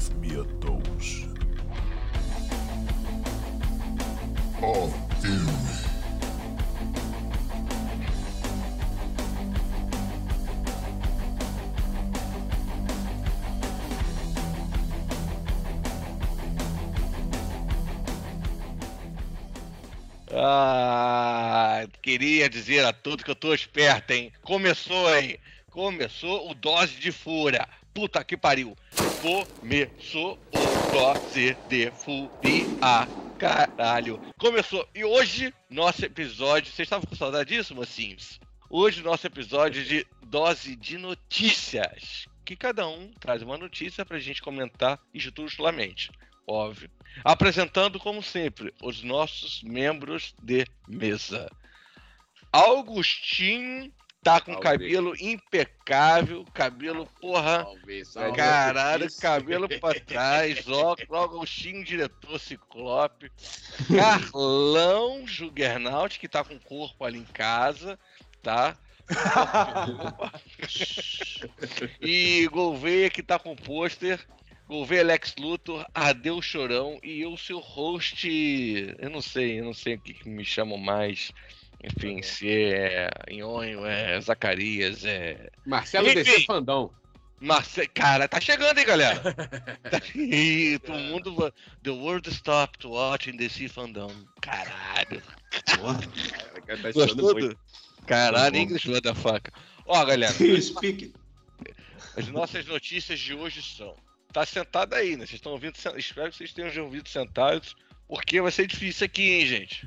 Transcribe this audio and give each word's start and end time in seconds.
Give 0.00 0.16
me 0.16 0.30
a 0.30 0.44
dose. 0.60 1.28
Of 4.62 4.94
filme. 5.20 5.50
Ah, 20.32 21.84
queria 22.00 22.48
dizer 22.48 22.86
a 22.86 22.92
todos 22.94 23.22
que 23.22 23.30
eu 23.30 23.34
tô 23.34 23.52
esperto, 23.52 24.12
hein? 24.12 24.32
Começou, 24.40 25.14
hein? 25.14 25.38
Começou 25.70 26.50
o 26.50 26.54
Dose 26.54 26.94
de 26.94 27.12
Fúria. 27.12 27.68
Puta 27.92 28.24
que 28.24 28.36
pariu. 28.36 28.74
Começou 29.20 30.38
o 30.50 30.92
Dose 30.92 31.54
de 31.68 31.90
Fúria. 31.90 33.06
Caralho. 33.38 34.18
Começou. 34.38 34.88
E 34.94 35.04
hoje, 35.04 35.52
nosso 35.68 36.06
episódio. 36.06 36.72
Vocês 36.72 36.86
estavam 36.86 37.06
com 37.06 37.14
saudade 37.14 37.54
disso, 37.54 37.74
mocinhos? 37.74 38.40
Hoje, 38.70 39.02
nosso 39.02 39.26
episódio 39.26 39.84
de 39.84 40.06
Dose 40.22 40.74
de 40.74 40.96
Notícias. 40.96 42.26
Que 42.46 42.56
cada 42.56 42.88
um 42.88 43.12
traz 43.20 43.42
uma 43.42 43.58
notícia 43.58 44.06
pra 44.06 44.18
gente 44.18 44.40
comentar 44.40 44.98
justamente. 45.14 46.10
Óbvio. 46.46 46.90
Apresentando, 47.22 48.00
como 48.00 48.22
sempre, 48.22 48.72
os 48.82 49.02
nossos 49.02 49.62
membros 49.62 50.34
de 50.42 50.64
mesa. 50.88 51.50
Augustinho 52.50 53.92
tá 54.22 54.40
com 54.40 54.52
Salve. 54.52 54.66
cabelo 54.66 55.14
impecável, 55.18 56.44
cabelo, 56.52 57.06
porra, 57.20 57.66
salve. 58.04 58.36
caralho, 58.36 59.06
Isso. 59.06 59.20
cabelo 59.20 59.68
pra 59.68 59.94
trás, 60.00 60.66
óculos, 60.68 61.10
Augustinho, 61.10 61.84
diretor 61.84 62.38
Ciclope. 62.38 63.30
Carlão 63.88 65.26
Juggernaut, 65.26 66.18
que 66.18 66.28
tá 66.28 66.44
com 66.44 66.54
o 66.54 66.60
corpo 66.60 67.04
ali 67.04 67.18
em 67.18 67.24
casa, 67.24 67.98
tá? 68.42 68.76
e 72.00 72.46
Gouveia, 72.48 73.10
que 73.10 73.22
tá 73.22 73.38
com 73.38 73.52
o 73.52 73.56
pôster. 73.56 74.20
Gouveia 74.68 75.02
Lex 75.02 75.34
Luthor, 75.36 75.84
Adeus 75.92 76.44
Chorão 76.44 77.00
e 77.02 77.20
eu, 77.20 77.36
seu 77.36 77.58
host. 77.58 78.28
Eu 79.00 79.10
não 79.10 79.20
sei, 79.20 79.58
eu 79.58 79.64
não 79.64 79.74
sei 79.74 79.96
o 79.96 80.00
que, 80.00 80.14
que 80.14 80.28
me 80.28 80.44
chamam 80.44 80.78
mais. 80.78 81.32
Enfim, 81.82 82.22
se 82.22 82.48
é 82.48 83.08
Nhonho, 83.30 83.86
é 83.86 84.20
Zacarias, 84.20 85.04
é. 85.04 85.50
Marcelo 85.66 86.08
Enfim. 86.08 86.22
DC 86.22 86.44
Fandão. 86.44 86.90
Marce... 87.40 87.86
Cara, 87.88 88.28
tá 88.28 88.38
chegando, 88.38 88.78
hein, 88.78 88.84
galera? 88.84 89.18
Tá- 89.90 90.02
Ih, 90.14 90.78
todo 90.84 90.98
mundo. 90.98 91.54
The 91.82 91.90
world 91.90 92.28
stopped 92.30 92.86
watching 92.86 93.36
DC 93.36 93.68
fandom. 93.68 94.12
Caralho. 94.42 95.22
Tá 95.64 96.74
achando 96.74 96.92
Gostou 96.92 97.32
muito. 97.32 97.58
Caralho, 98.06 98.52
bom. 98.52 98.58
English 98.58 98.88
motherfucker. 98.88 99.52
Ó, 99.86 100.04
galera, 100.04 100.32
speak. 100.60 101.14
as 102.16 102.28
nossas 102.28 102.66
notícias 102.66 103.18
de 103.18 103.34
hoje 103.34 103.62
são. 103.62 103.96
Tá 104.32 104.44
sentado 104.44 104.94
aí, 104.94 105.16
né? 105.16 105.24
Vocês 105.26 105.38
estão 105.38 105.52
ouvindo. 105.52 105.74
Espero 105.96 106.30
que 106.30 106.36
vocês 106.36 106.52
tenham 106.52 106.84
ouvido 106.84 107.08
sentados. 107.08 107.74
Porque 108.06 108.40
vai 108.40 108.50
ser 108.50 108.66
difícil 108.66 109.06
aqui, 109.06 109.30
hein, 109.30 109.46
gente? 109.46 109.86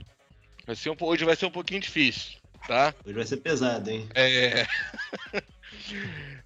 Vai 0.66 0.75
ser 0.75 0.89
um... 0.89 0.95
Hoje 1.00 1.25
vai 1.25 1.36
ser 1.36 1.45
um 1.45 1.52
pouquinho 1.52 1.81
difícil, 1.81 2.38
tá? 2.67 2.94
Hoje 3.06 3.16
vai 3.16 3.25
ser 3.25 3.38
pesado, 3.38 3.89
hein? 3.89 4.08
É. 4.16 4.66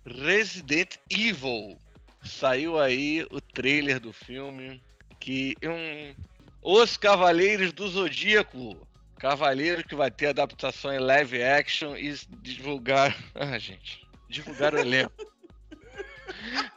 Resident 0.06 0.96
Evil. 1.10 1.78
Saiu 2.24 2.80
aí 2.80 3.26
o 3.32 3.40
trailer 3.40 4.00
do 4.00 4.12
filme. 4.12 4.82
Que 5.20 5.56
um. 5.64 6.16
Os 6.62 6.98
Cavaleiros 6.98 7.72
do 7.72 7.88
Zodíaco. 7.88 8.76
Cavaleiro 9.20 9.84
que 9.84 9.96
vai 9.96 10.12
ter 10.12 10.28
adaptação 10.28 10.94
em 10.94 11.00
live 11.00 11.42
action 11.42 11.96
e 11.96 12.16
divulgar. 12.42 13.16
Ah, 13.36 13.58
gente. 13.58 14.06
Divulgar 14.30 14.74
o 14.74 14.80
elenco. 14.80 15.14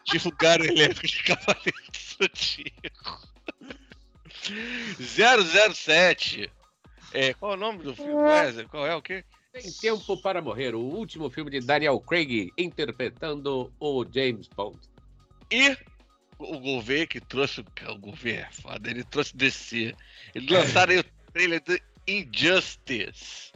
divulgar 0.04 0.60
o 0.60 0.64
elenco 0.64 1.06
de 1.06 1.22
Cavaleiros 1.22 2.16
do 2.18 2.24
Zodíaco. 2.24 3.28
007. 5.74 6.50
É, 7.12 7.34
qual 7.34 7.52
é 7.52 7.56
o 7.56 7.58
nome 7.58 7.82
do 7.82 7.94
filme? 7.94 8.12
Qual 8.12 8.30
é, 8.30 8.64
qual 8.64 8.86
é 8.86 8.94
o 8.94 9.02
quê? 9.02 9.24
Tem 9.52 9.70
Tempo 9.72 10.16
para 10.16 10.40
Morrer, 10.40 10.74
o 10.74 10.80
último 10.80 11.28
filme 11.28 11.50
de 11.50 11.60
Daniel 11.60 11.98
Craig 12.00 12.52
interpretando 12.56 13.72
o 13.80 14.04
James 14.04 14.46
Bond. 14.48 14.78
E 15.50 15.76
o 16.38 16.58
Gouveia 16.58 17.06
que 17.06 17.20
trouxe 17.20 17.60
o 17.60 17.98
Gouveia, 17.98 18.48
é 18.48 18.52
foda, 18.52 18.88
ele 18.88 19.02
trouxe 19.02 19.36
DC. 19.36 19.94
Eles 20.34 20.48
lançaram 20.48 20.92
aí 20.92 21.00
o 21.00 21.04
trailer 21.32 21.62
do 21.62 21.78
Injustice. 22.06 23.52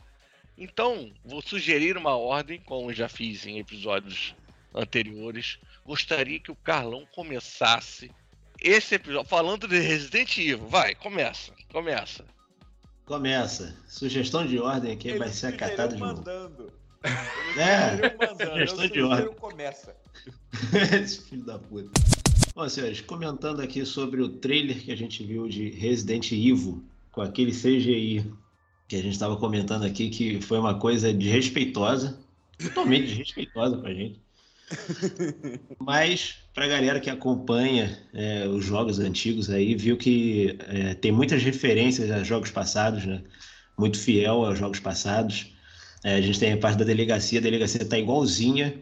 Então, 0.58 1.12
vou 1.24 1.42
sugerir 1.42 1.96
uma 1.96 2.16
ordem, 2.16 2.60
como 2.60 2.92
já 2.92 3.08
fiz 3.08 3.46
em 3.46 3.58
episódios 3.58 4.34
anteriores. 4.74 5.58
Gostaria 5.84 6.40
que 6.40 6.50
o 6.50 6.56
Carlão 6.56 7.06
começasse 7.12 8.10
esse 8.60 8.94
episódio 8.96 9.28
falando 9.28 9.68
de 9.68 9.78
Resident 9.78 10.38
Evil. 10.38 10.68
Vai, 10.68 10.94
começa, 10.94 11.52
começa. 11.70 12.24
Começa. 13.04 13.76
Sugestão 13.86 14.46
de 14.46 14.58
ordem 14.58 14.92
aqui 14.92 15.18
vai 15.18 15.28
ser 15.28 15.48
acatada 15.48 15.94
de 15.94 16.00
novo. 16.00 16.16
mandando. 16.16 16.72
É, 17.58 18.16
mandando. 18.16 18.50
sugestão 18.50 18.86
de 18.88 19.02
ordem. 19.02 19.34
começa. 19.34 19.94
Esse 21.02 21.20
filho 21.22 21.44
da 21.44 21.58
puta. 21.58 21.90
Bom, 22.54 22.66
senhores, 22.68 23.02
comentando 23.02 23.60
aqui 23.60 23.84
sobre 23.84 24.22
o 24.22 24.28
trailer 24.28 24.82
que 24.82 24.90
a 24.90 24.96
gente 24.96 25.22
viu 25.22 25.46
de 25.48 25.68
Resident 25.70 26.32
Evil, 26.32 26.82
com 27.12 27.20
aquele 27.20 27.52
CGI 27.52 28.32
que 28.88 28.96
a 28.96 29.02
gente 29.02 29.12
estava 29.12 29.36
comentando 29.36 29.84
aqui, 29.84 30.08
que 30.08 30.40
foi 30.40 30.58
uma 30.58 30.78
coisa 30.78 31.12
desrespeitosa, 31.12 32.18
totalmente 32.58 33.08
desrespeitosa 33.08 33.76
pra 33.76 33.92
gente. 33.92 34.23
Mas, 35.78 36.36
pra 36.54 36.66
galera 36.66 37.00
que 37.00 37.10
acompanha 37.10 37.98
é, 38.12 38.46
os 38.48 38.64
jogos 38.64 38.98
antigos 38.98 39.50
aí, 39.50 39.74
viu 39.74 39.96
que 39.96 40.56
é, 40.68 40.94
tem 40.94 41.12
muitas 41.12 41.42
referências 41.42 42.10
a 42.10 42.22
jogos 42.22 42.50
passados, 42.50 43.04
né? 43.04 43.22
Muito 43.78 43.98
fiel 43.98 44.44
aos 44.44 44.58
jogos 44.58 44.80
passados. 44.80 45.52
É, 46.04 46.14
a 46.14 46.20
gente 46.20 46.38
tem 46.38 46.52
a 46.52 46.56
parte 46.56 46.78
da 46.78 46.84
delegacia, 46.84 47.38
a 47.38 47.42
delegacia 47.42 47.84
tá 47.84 47.98
igualzinha 47.98 48.74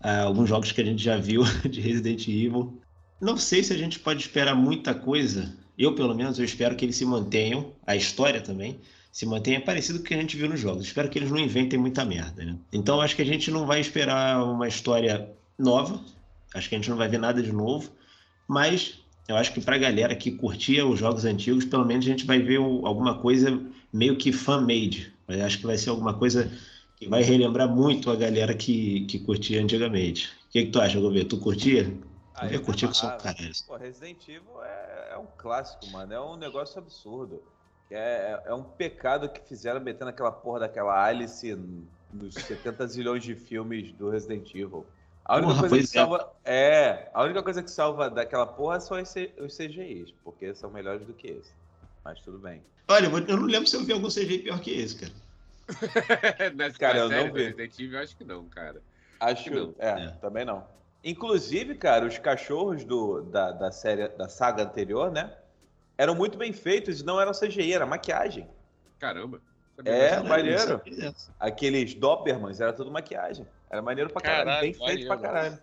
a 0.00 0.22
alguns 0.22 0.48
jogos 0.48 0.72
que 0.72 0.80
a 0.80 0.84
gente 0.84 1.02
já 1.02 1.16
viu 1.16 1.42
de 1.68 1.80
Resident 1.80 2.26
Evil. 2.28 2.80
Não 3.20 3.36
sei 3.36 3.62
se 3.62 3.72
a 3.72 3.76
gente 3.76 3.98
pode 3.98 4.20
esperar 4.20 4.54
muita 4.54 4.94
coisa. 4.94 5.52
Eu, 5.76 5.94
pelo 5.94 6.14
menos, 6.14 6.38
eu 6.38 6.44
espero 6.44 6.76
que 6.76 6.84
eles 6.84 6.96
se 6.96 7.04
mantenham, 7.04 7.72
a 7.86 7.94
história 7.94 8.40
também, 8.40 8.80
se 9.18 9.26
mantenha 9.26 9.60
parecido 9.60 9.98
com 9.98 10.04
o 10.04 10.06
que 10.06 10.14
a 10.14 10.20
gente 10.20 10.36
viu 10.36 10.48
nos 10.48 10.60
jogos. 10.60 10.84
Espero 10.84 11.08
que 11.08 11.18
eles 11.18 11.28
não 11.28 11.38
inventem 11.40 11.76
muita 11.76 12.04
merda, 12.04 12.44
né? 12.44 12.56
Então, 12.72 13.00
acho 13.00 13.16
que 13.16 13.22
a 13.22 13.26
gente 13.26 13.50
não 13.50 13.66
vai 13.66 13.80
esperar 13.80 14.44
uma 14.44 14.68
história 14.68 15.28
nova. 15.58 16.00
Acho 16.54 16.68
que 16.68 16.76
a 16.76 16.78
gente 16.78 16.88
não 16.88 16.96
vai 16.96 17.08
ver 17.08 17.18
nada 17.18 17.42
de 17.42 17.50
novo. 17.50 17.90
Mas 18.46 19.00
eu 19.26 19.34
acho 19.34 19.52
que 19.52 19.60
pra 19.60 19.76
galera 19.76 20.14
que 20.14 20.30
curtia 20.30 20.86
os 20.86 21.00
jogos 21.00 21.24
antigos, 21.24 21.64
pelo 21.64 21.84
menos 21.84 22.06
a 22.06 22.10
gente 22.10 22.24
vai 22.24 22.38
ver 22.38 22.58
o- 22.60 22.86
alguma 22.86 23.18
coisa 23.18 23.60
meio 23.92 24.16
que 24.16 24.30
fan-made. 24.30 25.12
Acho 25.44 25.58
que 25.58 25.66
vai 25.66 25.76
ser 25.76 25.90
alguma 25.90 26.14
coisa 26.14 26.48
que 26.96 27.08
vai 27.08 27.24
relembrar 27.24 27.68
muito 27.68 28.12
a 28.12 28.14
galera 28.14 28.54
que, 28.54 29.00
que 29.06 29.18
curtia 29.18 29.60
antigamente. 29.60 30.28
O 30.48 30.52
que, 30.52 30.66
que 30.66 30.70
tu 30.70 30.80
acha, 30.80 31.00
Gouveia? 31.00 31.24
Tu 31.24 31.38
curtia? 31.38 31.92
Ah, 32.36 32.46
eu 32.46 32.62
curti 32.62 32.86
com 32.86 32.94
som, 32.94 33.08
amava. 33.08 33.20
caralho. 33.24 33.50
Pô, 33.66 33.76
Resident 33.76 34.28
Evil 34.28 34.62
é, 34.62 35.08
é 35.14 35.18
um 35.18 35.26
clássico, 35.36 35.88
mano. 35.90 36.12
É 36.12 36.20
um 36.20 36.36
negócio 36.36 36.78
absurdo. 36.78 37.42
É, 37.90 38.42
é 38.46 38.54
um 38.54 38.62
pecado 38.62 39.28
que 39.28 39.40
fizeram 39.40 39.80
metendo 39.80 40.10
aquela 40.10 40.30
porra 40.30 40.60
daquela 40.60 41.02
Alice 41.04 41.56
nos 42.12 42.34
70 42.34 42.86
zilhões 42.86 43.22
de 43.22 43.34
filmes 43.34 43.92
do 43.92 44.10
Resident 44.10 44.54
Evil. 44.54 44.86
A 45.24 45.36
única 45.36 45.48
Porra, 45.52 45.68
coisa 45.68 45.74
que 45.76 45.80
pois 45.82 45.94
é. 45.94 45.98
salva. 45.98 46.32
É, 46.44 47.08
a 47.12 47.22
única 47.22 47.42
coisa 47.42 47.62
que 47.62 47.70
salva 47.70 48.08
daquela 48.08 48.46
porra 48.46 48.80
são 48.80 48.96
os 49.00 49.56
CGIs, 49.56 50.10
porque 50.24 50.54
são 50.54 50.70
melhores 50.70 51.06
do 51.06 51.12
que 51.12 51.28
esse. 51.28 51.52
Mas 52.02 52.18
tudo 52.20 52.38
bem. 52.38 52.62
Olha, 52.88 53.06
eu 53.06 53.36
não 53.36 53.44
lembro 53.46 53.68
se 53.68 53.76
eu 53.76 53.84
vi 53.84 53.92
algum 53.92 54.08
CGI 54.08 54.38
pior 54.38 54.58
que 54.60 54.70
esse, 54.70 54.96
cara. 54.96 55.12
Nessa 56.56 56.78
Cara, 56.78 56.98
eu 57.00 57.08
não 57.10 57.32
vi. 57.32 57.44
Resident 57.44 57.78
Evil, 57.78 57.98
eu 57.98 58.02
acho 58.02 58.16
que 58.16 58.24
não, 58.24 58.44
cara. 58.46 58.80
Acho 59.20 59.44
que 59.44 59.50
que 59.50 59.56
não. 59.56 59.74
É, 59.78 60.04
É. 60.04 60.08
também 60.20 60.44
não. 60.46 60.64
Inclusive, 61.04 61.74
cara, 61.74 62.06
os 62.06 62.18
cachorros 62.18 62.84
do, 62.84 63.20
da, 63.22 63.52
da 63.52 63.70
série, 63.70 64.08
da 64.08 64.28
saga 64.28 64.62
anterior, 64.62 65.10
né? 65.12 65.30
Eram 65.98 66.14
muito 66.14 66.38
bem 66.38 66.52
feitos 66.52 67.00
e 67.00 67.04
não 67.04 67.20
eram 67.20 67.32
CGI, 67.32 67.74
era 67.74 67.84
maquiagem. 67.84 68.48
Caramba. 69.00 69.42
É, 69.84 70.20
maneiro. 70.22 70.80
Aqueles 71.38 71.94
Dobermans 71.94 72.60
era 72.60 72.72
tudo 72.72 72.90
maquiagem. 72.90 73.46
Era 73.68 73.82
maneiro 73.82 74.10
pra 74.10 74.22
caralho, 74.22 74.46
Caralho, 74.46 74.60
bem 74.62 74.86
feito 74.86 75.06
pra 75.06 75.16
caralho. 75.16 75.58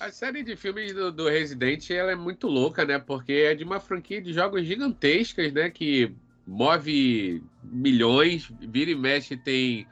A 0.00 0.10
série 0.10 0.42
de 0.42 0.56
filmes 0.56 0.92
do, 0.92 1.12
do 1.12 1.28
Resident 1.28 1.88
ela 1.90 2.12
é 2.12 2.16
muito 2.16 2.48
louca, 2.48 2.84
né? 2.84 2.98
Porque 2.98 3.32
é 3.32 3.54
de 3.54 3.62
uma 3.62 3.78
franquia 3.78 4.20
de 4.20 4.32
jogos 4.32 4.66
gigantescas, 4.66 5.52
né? 5.52 5.70
Que 5.70 6.14
move 6.46 7.42
milhões, 7.62 8.50
vira 8.60 8.90
e 8.90 8.94
mexe 8.94 9.36
tem 9.36 9.86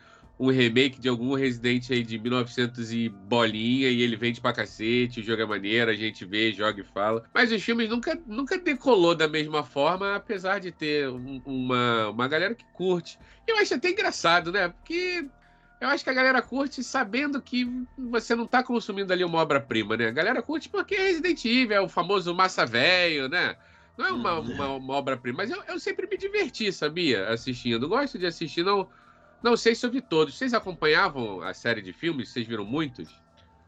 um 0.46 0.50
remake 0.50 1.00
de 1.00 1.08
algum 1.08 1.34
Resident 1.34 1.90
aí 1.90 2.02
de 2.02 2.18
1900 2.18 2.92
e 2.92 3.08
bolinha 3.08 3.88
e 3.90 4.00
ele 4.02 4.16
vende 4.16 4.40
pra 4.40 4.52
cacete, 4.52 5.20
o 5.20 5.22
jogo 5.22 5.42
é 5.42 5.46
maneiro, 5.46 5.90
a 5.90 5.94
gente 5.94 6.24
vê, 6.24 6.52
joga 6.52 6.80
e 6.80 6.84
fala. 6.84 7.22
Mas 7.34 7.52
os 7.52 7.62
filmes 7.62 7.88
nunca, 7.88 8.14
nunca 8.26 8.58
decolou 8.58 9.14
da 9.14 9.28
mesma 9.28 9.62
forma, 9.64 10.16
apesar 10.16 10.58
de 10.58 10.72
ter 10.72 11.08
um- 11.10 11.40
uma, 11.44 12.08
uma 12.10 12.28
galera 12.28 12.54
que 12.54 12.66
curte. 12.72 13.18
Eu 13.46 13.56
acho 13.58 13.74
até 13.74 13.90
engraçado, 13.90 14.50
né? 14.52 14.68
Porque 14.70 15.30
eu 15.80 15.88
acho 15.88 16.04
que 16.04 16.10
a 16.10 16.14
galera 16.14 16.40
curte 16.42 16.82
sabendo 16.84 17.42
que 17.42 17.66
você 17.96 18.34
não 18.34 18.46
tá 18.46 18.62
consumindo 18.62 19.12
ali 19.12 19.24
uma 19.24 19.38
obra-prima, 19.40 19.96
né? 19.96 20.06
A 20.08 20.10
galera 20.12 20.42
curte 20.42 20.68
porque 20.68 20.94
é 20.94 21.02
Resident 21.08 21.44
Evil, 21.44 21.76
é 21.76 21.80
o 21.80 21.88
famoso 21.88 22.34
massa 22.34 22.64
velho, 22.64 23.28
né? 23.28 23.56
Não 23.96 24.06
é 24.06 24.12
uma, 24.12 24.40
Uhum. 24.40 24.52
uma, 24.52 24.68
uma 24.76 24.94
obra-prima, 24.94 25.38
mas 25.38 25.50
eu, 25.50 25.62
eu 25.64 25.78
sempre 25.80 26.06
me 26.08 26.16
diverti, 26.16 26.72
sabia? 26.72 27.28
Assistindo. 27.30 27.88
Gosto 27.88 28.18
de 28.18 28.26
assistir, 28.26 28.64
não, 28.64 28.88
não 29.42 29.56
sei 29.56 29.74
sobre 29.74 30.00
todos. 30.00 30.36
Vocês 30.36 30.54
acompanhavam 30.54 31.42
a 31.42 31.52
série 31.52 31.82
de 31.82 31.92
filmes? 31.92 32.30
Vocês 32.30 32.46
viram 32.46 32.64
muitos? 32.64 33.08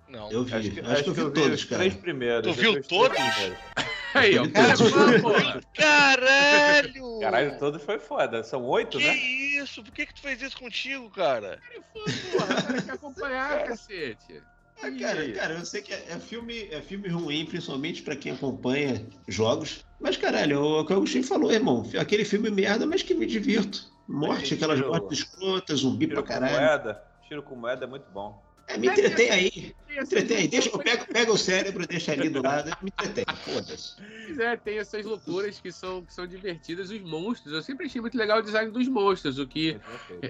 Não. 0.08 0.30
Eu 0.30 0.44
vi. 0.44 0.54
Acho 0.54 0.70
que, 0.70 0.80
Acho, 0.80 1.04
que 1.04 1.10
eu 1.10 1.14
vi 1.14 1.30
todos, 1.32 1.60
os 1.60 1.64
cara. 1.64 1.82
três 1.82 1.94
primeiros. 1.94 2.54
Tu 2.54 2.60
viu 2.60 2.82
todos? 2.82 3.18
Aí, 4.14 4.38
ó. 4.38 4.46
Cara. 4.48 5.60
Caralho! 5.74 7.18
Caralho, 7.20 7.58
todos 7.58 7.82
foi 7.82 7.98
foda. 7.98 8.44
São 8.44 8.62
oito, 8.64 8.98
Que 8.98 9.04
né? 9.04 9.16
isso? 9.16 9.82
Por 9.82 9.92
que 9.92 10.06
que 10.06 10.14
tu 10.14 10.20
fez 10.20 10.40
isso 10.40 10.56
contigo, 10.56 11.10
cara? 11.10 11.58
Porra, 12.32 12.62
cara 12.62 12.82
quer 12.82 12.92
acompanhar, 12.92 13.64
cacete. 13.64 14.40
Ah, 14.82 14.90
cara, 14.90 15.32
cara, 15.32 15.54
eu 15.54 15.64
sei 15.64 15.82
que 15.82 15.92
é, 15.92 16.04
é 16.10 16.18
filme, 16.18 16.68
é 16.70 16.80
filme 16.80 17.08
ruim, 17.08 17.46
principalmente 17.46 18.02
pra 18.02 18.16
quem 18.16 18.32
acompanha 18.32 19.04
jogos. 19.26 19.84
Mas, 20.00 20.16
caralho, 20.16 20.60
o, 20.60 20.80
o 20.80 20.84
que 20.86 20.92
o 20.92 20.96
Agostinho 20.96 21.24
falou, 21.24 21.50
irmão. 21.50 21.88
Aquele 21.98 22.24
filme 22.24 22.50
merda, 22.50 22.84
mas 22.86 23.02
que 23.02 23.14
me 23.14 23.26
divirto. 23.26 23.92
Morte, 24.06 24.54
aquelas 24.54 24.76
tiro- 24.78 24.90
mortes 24.90 25.18
escrotas, 25.18 25.80
zumbi 25.80 26.06
Tiro 26.06 26.22
pra 26.22 26.22
com 26.22 26.40
caralho. 26.40 26.60
moeda. 26.60 27.02
Tiro 27.26 27.42
com 27.42 27.56
moeda 27.56 27.84
é 27.84 27.88
muito 27.88 28.10
bom. 28.10 28.42
É, 28.66 28.78
me 28.78 28.88
entretém 28.88 29.30
aí. 29.30 29.74
Entretém 29.96 30.36
aí. 30.38 30.48
Deixa, 30.48 30.70
loucuras- 30.70 30.98
pega, 30.98 31.12
pega 31.12 31.32
o 31.32 31.38
cérebro, 31.38 31.86
deixa 31.86 32.12
ali 32.12 32.28
do 32.28 32.42
lado, 32.42 32.70
me 32.82 32.88
entretém. 32.90 33.24
Foda-se. 33.44 33.94
Pois 34.26 34.38
é, 34.38 34.56
tem 34.56 34.78
essas 34.78 35.04
loucuras 35.04 35.60
que 35.60 35.70
são, 35.70 36.04
que 36.04 36.12
são 36.12 36.26
divertidas. 36.26 36.90
Os 36.90 37.00
monstros, 37.02 37.52
eu 37.54 37.62
sempre 37.62 37.86
achei 37.86 38.00
muito 38.00 38.16
legal 38.18 38.38
o 38.40 38.42
design 38.42 38.72
dos 38.72 38.88
monstros, 38.88 39.38
o 39.38 39.46
que 39.46 39.76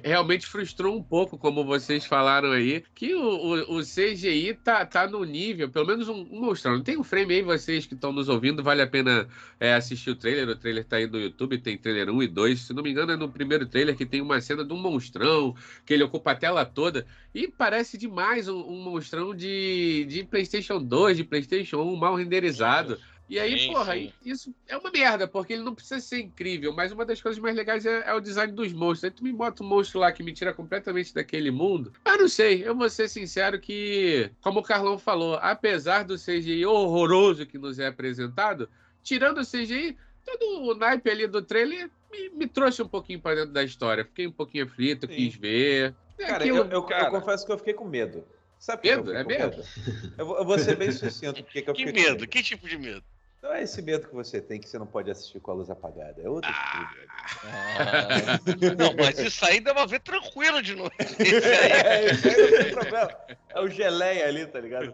realmente 0.03 0.47
frustrou 0.47 0.95
um 0.95 1.03
pouco, 1.03 1.39
como 1.39 1.65
vocês 1.65 2.05
falaram 2.05 2.51
aí, 2.51 2.85
que 2.95 3.15
o, 3.15 3.23
o, 3.23 3.79
o 3.79 3.81
CGI 3.81 4.53
tá, 4.55 4.85
tá 4.85 5.07
no 5.07 5.25
nível, 5.25 5.71
pelo 5.71 5.87
menos 5.87 6.09
um, 6.09 6.27
um 6.31 6.41
monstrão. 6.43 6.83
Tem 6.83 6.99
um 6.99 7.05
frame 7.05 7.35
aí, 7.37 7.43
vocês 7.43 7.87
que 7.87 7.95
estão 7.95 8.13
nos 8.13 8.29
ouvindo, 8.29 8.63
vale 8.63 8.83
a 8.83 8.87
pena 8.87 9.27
é, 9.59 9.75
assistir 9.75 10.11
o 10.11 10.17
trailer. 10.17 10.49
O 10.51 10.57
trailer 10.57 10.85
tá 10.85 10.97
aí 10.97 11.07
no 11.07 11.19
YouTube, 11.19 11.57
tem 11.59 11.79
trailer 11.79 12.11
1 12.11 12.23
e 12.23 12.29
2. 12.29 12.61
Se 12.61 12.75
não 12.75 12.83
me 12.83 12.91
engano, 12.91 13.13
é 13.13 13.17
no 13.17 13.31
primeiro 13.31 13.65
trailer 13.65 13.97
que 13.97 14.05
tem 14.05 14.21
uma 14.21 14.41
cena 14.43 14.63
de 14.63 14.73
um 14.75 14.79
monstrão, 14.79 15.55
que 15.87 15.95
ele 15.95 16.03
ocupa 16.03 16.33
a 16.33 16.37
tela 16.37 16.67
toda. 16.67 17.07
E 17.35 17.49
parece 17.49 17.97
demais 17.97 18.24
um, 18.49 18.59
um 18.59 18.83
monstrão 18.83 19.35
de, 19.35 20.05
de 20.09 20.25
PlayStation 20.25 20.83
2, 20.83 21.17
de 21.17 21.25
PlayStation 21.25 21.83
1, 21.83 21.97
mal 21.97 22.15
renderizado. 22.15 22.99
E 23.29 23.39
aí, 23.39 23.59
Sim, 23.59 23.73
porra, 23.73 23.95
sim. 23.95 24.13
isso 24.25 24.55
é 24.69 24.77
uma 24.77 24.91
merda, 24.91 25.27
porque 25.27 25.55
ele 25.55 25.63
não 25.63 25.75
precisa 25.75 25.99
ser 25.99 26.21
incrível, 26.21 26.75
mas 26.75 26.93
uma 26.93 27.07
das 27.07 27.23
coisas 27.23 27.41
mais 27.41 27.57
legais 27.57 27.87
é, 27.87 28.03
é 28.07 28.13
o 28.13 28.21
design 28.21 28.53
dos 28.53 28.73
monstros. 28.73 29.05
Aí 29.05 29.11
tu 29.11 29.25
me 29.25 29.33
bota 29.33 29.63
um 29.63 29.67
monstro 29.67 30.01
lá 30.01 30.13
que 30.13 30.23
me 30.23 30.33
tira 30.33 30.53
completamente 30.53 31.15
daquele 31.15 31.51
mundo. 31.51 31.93
Mas 32.05 32.21
não 32.21 32.29
sei, 32.29 32.67
eu 32.69 32.75
vou 32.75 32.89
ser 32.91 33.09
sincero 33.09 33.59
que, 33.59 34.31
como 34.43 34.61
o 34.61 34.63
Carlão 34.63 34.99
falou, 34.99 35.37
apesar 35.41 36.05
do 36.05 36.17
CGI 36.17 36.67
horroroso 36.67 37.47
que 37.47 37.57
nos 37.57 37.79
é 37.79 37.87
apresentado, 37.87 38.69
tirando 39.03 39.39
o 39.39 39.47
CGI, 39.47 39.97
todo 40.25 40.71
o 40.71 40.75
naipe 40.75 41.09
ali 41.09 41.27
do 41.27 41.41
trailer 41.41 41.91
me, 42.15 42.31
me 42.31 42.47
trouxe 42.47 42.83
um 42.83 42.89
pouquinho 42.89 43.21
para 43.21 43.37
dentro 43.37 43.53
da 43.53 43.63
história. 43.63 44.05
Fiquei 44.05 44.27
um 44.27 44.33
pouquinho 44.33 44.65
aflito, 44.65 45.07
Sim. 45.07 45.15
quis 45.15 45.35
ver. 45.35 45.95
É 46.19 46.27
Cara, 46.27 46.37
aquilo- 46.45 46.59
eu, 46.59 46.71
eu- 46.71 46.83
cara. 46.85 47.07
eu 47.07 47.11
confesso 47.11 47.45
que 47.45 47.53
eu 47.53 47.59
fiquei 47.59 47.75
com 47.75 47.85
medo. 47.85 48.25
Sabe 48.59 48.79
por 48.79 48.83
que 48.83 48.89
eu 48.89 49.05
Medo? 49.05 49.17
É 49.17 49.23
com 49.25 49.29
medo? 49.29 49.65
Eu 50.17 50.27
vou, 50.27 50.39
eu 50.39 50.45
vou 50.45 50.59
ser 50.59 50.77
bem 50.77 50.91
sucinto 50.93 51.43
porque 51.43 51.61
que 51.63 51.69
eu 51.71 51.75
Que 51.75 51.85
com 51.87 51.93
medo? 51.93 52.27
Que 52.27 52.43
tipo 52.43 52.69
de 52.69 52.79
medo? 52.79 53.03
Não 53.43 53.53
é 53.53 53.63
esse 53.63 53.83
medo 53.83 54.09
que 54.09 54.15
você 54.15 54.41
tem 54.41 54.59
que 54.59 54.67
você 54.67 54.79
não 54.79 54.87
pode 54.87 55.11
assistir 55.11 55.39
com 55.39 55.51
a 55.51 55.55
luz 55.55 55.69
apagada. 55.69 56.15
É 56.23 56.27
outro 56.31 56.51
Ah. 56.51 56.89
tipo. 56.95 57.47
Ah, 57.47 58.41
não, 58.79 58.95
mas 58.97 59.19
isso 59.19 59.45
aí 59.45 59.61
dá 59.61 59.75
pra 59.75 59.85
ver 59.85 60.01
tranquilo 60.01 60.63
de 60.63 60.75
noite. 60.75 60.95
É, 61.85 62.11
isso 62.11 62.27
aí 62.27 62.37
não 62.51 62.59
tem 62.65 62.71
problema. 62.73 63.11
É 63.51 63.61
o 63.61 63.69
geleia 63.69 64.27
ali, 64.29 64.47
tá 64.47 64.61
ligado? 64.61 64.93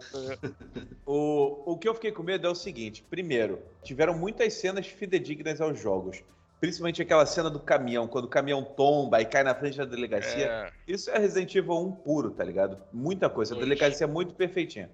O, 1.06 1.72
o 1.72 1.78
que 1.78 1.88
eu 1.88 1.94
fiquei 1.94 2.10
com 2.12 2.22
medo 2.24 2.46
é 2.46 2.50
o 2.50 2.54
seguinte: 2.54 3.04
primeiro, 3.08 3.62
tiveram 3.84 4.14
muitas 4.18 4.54
cenas 4.54 4.86
fidedignas 4.86 5.60
aos 5.60 5.78
jogos. 5.80 6.22
Principalmente 6.60 7.00
aquela 7.00 7.24
cena 7.24 7.48
do 7.48 7.58
caminhão, 7.58 8.06
quando 8.06 8.26
o 8.26 8.28
caminhão 8.28 8.62
tomba 8.62 9.20
e 9.20 9.24
cai 9.24 9.42
na 9.42 9.54
frente 9.54 9.78
da 9.78 9.84
delegacia. 9.86 10.46
É, 10.46 10.72
Isso 10.86 11.10
é 11.10 11.18
Resident 11.18 11.54
Evil 11.54 11.72
1 11.86 11.92
puro, 11.92 12.30
tá 12.32 12.44
ligado? 12.44 12.76
Muita 12.92 13.30
coisa. 13.30 13.54
A 13.54 13.56
Dois. 13.56 13.66
delegacia 13.66 14.04
é 14.04 14.08
muito 14.08 14.34
perfeitinha. 14.34 14.90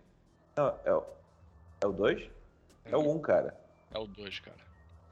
Não, 0.56 0.72
é, 0.84 0.94
o- 0.94 1.02
é 1.80 1.86
o 1.86 1.92
2? 1.92 2.22
É 2.84 2.96
o 2.96 3.00
1, 3.00 3.18
cara. 3.20 3.56
é 3.92 3.98
o 3.98 4.06
2, 4.06 4.38
cara. 4.40 4.56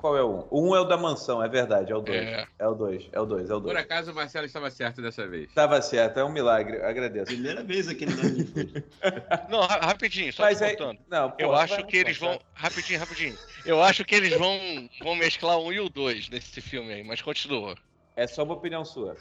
Qual 0.04 0.18
é 0.18 0.22
o 0.22 0.40
1? 0.40 0.46
O 0.50 0.68
1 0.72 0.76
é 0.76 0.80
o 0.80 0.84
da 0.84 0.98
mansão, 0.98 1.42
é 1.42 1.48
verdade, 1.48 1.90
é 1.90 1.96
o 1.96 2.02
2. 2.02 2.18
É. 2.22 2.46
É 2.58 2.68
o 2.68 2.74
2, 2.74 3.08
é 3.10 3.18
o 3.18 3.24
2, 3.24 3.48
é 3.48 3.54
o 3.54 3.56
Por 3.62 3.72
2. 3.72 3.76
acaso 3.78 4.12
o 4.12 4.14
Marcelo 4.14 4.44
estava 4.44 4.70
certo 4.70 5.00
dessa 5.00 5.26
vez. 5.26 5.50
Tava 5.54 5.80
certo, 5.80 6.20
é 6.20 6.24
um 6.26 6.28
milagre, 6.28 6.76
agradeço. 6.82 7.24
Primeira 7.24 7.64
vez 7.64 7.88
aqui 7.88 8.04
no. 8.04 8.12
Não, 9.48 9.62
ra- 9.62 9.80
rapidinho, 9.80 10.30
só 10.30 10.42
Mas 10.42 10.58
te 10.58 10.64
aí, 10.64 10.76
contando. 10.76 10.98
não, 11.08 11.30
pô, 11.30 11.36
Eu 11.38 11.54
acho 11.54 11.82
que 11.86 11.96
eles 11.96 12.18
vão. 12.18 12.38
Rapidinho, 12.52 13.00
rapidinho. 13.00 13.38
Eu 13.64 13.82
acho 13.82 14.04
que 14.04 14.14
eles 14.14 14.36
vão, 14.38 14.60
vão 15.02 15.14
mesclar 15.14 15.56
um 15.58 15.72
e 15.72 15.80
o 15.80 15.88
dois 15.88 16.28
nesse 16.28 16.60
filme 16.60 16.92
aí, 16.92 17.02
mas 17.02 17.22
continua. 17.22 17.74
É 18.14 18.26
só 18.26 18.42
uma 18.42 18.52
opinião 18.52 18.84
sua. 18.84 19.16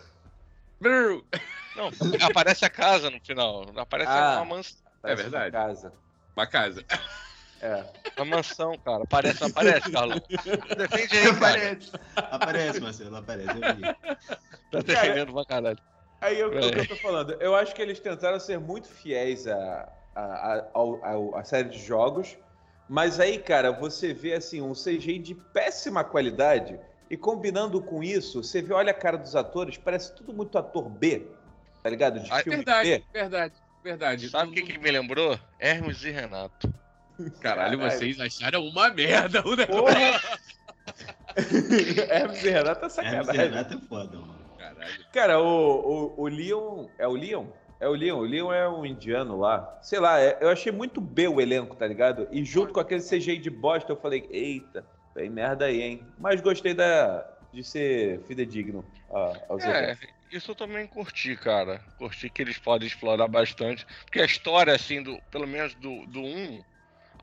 Não, 0.81 1.91
aparece 2.27 2.65
a 2.65 2.69
casa 2.69 3.09
no 3.09 3.21
final. 3.21 3.65
Aparece 3.77 4.11
Ah. 4.11 4.41
uma, 4.41 4.55
mansão, 4.57 4.77
É 5.05 5.15
verdade. 5.15 5.55
uma 5.55 5.65
Casa. 5.65 5.93
Uma 6.35 6.45
casa. 6.45 6.85
É. 7.63 7.85
uma 8.17 8.25
mansão, 8.37 8.77
cara. 8.83 9.03
Aparece, 9.03 9.39
não 9.41 9.47
aparece, 9.47 9.91
Carlão. 9.91 10.21
Defende 10.77 11.17
aí, 11.17 11.23
cara. 11.23 11.31
Aparece. 11.31 11.91
Aparece, 12.15 12.79
Marcelo, 12.81 13.15
aparece. 13.15 13.49
Eu 13.49 13.75
vi. 13.75 13.81
Tá 14.71 14.79
defendendo 14.85 15.33
pra 15.33 15.45
caralho. 15.45 15.79
Aí 16.19 16.39
eu- 16.39 16.47
o 16.49 16.51
que 16.51 16.57
É. 16.57 16.79
eu 16.81 16.87
tô 16.87 16.95
falando, 16.97 17.33
eu 17.41 17.55
acho 17.55 17.73
que 17.75 17.81
eles 17.81 17.99
tentaram 17.99 18.39
ser 18.39 18.59
muito 18.59 18.87
fiéis 18.87 19.47
à 19.47 19.91
a, 20.15 20.21
a, 20.21 20.65
ao- 20.73 21.03
ao- 21.05 21.35
à 21.35 21.43
série 21.43 21.69
de 21.69 21.79
jogos, 21.79 22.37
mas 22.87 23.19
aí, 23.19 23.39
cara, 23.39 23.71
você 23.71 24.13
vê 24.13 24.33
assim 24.33 24.61
um 24.61 24.73
CGI 24.75 25.17
de 25.17 25.33
péssima 25.33 26.03
qualidade 26.03 26.79
e 27.09 27.17
combinando 27.17 27.81
com 27.81 28.03
isso, 28.03 28.43
você 28.43 28.61
vê, 28.61 28.73
olha 28.73 28.91
a 28.91 28.93
cara 28.93 29.17
dos 29.17 29.35
atores, 29.35 29.75
parece 29.77 30.13
tudo 30.15 30.31
muito 30.31 30.55
ator 30.57 30.87
B, 30.87 31.27
tá 31.81 31.89
ligado? 31.89 32.19
De 32.19 32.31
Ah, 32.31 32.37
filme 32.43 32.57
Verdade, 32.57 32.89
B. 32.89 33.03
verdade, 33.11 33.53
verdade. 33.83 34.29
Sabe 34.29 34.51
o 34.51 34.53
que, 34.53 34.61
que 34.61 34.77
me 34.77 34.91
lembrou? 34.91 35.37
Hermes 35.59 36.03
e 36.03 36.11
Renato. 36.11 36.71
Caralho, 37.39 37.77
Caralho. 37.77 37.79
vocês 37.79 38.19
acharam 38.19 38.65
uma 38.65 38.89
merda 38.89 39.45
o 39.47 39.55
negócio. 39.55 39.97
Hermes 42.09 42.43
e 42.43 42.49
Renato 42.49 42.85
é 42.85 42.85
Hermes 42.85 42.91
e 42.91 42.95
sacanagem. 42.95 43.41
Renato 43.41 43.73
é 43.75 43.77
foda, 43.87 44.17
mano. 44.17 44.39
Caralho. 44.57 45.05
Cara, 45.13 45.39
o, 45.41 46.13
o, 46.17 46.21
o 46.23 46.27
Leon. 46.27 46.87
É 46.97 47.07
o 47.07 47.13
Leon? 47.13 47.47
É 47.79 47.87
o 47.87 47.93
Leon. 47.93 48.17
O 48.17 48.23
Leon 48.23 48.51
é 48.53 48.67
um 48.69 48.85
indiano 48.85 49.37
lá. 49.37 49.79
Sei 49.81 49.99
lá, 49.99 50.19
é- 50.19 50.37
eu 50.41 50.49
achei 50.49 50.71
muito 50.71 51.01
B 51.01 51.27
o 51.27 51.41
elenco, 51.41 51.75
tá 51.75 51.87
ligado? 51.87 52.27
E 52.31 52.43
junto 52.43 52.73
com 52.73 52.79
aquele 52.79 53.01
CGI 53.01 53.37
de 53.37 53.49
bosta, 53.49 53.91
eu 53.91 53.97
falei, 53.97 54.27
eita, 54.31 54.85
vem 55.15 55.29
merda 55.29 55.65
aí, 55.65 55.81
hein? 55.81 56.05
Mas 56.17 56.41
gostei 56.41 56.73
da, 56.73 57.25
de 57.51 57.63
ser 57.63 58.21
fidedigno 58.27 58.85
a- 59.11 59.37
aos 59.49 59.63
É, 59.63 59.83
eventos. 59.91 60.07
isso 60.31 60.51
eu 60.51 60.55
também 60.55 60.87
curti, 60.87 61.35
cara. 61.35 61.81
Curti 61.97 62.29
que 62.29 62.41
eles 62.41 62.57
podem 62.57 62.87
explorar 62.87 63.27
bastante. 63.27 63.85
Porque 64.05 64.21
a 64.21 64.25
história, 64.25 64.73
assim, 64.73 65.01
do, 65.01 65.19
pelo 65.31 65.47
menos 65.47 65.73
do, 65.75 66.05
do 66.07 66.21
1 66.21 66.63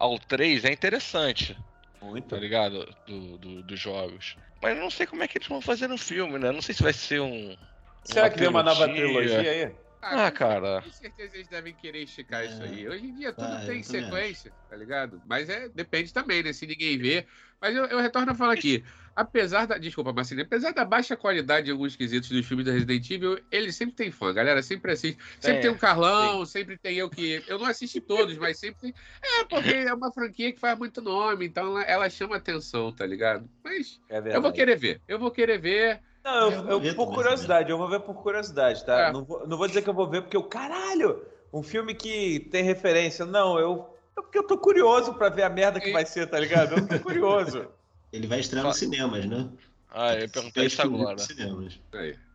ao 0.01 0.19
3 0.19 0.65
é 0.65 0.73
interessante, 0.73 1.57
Muito. 2.03 2.27
tá 2.29 2.37
ligado? 2.37 2.93
Do, 3.07 3.39
do- 3.39 3.63
dos 3.63 3.79
jogos. 3.79 4.35
Mas 4.61 4.75
eu 4.75 4.83
não 4.83 4.91
sei 4.91 5.07
como 5.07 5.23
é 5.23 5.29
que 5.29 5.39
eles 5.39 5.47
vão 5.47 5.61
fazer 5.61 5.87
no 5.89 5.97
filme, 5.99 6.39
né? 6.39 6.51
Não 6.51 6.63
sei 6.63 6.75
se 6.75 6.83
vai 6.83 6.93
ser 6.93 7.21
um. 7.21 7.57
Será 8.03 8.29
que 8.31 8.39
vem 8.39 8.49
uma 8.49 8.63
nova 8.63 8.89
trilogia 8.89 9.39
aí? 9.51 9.73
Ah, 10.03 10.31
cara. 10.31 10.83
Com 10.83 10.91
certeza 10.91 11.37
eles 11.37 11.49
devem 11.49 11.75
querer 11.75 12.03
esticar 12.03 12.43
É. 12.43 12.47
isso 12.47 12.63
aí. 12.63 12.89
Hoje 12.89 13.07
em 13.07 13.15
dia 13.15 13.33
tudo 13.33 13.47
Ah, 13.53 13.63
tem 13.67 13.83
sequência, 13.83 14.53
tá 14.69 14.77
ligado? 14.77 15.21
Mas 15.27 15.49
é, 15.49 15.69
depende 15.69 16.13
também, 16.13 16.43
né? 16.43 16.53
Se 16.53 16.67
ninguém 16.67 16.99
vê. 16.99 17.27
Mas 17.61 17.77
eu, 17.77 17.85
eu 17.85 18.01
retorno 18.01 18.33
a 18.33 18.35
falar 18.35 18.55
aqui. 18.55 18.83
Apesar 19.15 19.67
da. 19.67 19.77
Desculpa, 19.77 20.13
Marcelinho. 20.13 20.47
Apesar 20.47 20.73
da 20.73 20.85
baixa 20.85 21.15
qualidade 21.17 21.67
de 21.67 21.73
alguns 21.73 21.95
quesitos 21.95 22.31
dos 22.31 22.47
filmes 22.47 22.65
da 22.65 22.73
Resident 22.73 23.11
Evil, 23.11 23.39
ele 23.51 23.71
sempre 23.71 23.95
tem 23.95 24.11
fã. 24.11 24.31
A 24.31 24.33
galera 24.33 24.63
sempre 24.63 24.93
assiste. 24.93 25.19
Sempre 25.39 25.59
É, 25.59 25.61
tem 25.61 25.71
um 25.71 25.77
Carlão, 25.77 26.47
sempre 26.47 26.79
tem 26.79 26.97
eu 26.97 27.11
que. 27.11 27.43
Eu 27.47 27.59
não 27.59 27.67
assisti 27.67 28.01
todos, 28.01 28.39
mas 28.39 28.59
sempre 28.59 28.81
tem. 28.81 28.95
É, 29.23 29.45
porque 29.45 29.75
é 29.75 29.93
uma 29.93 30.11
franquia 30.13 30.53
que 30.53 30.61
faz 30.61 30.79
muito 30.79 31.03
nome, 31.03 31.45
então 31.47 31.67
ela, 31.67 31.83
ela 31.83 32.11
chama 32.11 32.37
atenção, 32.37 32.93
tá 32.93 33.05
ligado? 33.05 33.47
Mas 33.63 34.01
É 34.09 34.35
eu 34.35 34.41
vou 34.41 34.53
querer 34.53 34.77
ver. 34.79 35.03
Eu 35.07 35.19
vou 35.19 35.31
querer 35.31 35.59
ver. 35.59 36.01
Não, 36.23 36.51
eu, 36.51 36.51
Eu 36.53 36.63
vou 36.63 36.71
eu- 36.73 36.81
ver 36.81 36.95
por 36.95 37.05
também, 37.07 37.15
curiosidade, 37.23 37.71
eu 37.71 37.79
vou 37.79 37.89
ver 37.89 38.01
por 38.01 38.15
curiosidade, 38.15 38.85
tá? 38.85 39.09
É. 39.09 39.13
Não, 39.13 39.25
vou, 39.25 39.47
não 39.47 39.57
vou 39.57 39.67
dizer 39.67 39.83
que 39.83 39.89
eu 39.89 39.95
vou 39.95 40.09
ver 40.09 40.23
porque 40.23 40.37
o 40.37 40.43
caralho, 40.43 41.25
um 41.53 41.63
filme 41.63 41.95
que 41.95 42.41
tem 42.51 42.63
referência. 42.63 43.25
Não, 43.25 43.59
eu. 43.59 43.89
é 44.17 44.21
Porque 44.21 44.39
eu 44.39 44.47
tô 44.47 44.59
curioso 44.59 45.15
pra 45.15 45.29
ver 45.31 45.43
a 45.45 45.49
merda 45.49 45.81
que 45.81 45.91
vai 45.93 46.05
ser, 46.05 46.29
tá 46.29 46.39
ligado? 46.39 46.77
Eu 46.77 46.87
tô 46.87 46.99
curioso. 47.01 47.67
Ele 48.13 48.27
vai 48.27 48.41
estrear 48.41 48.65
nos 48.67 48.77
cinemas, 48.77 49.25
né? 49.25 49.49
Ah, 49.91 50.15
eu 50.15 50.21
ia 50.23 50.29
perguntar 50.29 50.63
isso 50.65 50.77
Exclusivo 50.81 51.03
agora. 51.03 51.19
cinemas. 51.19 51.81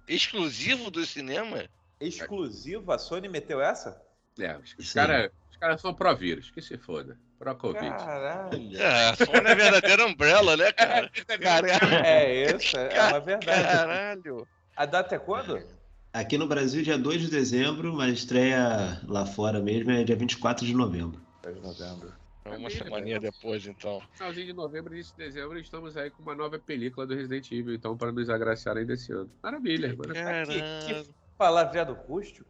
Exclusivo 0.07 0.89
do 0.91 1.05
cinema? 1.05 1.63
Exclusivo, 1.99 2.91
a 2.91 2.97
Sony 2.97 3.27
meteu 3.29 3.61
essa? 3.61 4.01
É, 4.37 4.57
os, 4.57 4.93
caras 4.93 5.31
cara 5.65 5.77
são 5.77 5.93
pró-vírus, 5.93 6.51
que 6.51 6.61
se 6.61 6.77
foda. 6.77 7.17
Pró-Covid. 7.39 7.89
Caralho. 7.89 8.77
É, 8.77 9.09
a 9.09 9.15
Sony 9.15 9.47
é 9.47 9.55
verdadeira 9.55 10.05
Umbrella, 10.05 10.55
né, 10.55 10.71
cara? 10.71 11.11
Caralho. 11.41 11.95
É 12.05 12.55
isso, 12.55 12.77
é 12.77 13.09
uma 13.09 13.19
verdade. 13.19 13.63
Caralho. 13.63 14.47
A 14.75 14.85
data 14.85 15.15
é 15.15 15.19
quando? 15.19 15.59
Aqui 16.13 16.37
no 16.37 16.47
Brasil, 16.47 16.83
dia 16.83 16.97
2 16.97 17.21
de 17.21 17.29
dezembro, 17.29 17.93
mas 17.93 18.13
estreia 18.13 19.01
lá 19.07 19.25
fora 19.25 19.59
mesmo 19.59 19.91
é 19.91 20.03
dia 20.03 20.15
24 20.15 20.65
de 20.65 20.73
novembro. 20.73 21.19
2 21.43 21.55
de 21.55 21.61
novembro. 21.61 22.13
É 22.45 22.57
Uma 22.57 22.69
semaninha 22.69 23.19
depois, 23.19 23.65
então. 23.65 24.01
Finalzinho 24.13 24.45
de 24.45 24.53
novembro, 24.53 24.93
início 24.93 25.15
de 25.17 25.25
dezembro, 25.25 25.57
estamos 25.57 25.97
aí 25.97 26.11
com 26.11 26.21
uma 26.21 26.35
nova 26.35 26.59
película 26.59 27.07
do 27.07 27.15
Resident 27.15 27.51
Evil, 27.51 27.73
então, 27.73 27.97
para 27.97 28.11
nos 28.11 28.29
agraciar 28.29 28.77
ainda 28.77 28.93
esse 28.93 29.11
ano. 29.11 29.29
Maravilha, 29.41 29.95
maravilha. 29.95 30.23
Caralho. 30.23 31.24
Palavreado 31.37 31.93
rústico? 31.93 32.45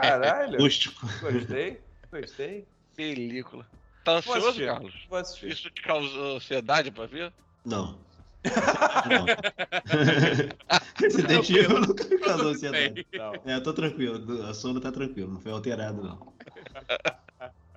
Caralho. 0.00 0.58
Rústico. 0.62 1.06
Gostei, 1.20 1.80
gostei. 2.10 2.66
Película. 2.96 3.66
Tá 4.04 4.12
Vou 4.12 4.18
ansioso, 4.34 4.46
assistir. 4.48 4.66
Carlos? 4.66 5.06
Vou 5.10 5.18
assistir. 5.18 5.50
Isso 5.50 5.70
te 5.70 5.82
causou 5.82 6.36
ansiedade 6.36 6.90
pra 6.90 7.06
ver? 7.06 7.32
Não. 7.64 7.98
Não. 9.08 9.26
Resident 10.96 11.50
Evil 11.50 11.80
nunca 11.80 12.04
me 12.04 12.18
causou 12.18 12.48
ansiedade. 12.48 13.06
bem. 13.10 13.20
Não. 13.20 13.32
É, 13.44 13.56
eu 13.56 13.62
tô 13.62 13.72
tranquilo. 13.72 14.42
A 14.46 14.54
sono 14.54 14.80
tá 14.80 14.90
tranquilo, 14.90 15.32
não 15.32 15.40
foi 15.40 15.52
alterado, 15.52 16.02
não. 16.02 16.32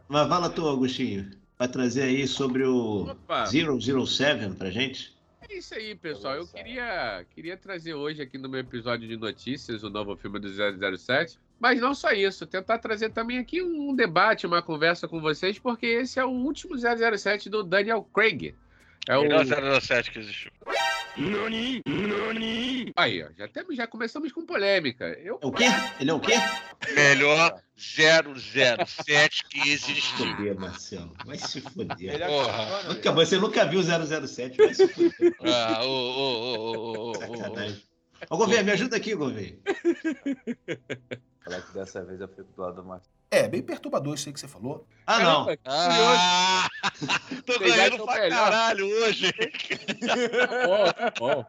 Mas 0.07 0.27
fala 0.27 0.49
tu, 0.49 0.67
Agostinho. 0.69 1.31
Vai 1.59 1.67
trazer 1.67 2.03
aí 2.03 2.27
sobre 2.27 2.63
o 2.63 3.11
Opa, 3.11 3.45
007 3.45 4.55
pra 4.55 4.71
gente? 4.71 5.15
É 5.51 5.57
isso 5.57 5.73
aí, 5.73 5.95
pessoal. 5.95 6.35
Eu 6.35 6.47
queria, 6.47 7.25
queria 7.35 7.57
trazer 7.57 7.93
hoje 7.93 8.21
aqui 8.21 8.37
no 8.37 8.47
meu 8.47 8.61
episódio 8.61 9.07
de 9.07 9.17
notícias 9.17 9.83
o 9.83 9.89
novo 9.89 10.15
filme 10.15 10.39
do 10.39 10.49
007. 10.49 11.37
Mas 11.59 11.79
não 11.79 11.93
só 11.93 12.11
isso, 12.11 12.47
tentar 12.47 12.79
trazer 12.79 13.09
também 13.09 13.37
aqui 13.37 13.61
um 13.61 13.93
debate, 13.93 14.47
uma 14.47 14.61
conversa 14.61 15.07
com 15.07 15.21
vocês, 15.21 15.59
porque 15.59 15.85
esse 15.85 16.19
é 16.19 16.25
o 16.25 16.29
último 16.29 16.75
007 16.77 17.49
do 17.49 17.63
Daniel 17.63 18.07
Craig. 18.13 18.55
É 19.07 19.17
o... 19.17 19.23
Melhor 19.23 19.45
007 19.81 20.11
que 20.11 20.19
existiu. 20.19 20.51
Aí, 22.95 23.23
ó, 23.23 23.27
já, 23.37 23.47
temos, 23.47 23.75
já 23.75 23.85
começamos 23.85 24.31
com 24.31 24.45
polêmica. 24.45 25.05
Eu 25.19 25.39
É 25.41 25.45
o 25.45 25.51
quê? 25.51 25.65
Ele 25.99 26.09
é 26.09 26.13
o 26.13 26.19
quê? 26.19 26.33
Melhor 26.93 27.61
007 27.75 29.45
que 29.49 29.69
existiu. 29.69 30.27
Foder, 30.35 30.59
Marcelo. 30.59 31.13
Vai 31.25 31.37
se 31.37 31.59
foder. 31.61 32.13
Ele 32.13 32.23
é 32.23 32.27
Porra. 32.27 32.63
acabou, 32.63 32.93
Nunca, 32.93 33.11
você 33.11 33.37
nunca 33.37 33.65
viu 33.65 33.81
007, 33.83 34.57
vai 34.57 34.73
se 34.73 34.87
foder. 34.87 35.35
Ah, 35.43 35.83
ô, 35.83 35.87
ô, 35.87 35.91
ô, 35.91 36.55
ô, 36.55 36.71
ô, 36.71 37.07
ô, 37.07 37.11
ô. 37.11 37.15
Sacanagem. 37.15 37.83
Ô, 38.29 38.37
Gouveia, 38.37 38.63
me 38.63 38.71
ajuda 38.71 38.97
aqui, 38.97 39.15
Gouveia. 39.15 39.57
Falar 41.43 41.61
que 41.61 41.73
dessa 41.73 42.05
vez 42.05 42.21
eu 42.21 42.27
fico 42.27 42.53
do 42.55 42.61
lado 42.61 42.75
do 42.75 42.85
Marcos. 42.87 43.09
É, 43.33 43.47
bem 43.47 43.61
perturbador 43.61 44.13
isso 44.15 44.27
aí 44.27 44.33
que 44.33 44.39
você 44.41 44.47
falou. 44.47 44.85
Ah, 45.07 45.19
não. 45.19 45.45
Caramba, 45.45 45.59
Ah, 45.65 46.67
tô 47.45 47.53
Vocês 47.53 47.75
ganhando 47.75 48.03
pra 48.05 48.21
melhor? 48.21 48.37
caralho 48.37 48.85
hoje. 48.87 49.31
tá 50.05 51.13
bom. 51.17 51.45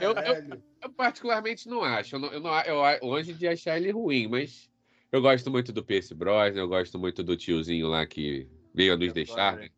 Eu, 0.00 0.12
eu- 0.14 0.62
eu 0.82 0.90
particularmente 0.92 1.68
não 1.68 1.84
acho. 1.84 2.16
Eu, 2.16 2.18
não, 2.20 2.32
eu, 2.32 2.40
não, 2.40 2.60
eu 2.62 2.84
a- 2.84 2.98
longe 3.02 3.32
de 3.32 3.46
achar 3.46 3.76
ele 3.76 3.92
ruim, 3.92 4.26
mas 4.26 4.68
eu 5.12 5.22
gosto 5.22 5.48
muito 5.50 5.72
do 5.72 5.84
Pierce 5.84 6.12
Brosnan, 6.12 6.58
eu 6.60 6.68
gosto 6.68 6.98
muito 6.98 7.22
do 7.22 7.36
tiozinho 7.36 7.86
lá 7.88 8.04
que 8.04 8.48
veio 8.74 8.94
a 8.94 8.96
nos 8.96 9.12
deixar. 9.12 9.56
né? 9.56 9.68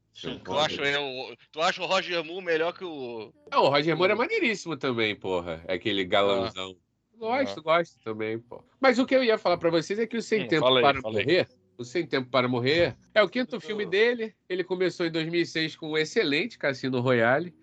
Tu 0.43 0.59
acha, 0.59 0.81
eu, 0.83 1.37
tu 1.53 1.61
acha 1.61 1.83
o 1.83 1.87
Roger 1.87 2.25
Moore 2.25 2.43
melhor 2.43 2.73
que 2.73 2.83
o. 2.87 3.31
Ah, 3.51 3.61
o 3.61 3.69
Roger 3.69 3.95
Moore 3.95 4.13
é 4.13 4.15
maneiríssimo 4.15 4.75
também, 4.75 5.15
porra. 5.15 5.63
É 5.69 5.75
aquele 5.75 6.07
galãozão. 6.07 6.75
Gosto, 7.19 7.63
gosto 7.63 7.99
também, 8.03 8.39
pô. 8.39 8.63
Mas 8.81 8.99
o 8.99 9.07
que 9.07 9.15
eu 9.15 9.25
ia 9.25 9.39
falar 9.39 9.57
pra 9.57 9.71
vocês 9.71 9.99
é 9.99 10.07
que 10.07 10.17
o 10.17 10.23
Sem 10.23 10.45
Hum, 10.45 10.49
Tempo 10.49 10.63
fala 10.63 10.79
aí, 10.79 10.83
para 10.83 11.01
fala 11.01 11.19
aí. 11.19 11.25
Morrer, 11.25 11.49
o 11.79 11.85
Sem 11.85 12.07
Tempo 12.07 12.31
para 12.31 12.49
Morrer, 12.49 12.97
é 13.15 13.23
o 13.23 13.29
quinto 13.29 13.61
filme 13.61 13.87
dele. 13.87 14.35
Ele 14.49 14.63
começou 14.63 15.07
em 15.07 15.11
2006 15.11 15.77
com 15.77 15.91
o 15.91 15.99
excelente 15.99 16.59
Cassino 16.59 17.01
Royale. 17.01 17.55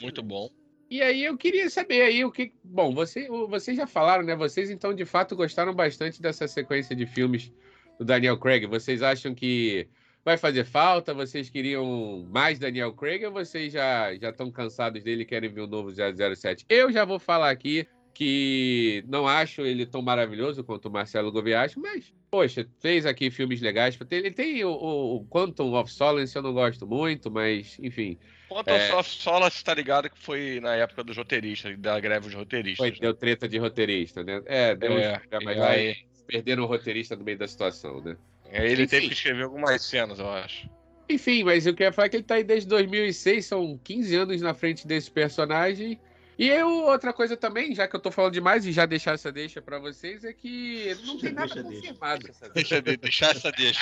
Muito 0.00 0.22
bom. 0.22 0.50
E 0.90 1.00
aí 1.00 1.24
eu 1.24 1.36
queria 1.38 1.70
saber 1.70 2.02
aí 2.02 2.24
o 2.24 2.30
que. 2.30 2.52
Bom, 2.62 2.94
você, 2.94 3.26
vocês 3.48 3.76
já 3.76 3.86
falaram, 3.86 4.22
né? 4.22 4.36
Vocês 4.36 4.70
então 4.70 4.94
de 4.94 5.04
fato 5.04 5.34
gostaram 5.34 5.74
bastante 5.74 6.20
dessa 6.20 6.46
sequência 6.46 6.94
de 6.94 7.06
filmes 7.06 7.50
do 7.98 8.04
Daniel 8.04 8.38
Craig. 8.38 8.66
Vocês 8.66 9.02
acham 9.02 9.34
que 9.34 9.88
vai 10.22 10.36
fazer 10.36 10.64
falta? 10.64 11.14
Vocês 11.14 11.48
queriam 11.48 12.26
mais 12.30 12.58
Daniel 12.58 12.92
Craig 12.92 13.24
ou 13.24 13.32
vocês 13.32 13.72
já 13.72 14.14
já 14.16 14.28
estão 14.30 14.50
cansados 14.50 15.02
dele 15.02 15.22
e 15.22 15.26
querem 15.26 15.50
ver 15.50 15.62
o 15.62 15.66
novo 15.66 15.90
007? 15.90 16.66
Eu 16.68 16.92
já 16.92 17.04
vou 17.04 17.18
falar 17.18 17.50
aqui 17.50 17.86
que 18.14 19.04
não 19.08 19.26
acho 19.26 19.62
ele 19.62 19.86
tão 19.86 20.02
maravilhoso 20.02 20.62
quanto 20.62 20.86
o 20.86 20.90
Marcelo 20.90 21.32
Gouveia 21.32 21.62
acha, 21.62 21.78
mas, 21.80 22.12
poxa, 22.30 22.66
fez 22.80 23.06
aqui 23.06 23.30
filmes 23.30 23.60
legais. 23.60 23.98
Ele 24.10 24.30
tem 24.30 24.64
o, 24.64 24.70
o- 24.72 25.26
Quantum 25.26 25.74
of 25.74 25.90
Solace, 25.90 26.36
eu 26.36 26.42
não 26.42 26.52
gosto 26.52 26.86
muito, 26.86 27.30
mas, 27.30 27.76
enfim, 27.80 28.18
Quanto 28.48 28.68
É. 28.68 28.90
ao 28.90 29.02
Sola, 29.02 29.48
você 29.48 29.64
tá 29.64 29.72
ligado 29.72 30.10
que 30.10 30.18
foi 30.18 30.60
na 30.60 30.74
época 30.76 31.02
dos 31.02 31.16
roteiristas, 31.16 31.74
da 31.78 31.98
greve 31.98 32.26
dos 32.26 32.34
roteiristas. 32.34 32.76
Foi, 32.76 32.90
né? 32.90 32.96
deu 33.00 33.14
treta 33.14 33.48
de 33.48 33.56
roteirista, 33.56 34.22
né? 34.22 34.42
É, 34.44 34.74
deu 34.74 34.92
É, 34.98 35.18
uns 35.38 35.56
lá 35.56 35.68
aí- 35.70 35.92
e 35.92 36.22
perderam 36.26 36.64
o 36.64 36.66
roteirista 36.66 37.16
no 37.16 37.24
meio 37.24 37.38
da 37.38 37.48
situação, 37.48 38.02
né? 38.02 38.14
É, 38.50 38.66
Ele 38.66 38.82
Enfim. 38.82 38.86
teve 38.90 39.06
que 39.08 39.14
escrever 39.14 39.44
algumas 39.44 39.80
cenas, 39.82 40.18
eu 40.18 40.28
acho. 40.28 40.68
Enfim, 41.08 41.44
mas 41.44 41.66
eu 41.66 41.72
queria 41.74 41.92
falar 41.92 42.10
que 42.10 42.16
ele 42.16 42.24
tá 42.24 42.34
aí 42.34 42.44
desde 42.44 42.68
2006, 42.68 43.46
são 43.46 43.78
15 43.82 44.14
anos 44.16 44.40
na 44.42 44.52
frente 44.52 44.86
desse 44.86 45.10
personagem. 45.10 45.98
E 46.42 46.48
eu, 46.48 46.68
outra 46.86 47.12
coisa 47.12 47.36
também, 47.36 47.72
já 47.72 47.86
que 47.86 47.94
eu 47.94 48.00
tô 48.00 48.10
falando 48.10 48.32
demais 48.32 48.66
e 48.66 48.72
já 48.72 48.84
deixar 48.84 49.12
essa 49.12 49.30
deixa 49.30 49.62
pra 49.62 49.78
vocês, 49.78 50.24
é 50.24 50.32
que 50.32 50.92
não 51.06 51.16
tem 51.16 51.30
nada 51.32 51.46
Deixa, 51.54 51.62
deixa. 51.68 51.80
confirmado. 51.88 52.28
Deixa 52.52 52.74
eu 52.76 52.82
deixar 52.82 53.30
essa 53.36 53.52
deixa. 53.52 53.80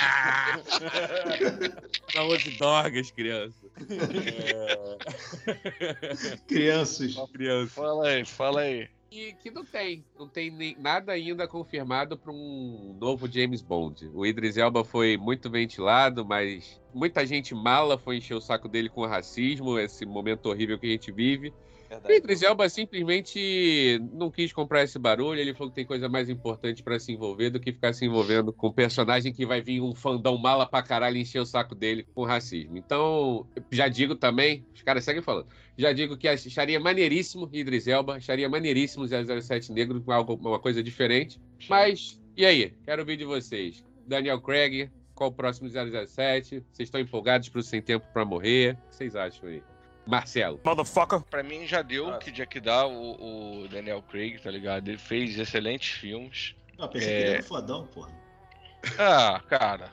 Não 2.13 2.27
use 2.27 2.51
drogas, 2.51 3.09
criança. 3.09 3.65
Crianças. 6.47 7.15
criança. 7.33 7.71
Fala 7.73 8.07
aí, 8.07 8.25
fala 8.25 8.61
aí. 8.61 8.87
E 9.11 9.33
que 9.33 9.51
não 9.51 9.65
tem, 9.65 10.05
não 10.17 10.27
tem 10.27 10.49
nem- 10.51 10.77
nada 10.79 11.11
ainda 11.11 11.45
confirmado 11.47 12.15
para 12.17 12.31
um 12.31 12.95
novo 12.99 13.27
James 13.29 13.61
Bond. 13.61 14.09
O 14.13 14.25
Idris 14.25 14.55
Elba 14.55 14.85
foi 14.85 15.17
muito 15.17 15.49
ventilado, 15.49 16.23
mas 16.23 16.79
muita 16.93 17.25
gente 17.25 17.53
mala 17.53 17.97
foi 17.97 18.17
encher 18.17 18.35
o 18.35 18.39
saco 18.41 18.69
dele 18.69 18.87
com 18.87 19.05
racismo, 19.05 19.77
esse 19.77 20.05
momento 20.05 20.45
horrível 20.45 20.79
que 20.79 20.85
a 20.85 20.91
gente 20.91 21.11
vive. 21.11 21.51
Verdade. 21.91 22.15
Idris 22.15 22.41
Elba 22.41 22.69
simplesmente 22.69 23.99
não 24.13 24.31
quis 24.31 24.53
comprar 24.53 24.81
esse 24.81 24.97
barulho, 24.97 25.41
ele 25.41 25.53
falou 25.53 25.69
que 25.69 25.75
tem 25.75 25.85
coisa 25.85 26.07
mais 26.07 26.29
importante 26.29 26.81
para 26.81 26.97
se 26.97 27.11
envolver 27.11 27.49
do 27.49 27.59
que 27.59 27.73
ficar 27.73 27.91
se 27.91 28.05
envolvendo 28.05 28.53
com 28.53 28.67
um 28.69 28.71
personagem 28.71 29.33
que 29.33 29.45
vai 29.45 29.61
vir 29.61 29.81
um 29.81 29.93
fandão 29.93 30.37
mala 30.37 30.65
pra 30.65 30.81
caralho 30.81 31.17
encher 31.17 31.41
o 31.41 31.45
saco 31.45 31.75
dele 31.75 32.07
com 32.15 32.23
racismo. 32.23 32.77
Então, 32.77 33.45
já 33.69 33.89
digo 33.89 34.15
também, 34.15 34.65
os 34.73 34.81
caras 34.81 35.03
seguem 35.03 35.21
falando, 35.21 35.47
já 35.77 35.91
digo 35.91 36.15
que 36.15 36.29
acharia 36.29 36.79
maneiríssimo 36.79 37.49
Idris 37.51 37.87
Elba, 37.87 38.15
acharia 38.15 38.47
maneiríssimo 38.47 39.05
007 39.05 39.73
Negro 39.73 39.99
com 40.01 40.13
algo, 40.13 40.35
uma 40.35 40.59
coisa 40.59 40.81
diferente. 40.81 41.41
Mas, 41.67 42.21
e 42.37 42.45
aí? 42.45 42.73
Quero 42.85 43.01
ouvir 43.01 43.17
de 43.17 43.25
vocês. 43.25 43.83
Daniel 44.07 44.39
Craig, 44.39 44.89
qual 45.13 45.29
o 45.29 45.33
próximo 45.33 45.67
007? 45.67 46.63
Vocês 46.71 46.87
estão 46.87 47.01
empolgados 47.01 47.49
pro 47.49 47.61
Sem 47.61 47.81
Tempo 47.81 48.07
pra 48.13 48.23
Morrer? 48.23 48.77
O 48.85 48.89
que 48.89 48.95
vocês 48.95 49.13
acham 49.13 49.49
aí? 49.49 49.61
Marcelo. 50.05 50.59
Pra 51.29 51.43
mim 51.43 51.65
já 51.67 51.81
deu 51.81 52.09
o 52.09 52.17
que 52.19 52.31
tinha 52.31 52.45
que 52.47 52.59
dar 52.59 52.85
o, 52.87 53.63
o 53.63 53.67
Daniel 53.67 54.01
Craig, 54.01 54.39
tá 54.41 54.49
ligado? 54.51 54.87
Ele 54.87 54.97
fez 54.97 55.37
excelentes 55.37 55.91
filmes. 55.91 56.55
Eu 56.77 56.87
pensei 56.87 57.07
que 57.07 57.13
É. 57.13 57.19
ele 57.21 57.33
era 57.35 57.43
fodão, 57.43 57.85
porra. 57.87 58.11
Ah, 58.97 59.41
cara. 59.47 59.89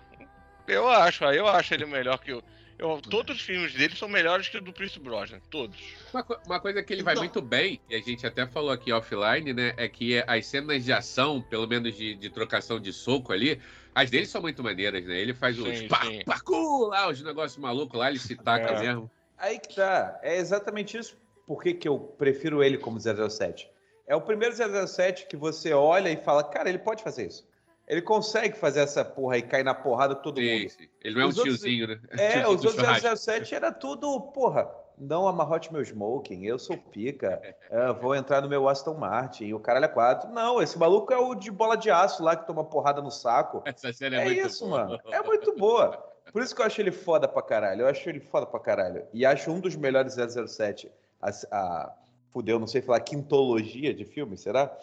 Eu 0.67 0.88
acho, 0.88 1.25
eu 1.25 1.47
acho 1.49 1.75
ele 1.75 1.85
melhor 1.87 2.19
que 2.19 2.33
o. 2.33 2.43
Eu, 2.79 3.00
todos 3.03 3.37
os 3.37 3.43
filmes 3.43 3.75
dele 3.75 3.97
são 3.97 4.09
melhores 4.09 4.49
que 4.49 4.57
o 4.57 4.61
do 4.61 4.73
Prince 4.73 5.00
Brosnan, 5.00 5.41
todos. 5.50 5.77
Uma, 6.15 6.23
co- 6.23 6.38
uma 6.47 6.61
coisa 6.61 6.81
que 6.81 6.93
ele 6.93 7.03
vai 7.03 7.15
Então- 7.15 7.25
muito 7.25 7.43
bem, 7.43 7.81
e 7.91 7.97
a 7.97 8.00
gente 8.00 8.25
até 8.25 8.47
falou 8.47 8.71
aqui 8.71 8.93
offline, 8.93 9.53
né? 9.53 9.75
É 9.77 9.88
que 9.88 10.23
as 10.27 10.47
cenas 10.47 10.85
de 10.85 10.93
ação, 10.93 11.43
pelo 11.43 11.67
menos 11.67 11.97
de, 11.97 12.15
de 12.15 12.31
trocação 12.31 12.79
de 12.79 12.93
soco 12.93 13.33
ali, 13.33 13.61
as 13.93 14.11
dele 14.11 14.27
são 14.27 14.41
muito 14.41 14.62
maneiras, 14.62 15.05
né? 15.05 15.19
Ele 15.19 15.35
faz 15.35 15.59
os 15.59 15.65
Sim, 15.77 15.88
sim. 15.88 16.25
parkour 16.25 16.88
lá, 16.91 17.09
os 17.09 17.21
negócios 17.21 17.59
malucos 17.61 17.99
lá, 17.99 18.09
ele 18.11 18.19
se 18.21 18.37
taca 18.37 18.71
É. 18.75 18.81
mesmo. 18.81 19.11
Aí 19.38 19.59
que 19.59 19.76
tá. 19.76 20.18
É 20.23 20.37
exatamente 20.37 20.97
isso. 20.99 21.16
Por 21.47 21.62
que, 21.62 21.73
que 21.75 21.88
eu 21.88 21.99
prefiro 21.99 22.62
ele 22.62 22.76
como 22.78 22.99
007? 23.00 23.71
É 24.07 24.14
o 24.16 24.21
primeiro 24.21 24.54
007 24.54 25.26
que 25.26 25.37
você 25.37 25.73
olha 25.73 26.09
e 26.11 26.16
fala, 26.16 26.42
cara, 26.45 26.68
ele 26.68 26.78
pode 26.78 27.02
fazer 27.02 27.26
isso. 27.26 27.47
Ele 27.87 28.02
consegue 28.02 28.57
fazer 28.59 28.80
essa 28.80 29.02
porra 29.04 29.38
e 29.38 29.42
cair 29.42 29.64
na 29.64 29.75
porrada 29.75 30.14
todo 30.14 30.40
Sim, 30.40 30.59
mundo. 30.61 30.71
sim. 30.71 30.88
Ele 31.02 31.14
não 31.14 31.23
é 31.23 31.25
um 31.25 31.28
Os 31.28 31.38
outros- 31.38 31.59
tiozinho, 31.61 31.87
né? 31.88 32.00
É, 32.18 32.40
os 32.49 32.62
outros 32.64 32.75
churrasco. 32.75 33.16
007 33.16 33.54
era 33.54 33.73
tudo, 33.73 34.21
porra, 34.33 34.71
não 34.99 35.26
amarrote 35.26 35.73
meu 35.73 35.80
smoking, 35.83 36.45
eu 36.45 36.59
sou 36.59 36.76
pica, 36.76 37.40
é, 37.71 37.92
vou 37.99 38.14
entrar 38.14 38.42
no 38.42 38.49
meu 38.49 38.68
Aston 38.68 38.92
Martin, 38.95 39.54
o 39.54 39.61
caralho 39.61 39.87
é 39.87 39.88
quatro. 39.88 40.28
Não, 40.30 40.61
esse 40.61 40.78
maluco 40.78 41.11
é 41.14 41.16
o 41.16 41.35
de 41.35 41.50
bola 41.50 41.76
de 41.76 41.90
aço 41.90 42.23
lá 42.23 42.37
que 42.37 42.47
toma 42.47 42.62
porrada 42.64 43.00
no 43.00 43.11
saco. 43.11 43.62
Essa 43.64 43.90
cena 43.92 44.16
é, 44.16 44.21
É, 44.21 44.25
muito 44.26 44.47
isso, 44.47 44.66
boa. 44.68 44.85
mano. 44.85 45.00
É 45.11 45.23
muito 45.23 45.57
boa. 45.57 46.08
Por 46.32 46.42
isso 46.42 46.54
que 46.54 46.61
eu 46.61 46.66
acho 46.66 46.80
ele 46.80 46.92
foda 46.92 47.26
pra 47.26 47.42
caralho. 47.42 47.82
Eu 47.82 47.88
acho 47.88 48.08
ele 48.08 48.20
foda 48.20 48.47
pra 48.47 48.61
caralho. 48.61 49.04
E 49.12 49.25
acho 49.25 49.50
um 49.50 49.61
dos 49.61 49.76
melhores 49.76 50.14
007. 50.14 50.90
A, 51.20 51.30
a, 51.50 51.94
fudeu, 52.30 52.58
não 52.58 52.66
sei 52.66 52.82
falar, 52.82 53.00
quintologia 53.00 53.92
de 53.92 54.04
filme, 54.04 54.37
será? 54.37 54.76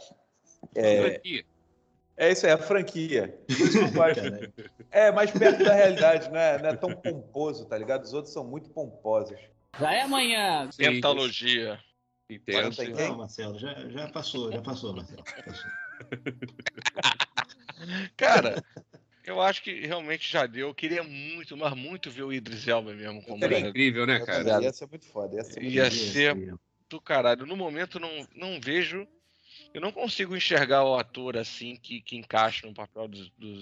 É, 0.73 1.15
Aqui, 1.15 1.45
É 2.17 2.31
isso 2.31 2.45
aí, 2.45 2.51
a 2.51 2.57
franquia. 2.57 3.39
Por 3.47 3.53
isso 3.53 3.71
que 3.71 3.77
eu 3.77 3.91
gosto. 3.91 4.21
Caralho. 4.21 4.53
É 4.91 5.11
mais 5.11 5.29
perto 5.29 5.61
da 5.61 5.73
realidade, 5.73 6.31
não 6.31 6.39
é, 6.39 6.61
não 6.61 6.69
é 6.69 6.75
tão 6.77 6.95
pomposo, 6.95 7.65
tá 7.65 7.77
ligado? 7.77 8.05
Os 8.05 8.13
outros 8.13 8.31
são 8.31 8.45
muito 8.45 8.69
pomposos. 8.69 9.37
Já 9.77 9.93
é 9.93 10.01
amanhã. 10.03 10.69
Pentalogia. 10.77 11.77
Entendo. 12.29 12.73
Tem 12.75 12.93
Não? 12.93 13.17
Marcelo, 13.17 13.59
já, 13.59 13.73
já 13.89 14.07
passou, 14.07 14.49
já 14.53 14.61
passou, 14.61 14.95
Marcelo. 14.95 15.21
Passou. 15.45 15.69
Cara, 18.15 18.63
eu 19.25 19.41
acho 19.41 19.62
que 19.63 19.86
realmente 19.86 20.32
já 20.32 20.46
deu. 20.46 20.67
Eu 20.70 20.74
queria 20.75 21.03
muito, 21.03 21.55
mas 21.58 21.74
muito 21.74 22.10
ver 22.12 22.24
o 22.24 22.34
Idris 22.34 22.67
Elba 22.67 22.94
mesmo 22.94 23.22
como 23.24 23.39
Seria 23.39 23.58
era 23.60 23.67
Incrível, 23.70 24.05
né, 24.05 24.20
cara? 24.25 24.62
Ia 24.63 24.72
ser 24.72 24.88
muito 24.88 25.05
foda. 25.05 25.36
Ia 25.36 25.44
ser 25.44 25.60
muito 25.62 25.74
Ia 25.74 25.84
foda. 25.86 25.96
ser 25.96 26.55
do 26.89 27.01
caralho. 27.01 27.46
No 27.46 27.55
momento 27.55 28.00
não, 28.00 28.27
não 28.36 28.60
vejo. 28.62 29.08
Eu 29.74 29.82
não 29.82 29.91
consigo 29.91 30.36
enxergar 30.38 30.84
o 30.86 30.96
ator 30.96 31.36
assim 31.38 31.75
que, 31.75 32.01
que 32.01 32.15
encaixa 32.15 32.65
no 32.65 32.74
papel 32.74 33.08
do, 33.08 33.29
do 33.38 33.55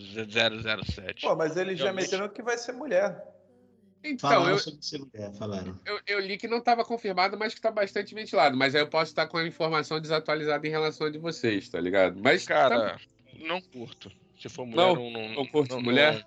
007. 0.86 1.22
Pô, 1.22 1.36
mas 1.36 1.58
eles 1.58 1.80
já 1.80 1.92
meteram 1.92 2.30
que 2.30 2.42
vai 2.44 2.58
ser 2.58 2.74
mulher. 2.74 3.24
Então, 4.04 4.30
Falaram 4.30 4.50
eu, 4.52 4.60
sobre 4.60 4.84
ser 4.84 5.00
mulher, 5.00 5.34
falaram. 5.34 5.80
eu, 5.86 6.00
eu 6.06 6.20
li 6.20 6.38
que 6.38 6.48
não 6.48 6.58
estava 6.58 6.84
confirmado, 6.84 7.38
mas 7.38 7.54
que 7.54 7.60
está 7.60 7.72
bastante 7.72 8.14
ventilado. 8.14 8.56
Mas 8.58 8.76
aí 8.76 8.82
eu 8.82 8.88
posso 8.90 9.12
estar 9.12 9.28
com 9.28 9.38
a 9.38 9.48
informação 9.48 10.00
desatualizada 10.00 10.68
em 10.68 10.70
relação 10.70 11.08
a 11.08 11.10
de 11.10 11.18
vocês, 11.18 11.70
tá 11.70 11.80
ligado? 11.80 12.20
Mas, 12.22 12.46
tá- 12.46 12.54
Cara, 12.54 13.00
não 13.40 13.62
curto. 13.62 14.12
Se 14.44 14.50
for 14.50 14.66
mulher, 14.66 14.76
Não? 14.76 14.96
não. 14.96 15.12
Não, 15.12 15.36
Não 15.36 15.46
curte 15.46 15.74
mulher? 15.76 16.26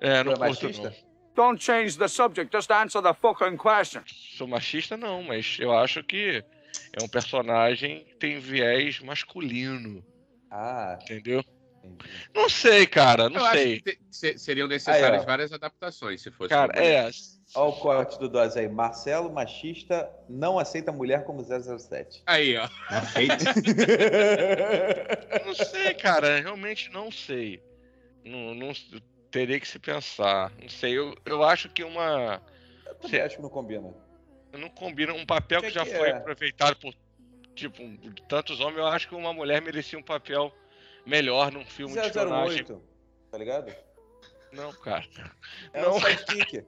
É, 0.00 0.24
não 0.24 0.32
é 0.32 0.36
curto, 0.36 0.64
machista? 0.64 0.90
não. 0.90 1.08
Don't 1.34 1.62
change 1.62 1.96
the 1.98 2.08
subject, 2.08 2.50
just 2.56 2.70
answer 2.70 3.00
the 3.02 3.12
fucking 3.14 3.56
question. 3.58 4.02
Sou 4.06 4.48
machista, 4.48 4.96
não, 4.96 5.22
mas 5.22 5.56
eu 5.60 5.70
acho 5.76 6.02
que 6.02 6.42
é 6.98 7.04
um 7.04 7.08
personagem 7.08 8.04
que 8.04 8.16
tem 8.16 8.38
viés 8.40 8.98
masculino, 9.00 10.02
Ah, 10.50 10.98
entendeu? 11.02 11.44
Não 12.34 12.48
sei, 12.48 12.86
cara, 12.86 13.24
eu 13.24 13.30
não 13.30 13.44
acho 13.44 13.58
sei. 13.58 13.80
te- 13.80 13.98
se- 14.10 14.38
seriam 14.38 14.68
necessárias 14.68 15.20
Aí, 15.20 15.26
várias 15.26 15.52
adaptações, 15.52 16.22
se 16.22 16.30
fosse. 16.30 16.50
Cara, 16.50 16.72
é. 16.78 17.10
Olha 17.54 17.68
o 17.70 17.72
corte 17.72 18.18
do 18.18 18.28
Dose 18.28 18.58
aí. 18.58 18.68
Marcelo, 18.68 19.32
machista, 19.32 20.08
não 20.28 20.58
aceita 20.58 20.92
mulher 20.92 21.24
como 21.24 21.42
007. 21.42 22.22
Aí, 22.26 22.56
ó. 22.58 22.68
Feito. 23.06 23.44
Não 25.46 25.54
sei, 25.54 25.94
cara, 25.94 26.40
realmente 26.40 26.90
não 26.92 27.10
sei. 27.10 27.62
Não, 28.24 28.54
não 28.54 28.72
teria 29.30 29.58
que 29.58 29.66
se 29.66 29.78
pensar. 29.78 30.52
Não 30.60 30.68
sei, 30.68 30.98
eu, 30.98 31.14
eu 31.24 31.42
acho 31.42 31.68
que 31.70 31.82
uma. 31.82 32.42
Eu 32.86 32.94
também 32.96 33.20
acho 33.20 33.36
que 33.36 33.42
não 33.42 33.48
combina. 33.50 33.94
Não 34.52 34.68
combina 34.70 35.12
um 35.14 35.24
papel 35.26 35.60
que, 35.60 35.68
Que 35.68 35.74
já 35.74 35.84
que 35.84 35.94
foi 35.94 36.08
é? 36.10 36.12
aproveitado 36.12 36.76
por 36.76 36.94
tipo 37.54 37.82
por 37.98 38.14
tantos 38.28 38.60
homens. 38.60 38.78
Eu 38.78 38.86
acho 38.86 39.08
que 39.08 39.14
uma 39.14 39.32
mulher 39.32 39.60
merecia 39.62 39.98
um 39.98 40.02
papel 40.02 40.52
melhor 41.08 41.50
num 41.50 41.64
filme 41.64 41.94
de 41.94 42.06
espionagem. 42.06 42.58
008, 42.58 42.82
tá 43.30 43.38
ligado? 43.38 43.74
Não, 44.52 44.72
cara. 44.74 45.06
É 45.72 45.82
Não. 45.82 45.96
um 45.96 46.00
sidekick. 46.00 46.64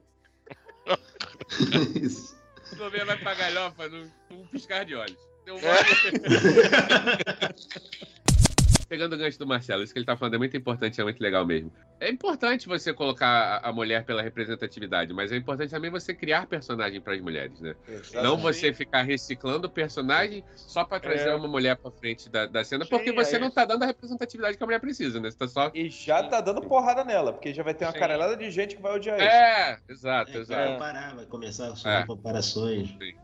Isso. 2.01 2.41
O 2.73 2.77
governo 2.77 3.07
vai 3.07 3.19
pra 3.19 3.35
galhofa 3.35 3.89
num, 3.89 4.11
piscar 4.51 4.85
de 4.85 4.95
olhos. 4.95 5.19
Deu 5.45 5.57
um 5.57 5.61
Pegando 8.91 9.13
o 9.15 9.17
gancho 9.17 9.39
do 9.39 9.47
Marcelo, 9.47 9.85
isso 9.85 9.93
que 9.93 10.01
ele 10.01 10.05
tá 10.05 10.17
falando 10.17 10.35
é 10.35 10.39
muito 10.39 10.57
importante, 10.57 11.01
é 11.01 11.05
muito 11.05 11.21
legal 11.21 11.47
mesmo. 11.47 11.73
É 12.01 12.11
importante 12.11 12.67
você 12.67 12.93
colocar 12.93 13.61
a, 13.63 13.73
mulher 13.73 14.05
pela 14.05 14.21
representatividade, 14.21 15.13
mas 15.13 15.31
é 15.31 15.37
importante 15.37 15.71
também 15.71 15.93
você 15.93 16.13
criar 16.13 16.45
personagem 16.49 17.01
para 17.01 17.15
as 17.15 17.21
mulheres, 17.21 17.61
né? 17.61 17.77
Não 17.87 17.95
Exatamente. 17.95 18.41
você 18.43 18.75
ficar 18.75 19.03
reciclando 19.03 19.69
o 19.69 19.71
personagem 19.71 20.43
só 20.57 20.85
para 20.85 20.99
trazer 20.99 21.29
É. 21.29 21.35
uma 21.37 21.47
mulher 21.47 21.77
pra 21.77 21.93
frente 21.93 22.29
da, 22.29 22.47
da 22.47 22.65
cena, 22.65 22.83
Sim, 22.83 22.91
porque 22.91 23.13
você 23.13 23.37
aí- 23.37 23.41
não 23.41 23.49
tá 23.49 23.65
dando 23.65 23.85
a 23.85 23.87
representatividade 23.87 24.57
que 24.57 24.63
a 24.65 24.67
mulher 24.67 24.81
precisa, 24.81 25.21
né? 25.21 25.31
Você 25.31 25.39
tá 25.39 25.47
só. 25.47 25.71
E 25.73 25.89
já 25.89 26.25
tá 26.25 26.41
dando 26.41 26.61
porrada 26.61 27.05
nela, 27.05 27.33
porque 27.33 27.55
já 27.55 27.63
vai 27.63 27.75
ter 27.75 27.85
uma 27.85 27.93
Sim. 27.93 27.99
caralhada 28.01 28.37
de 28.37 28.51
gente 28.51 28.75
que 28.75 28.83
vai 28.83 28.97
odiar 28.97 29.21
ele. 29.21 29.29
É, 29.29 29.79
exato, 29.89 30.31
É, 30.31 30.33
vai 30.33 30.43
exato. 30.43 30.73
comparar, 30.73 31.15
vai 31.15 31.27
começar 31.27 31.73
a 31.85 31.93
É. 32.01 32.05
comparações. 32.07 32.89
Sim. 32.89 33.15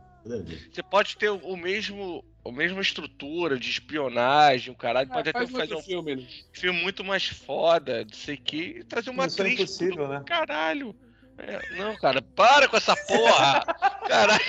Você 0.73 0.83
pode 0.83 1.17
ter 1.17 1.31
o, 1.31 1.57
mesmo. 1.57 2.25
A 2.47 2.53
mesma 2.53 2.81
estrutura 2.81 3.59
de 3.59 3.69
espionagem, 3.69 4.73
o 4.73 4.77
caralho, 4.77 5.09
pode 5.09 5.29
Ah, 5.29 5.31
até 5.31 5.33
faz 5.33 5.51
fazer 5.51 5.75
um 5.75 5.83
filme, 5.83 6.15
né? 6.15 6.27
filme 6.53 6.81
muito 6.81 7.03
mais 7.03 7.27
foda, 7.27 8.05
não 8.05 8.13
sei 8.15 8.37
o 8.37 8.41
que, 8.41 8.57
e 8.79 8.85
trazer 8.85 9.11
uma 9.11 9.25
Missão 9.25 9.45
atriz 9.45 9.59
Impossível, 9.61 10.07
né? 10.07 10.23
Caralho. 10.25 10.95
É, 11.39 11.75
não, 11.77 11.97
cara, 11.97 12.23
para 12.23 12.69
com 12.69 12.77
essa 12.77 12.95
porra! 12.95 13.65
Caralho, 14.09 14.45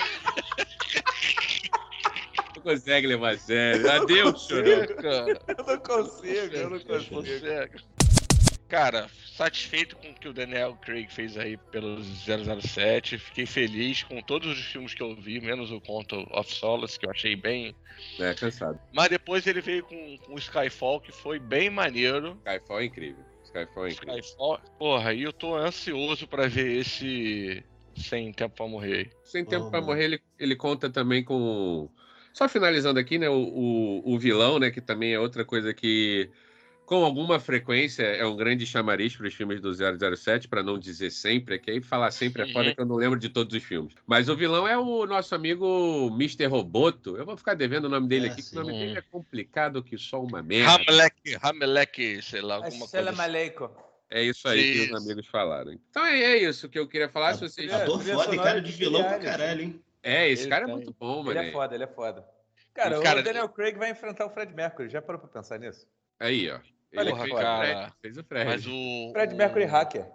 Não 2.56 2.62
consegue 2.62 3.08
levar 3.08 3.34
a 3.34 3.38
sério. 3.38 3.92
Adeus, 3.92 4.48
chorão. 4.48 4.86
cara. 5.02 5.42
Eu 5.48 5.66
não 5.66 5.78
consigo, 5.80 6.56
eu 6.56 6.70
não 6.70 6.80
Fechou. 6.80 7.18
consigo. 7.18 7.46
Cara, 8.68 9.08
satisfeito 9.38 9.96
com 9.96 10.10
o 10.10 10.14
que 10.14 10.28
o 10.28 10.34
Daniel 10.34 10.78
Craig 10.82 11.08
fez 11.10 11.38
aí 11.38 11.56
pelo 11.72 12.04
007. 12.04 13.18
Fiquei 13.18 13.46
feliz 13.46 14.04
com 14.04 14.22
todos 14.22 14.58
os 14.58 14.66
filmes 14.66 14.94
que 14.94 15.02
eu 15.02 15.16
vi, 15.16 15.40
menos 15.40 15.72
o 15.72 15.80
Conto 15.80 16.28
of 16.32 16.54
Solace, 16.54 17.00
que 17.00 17.06
eu 17.06 17.12
achei 17.12 17.36
bem. 17.36 17.74
É, 18.20 18.34
cansado. 18.34 18.80
Mas 18.92 19.10
depois 19.10 19.48
ele 19.48 19.62
veio 19.62 19.84
com, 19.84 20.18
com 20.18 20.34
o 20.36 20.38
Skyfall, 20.38 21.00
que 21.00 21.14
foi 21.14 21.40
bem 21.40 21.70
maneiro. 21.70 22.38
Skyfall 22.46 22.80
é 22.80 22.86
incrível. 22.86 23.26
Skyfall 23.46 23.88
é 23.88 23.92
incrível. 23.92 24.20
Skyfall, 24.20 24.60
porra, 24.78 25.14
e 25.14 25.24
eu 25.24 25.32
tô 25.32 25.56
ansioso 25.56 26.28
pra 26.28 26.48
ver 26.48 26.82
esse 26.82 27.64
Sem 27.96 28.34
Tempo 28.34 28.56
pra 28.56 28.68
Morrer. 28.68 29.10
Sem 29.24 29.46
Tempo 29.46 29.70
Vamos. 29.70 29.72
pra 29.72 29.82
Morrer, 29.82 30.04
ele, 30.04 30.22
ele 30.38 30.56
conta 30.56 30.90
também 30.90 31.24
com. 31.24 31.90
Só 32.34 32.50
finalizando 32.50 33.00
aqui, 33.00 33.18
né? 33.18 33.30
O, 33.30 33.34
o, 33.34 34.14
o 34.14 34.20
vilão, 34.20 34.60
né? 34.60 34.70
Que 34.70 34.82
também 34.82 35.14
é 35.14 35.20
outra 35.20 35.46
coisa 35.46 35.74
que, 35.74 36.30
com 36.88 37.04
alguma 37.04 37.38
frequência, 37.38 38.02
é 38.04 38.26
um 38.26 38.38
grande 38.38 38.66
chamariz 38.66 39.14
para 39.14 39.28
os 39.28 39.34
filmes 39.34 39.60
do 39.60 39.74
007, 39.74 40.48
para 40.48 40.64
não 40.64 40.80
dizer 40.80 41.12
sempre, 41.12 41.56
é 41.56 41.58
que 41.60 41.70
aí 41.70 41.82
falar 41.82 42.10
sempre 42.12 42.44
é 42.44 42.48
foda 42.54 42.70
Uhum. 42.70 42.76
que 42.76 42.82
eu 42.82 42.86
não 42.86 42.96
lembro 42.96 43.20
de 43.20 43.28
todos 43.28 43.54
os 43.54 43.62
filmes. 43.62 43.94
Mas 44.08 44.30
o 44.30 44.38
vilão 44.38 44.66
é 44.66 44.78
o 44.78 45.06
nosso 45.06 45.36
amigo 45.36 46.08
Mr. 46.16 46.46
Roboto. 46.46 47.18
Eu 47.18 47.26
vou 47.26 47.36
ficar 47.36 47.56
devendo 47.56 47.86
o 47.86 47.90
nome 47.90 48.08
dele 48.08 48.30
Ah, 48.30 48.32
aqui, 48.32 48.42
que 48.42 48.48
sim. 48.48 48.58
o 48.58 48.62
nome 48.62 48.72
dele 48.80 48.98
é 48.98 49.02
complicado 49.02 49.84
que 49.84 49.98
só 49.98 50.22
uma 50.24 50.42
merda. 50.42 50.76
Hamelek, 50.76 51.38
Hamelek, 51.42 52.22
sei 52.22 52.40
lá, 52.42 52.56
alguma 52.56 52.72
coisa. 52.72 52.86
Assalamu 52.86 53.22
assim. 53.22 53.30
alaikum. 53.30 53.70
É 54.10 54.24
isso 54.24 54.48
aí 54.48 54.64
que 54.64 54.80
Isso. 54.86 54.96
os 54.96 55.04
amigos 55.04 55.28
falaram. 55.28 55.74
Então 55.74 56.06
é, 56.06 56.18
é 56.22 56.38
isso 56.38 56.70
que 56.70 56.80
eu 56.80 56.88
queria 56.88 57.10
falar. 57.10 57.34
Se 57.34 57.42
vocês... 57.42 57.70
É, 57.70 57.84
Ator 57.84 58.02
foda 58.02 58.34
e 58.34 58.38
cara 58.40 58.62
de 58.62 58.72
vilão 58.72 59.04
pra 59.04 59.20
caralho, 59.20 59.62
hein? 59.64 59.84
É, 60.02 60.30
esse 60.30 60.44
Ele 60.44 60.50
cara 60.50 60.64
é 60.64 60.66
tem. 60.68 60.76
muito 60.76 60.96
bom, 60.98 61.16
Ele 61.20 61.24
mano. 61.36 61.40
é 61.42 61.52
foda, 61.52 61.76
ele 61.76 61.84
é 61.84 61.88
foda. 61.88 62.26
Cara, 62.74 63.02
Cara, 63.02 63.20
o 63.20 63.24
Daniel 63.24 63.50
Craig 63.50 63.76
vai 63.78 63.92
enfrentar 63.92 64.26
o 64.26 64.30
Fred 64.30 64.54
Mercury. 64.54 64.88
Já 64.88 65.02
parou 65.02 65.20
pra 65.20 65.28
pensar 65.30 65.60
nisso? 65.60 65.86
Aí, 66.18 66.50
ó. 66.50 66.60
Olha 66.96 67.14
que. 67.14 67.30
Fred, 67.30 67.94
fez 68.02 68.18
o 68.18 68.24
Fred. 68.24 68.46
Mas 68.50 68.66
o. 68.68 69.12
Fred 69.14 69.34
o- 69.34 69.38
Mercury 69.38 69.66
hacker. 69.66 70.06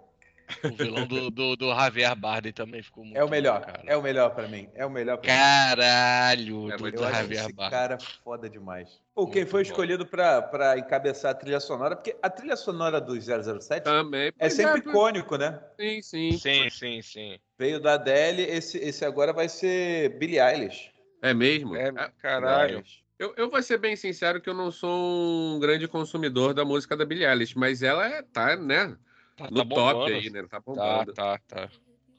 O 0.61 0.75
vilão 0.75 1.07
do, 1.07 1.31
do, 1.31 1.55
do 1.55 1.73
Javier 1.73 2.13
Bardem 2.17 2.51
também 2.51 2.83
ficou 2.83 3.05
muito 3.05 3.17
É 3.17 3.23
o 3.23 3.29
melhor. 3.29 3.59
bom, 3.61 3.65
cara. 3.65 3.81
É 3.85 3.95
o 3.95 4.01
melhor 4.01 4.29
pra 4.35 4.45
mim. 4.47 4.67
É 4.75 4.85
o 4.85 4.89
melhor 4.89 5.17
pra 5.17 5.31
mim. 5.31 5.39
Caralho, 5.39 6.71
É 6.71 6.77
do, 6.77 6.89
Javier 6.97 7.43
esse 7.45 7.53
Bardem. 7.53 7.71
cara 7.79 7.97
foda 8.23 8.49
demais. 8.49 9.01
Pô, 9.15 9.25
quem 9.25 9.45
foi 9.45 9.63
bom. 9.63 9.69
escolhido 9.69 10.05
pra, 10.05 10.41
pra 10.41 10.77
encabeçar 10.77 11.31
a 11.31 11.33
trilha 11.33 11.61
sonora, 11.61 11.95
porque 11.95 12.15
a 12.21 12.29
trilha 12.29 12.57
sonora 12.57 12.99
do 12.99 13.15
007 13.19 13.83
Também. 13.85 14.33
é 14.37 14.49
sempre 14.49 14.81
pô. 14.81 14.89
icônico, 14.89 15.37
né? 15.37 15.59
Sim, 15.79 16.01
sim. 16.01 16.31
Sim, 16.37 16.69
sim, 16.69 17.01
sim. 17.01 17.39
Veio 17.57 17.79
da 17.79 17.93
Adele, 17.93 18.41
esse, 18.43 18.77
esse 18.77 19.05
agora 19.05 19.31
vai 19.31 19.47
ser 19.47 20.09
Billie 20.19 20.39
Eilish. 20.39 20.91
É 21.21 21.33
mesmo? 21.33 21.73
É, 21.75 21.89
Ah, 21.95 22.11
caralho. 22.21 22.83
Eu, 23.23 23.33
eu 23.37 23.49
vou 23.49 23.63
ser 23.63 23.77
bem 23.77 23.95
sincero 23.95 24.41
que 24.41 24.49
eu 24.49 24.53
não 24.53 24.69
sou 24.69 25.55
um 25.55 25.57
grande 25.57 25.87
consumidor 25.87 26.53
da 26.53 26.65
música 26.65 26.97
da 26.97 27.05
Billie 27.05 27.25
Eilish, 27.25 27.55
mas 27.57 27.81
ela 27.81 28.05
é, 28.05 28.21
tá, 28.21 28.57
né? 28.57 28.97
Tá, 29.37 29.49
No 29.49 29.63
tá 29.63 29.75
top 29.75 30.11
aí, 30.11 30.29
né? 30.29 30.41
Tá 30.43 30.49
Tá, 30.49 30.59
bombando. 30.59 31.13
tá, 31.13 31.39
tá. 31.47 31.69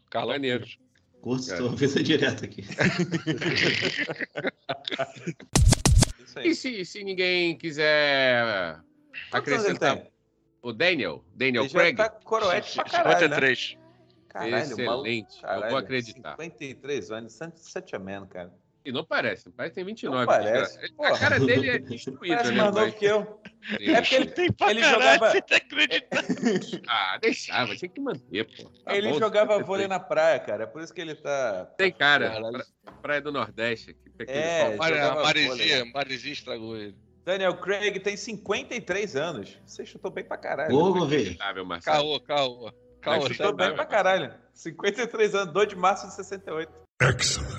Carla 0.09 0.33
Maneiro. 0.33 0.61
Cruz. 0.65 0.79
Curto, 1.21 1.53
É. 1.53 1.57
tô 1.59 1.65
ouvindo 1.65 2.03
direto 2.03 2.45
aqui. 2.47 2.63
Isso 6.25 6.39
aí. 6.39 6.49
E 6.49 6.55
se, 6.55 6.85
se 6.87 7.05
ninguém 7.05 7.57
quiser 7.59 8.81
acrescentar 9.31 10.07
o 10.63 10.73
Daniel, 10.73 11.23
Daniel 11.35 11.65
Ele 11.65 11.69
já 11.71 11.79
Craig, 11.81 11.97
tá 11.97 12.09
coroete 12.09 12.75
pra 12.77 12.85
caralho, 12.85 13.29
né? 13.29 13.55
53. 13.55 13.77
Caralho, 14.29 14.53
o 14.53 14.57
maluco- 14.57 14.73
excelente. 15.07 15.35
eu 15.37 15.43
caralho, 15.43 15.69
vou 15.71 15.79
acreditar. 15.79 16.31
53 16.41 17.11
anos, 17.11 17.39
such 17.57 17.95
a 17.95 17.99
man, 17.99 18.27
cara. 18.27 18.53
E 18.85 18.93
não 18.93 19.05
parece, 19.05 19.51
parece 19.51 19.71
que 19.71 19.77
tem 19.77 19.85
29. 19.85 20.19
Não 20.19 20.27
parece. 20.27 20.79
desgraça. 20.79 20.95
Porra. 20.95 21.15
A 21.15 21.19
cara 21.19 21.41
dele 21.41 21.71
é 21.71 21.79
destruída, 21.79 22.37
Parece 22.37 22.53
né? 22.53 22.63
mais 22.63 22.75
novo 22.75 22.93
que 22.93 23.05
eu. 23.07 23.41
É 23.81 24.01
porque 24.03 24.15
ele, 24.15 24.27
Tem 24.27 24.53
pra 24.53 24.71
ele 24.71 24.81
caralho, 24.83 25.01
jogava, 25.03 25.31
você 25.31 25.41
tá 25.43 25.57
acreditando? 25.57 26.83
Ah, 26.87 27.19
deixava, 27.21 27.77
tinha 27.77 27.89
que 27.89 28.01
manter, 28.01 28.45
pô. 28.45 28.71
Tá 28.85 28.95
ele 28.95 29.09
bom, 29.09 29.19
jogava 29.19 29.53
53. 29.55 29.67
vôlei 29.67 29.89
na 29.89 29.99
praia, 29.99 30.39
cara. 30.39 30.65
É 30.65 30.67
por 30.67 30.83
isso 30.83 30.93
que 30.93 31.01
ele 31.01 31.15
tá. 31.15 31.65
Tem 31.79 31.91
cara, 31.91 32.39
pra- 32.85 32.93
Praia 33.01 33.21
do 33.23 33.33
Nordeste. 33.33 33.93
Aqui, 33.93 34.11
pequeno 34.11 34.39
É, 34.39 34.63
A 34.75 34.77
vôlei. 34.77 35.23
Maresia, 35.23 35.85
Maresia 35.87 36.33
estragou 36.33 36.77
ele. 36.77 36.95
Daniel 37.25 37.57
Craig 37.57 37.99
tem 38.01 38.19
53 38.19 39.17
anos. 39.17 39.59
Você 39.65 39.87
chutou 39.87 40.11
bem 40.11 40.25
pra 40.25 40.37
caralho. 40.37 40.77
Ô, 40.77 40.95
Marcelo. 41.65 42.21
Caô, 42.21 42.21
caô. 42.21 42.73
Caô, 43.01 43.29
Chutou 43.33 43.55
bem 43.55 43.75
pra 43.75 43.87
caralho. 43.87 44.35
53 44.53 45.35
anos, 45.35 45.55
2 45.55 45.69
de 45.69 45.77
março 45.77 46.07
de 46.07 46.15
68. 46.15 46.71
Excellent. 47.03 47.54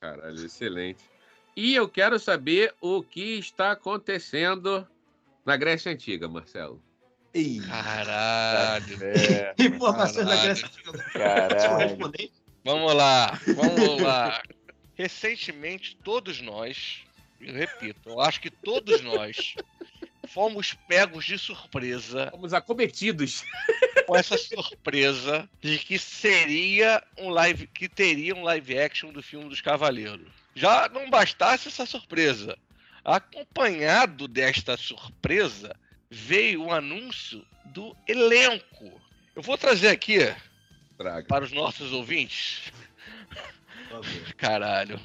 Caralho, 0.00 0.44
excelente. 0.44 1.04
E 1.56 1.74
eu 1.74 1.88
quero 1.88 2.18
saber 2.18 2.74
o 2.80 3.02
que 3.02 3.38
está 3.38 3.72
acontecendo 3.72 4.86
Na 5.44 5.56
Grécia 5.56 5.92
Antiga, 5.92 6.26
Marcelo. 6.28 6.82
Ih, 7.34 7.60
Caralho. 7.60 8.98
é, 9.02 9.54
Informações 9.58 10.26
da. 10.26 10.42
Grécia 10.42 10.66
Antiga. 10.66 10.92
Caralho. 11.12 11.76
responder. 11.88 12.30
Vamos 12.64 12.94
lá, 12.94 13.38
vamos 13.56 14.02
lá. 14.02 14.42
Recentemente, 14.94 15.96
todos 16.04 16.40
nós, 16.42 17.02
eu 17.40 17.54
repito, 17.54 18.08
eu 18.10 18.20
acho 18.20 18.40
que 18.40 18.50
todos 18.50 19.00
nós 19.00 19.54
fomos 20.32 20.74
pegos 20.88 21.24
de 21.24 21.38
surpresa 21.38 22.30
Fomos 22.30 22.52
acometidos. 22.52 23.44
com 24.10 24.16
essa 24.16 24.36
surpresa 24.36 25.48
de 25.60 25.78
que 25.78 25.96
seria 25.96 27.00
um 27.16 27.28
live, 27.28 27.68
que 27.68 27.88
teria 27.88 28.34
um 28.34 28.42
live 28.42 28.76
action 28.76 29.12
do 29.12 29.22
filme 29.22 29.48
dos 29.48 29.60
Cavaleiros. 29.60 30.26
Já 30.52 30.88
não 30.88 31.08
bastasse 31.08 31.68
essa 31.68 31.86
surpresa, 31.86 32.58
acompanhado 33.04 34.26
desta 34.26 34.76
surpresa 34.76 35.76
veio 36.10 36.64
o 36.64 36.72
anúncio 36.72 37.46
do 37.66 37.96
elenco. 38.08 39.00
Eu 39.36 39.42
vou 39.42 39.56
trazer 39.56 39.88
aqui 39.88 40.18
Traga. 40.98 41.26
para 41.28 41.44
os 41.44 41.52
nossos 41.52 41.92
ouvintes. 41.92 42.72
Caralho. 44.36 45.00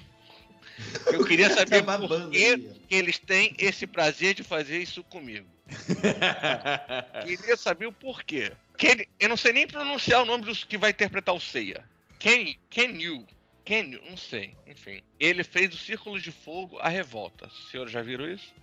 Eu 1.06 1.24
queria 1.26 1.50
saber 1.50 1.84
Tá 1.84 1.98
por 2.00 2.30
que, 2.30 2.70
eles 2.90 3.18
têm 3.18 3.54
esse 3.58 3.88
prazer 3.88 4.34
de 4.34 4.44
fazer 4.44 4.80
isso 4.80 5.04
comigo. 5.04 5.48
Queria 7.26 7.58
saber 7.58 7.88
o 7.88 7.92
porquê. 7.92 8.52
Ken- 8.78 9.06
eu 9.20 9.30
não 9.30 9.38
sei 9.38 9.54
nem 9.54 9.68
pronunciar 9.68 10.22
o 10.22 10.26
nome 10.26 10.46
dos 10.46 10.64
que 10.64 10.78
vai 10.78 10.92
interpretar 10.92 11.34
o 11.34 11.40
Seiya. 11.40 11.84
Ken, 12.20 12.56
Ken 12.70 12.92
Yu. 13.02 13.26
Ken 13.64 13.92
Yu, 13.92 14.02
não 14.10 14.18
sei. 14.18 14.56
Enfim. 14.68 15.02
Ele 15.20 15.44
fez 15.44 15.74
o 15.74 15.78
Círculo 15.78 16.20
de 16.20 16.32
Fogo, 16.32 16.78
a 16.80 16.90
Revolta. 16.90 17.48
Os 17.48 17.72
senhores 17.72 17.92
já 17.92 18.02
viram 18.02 18.30
isso? 18.30 18.54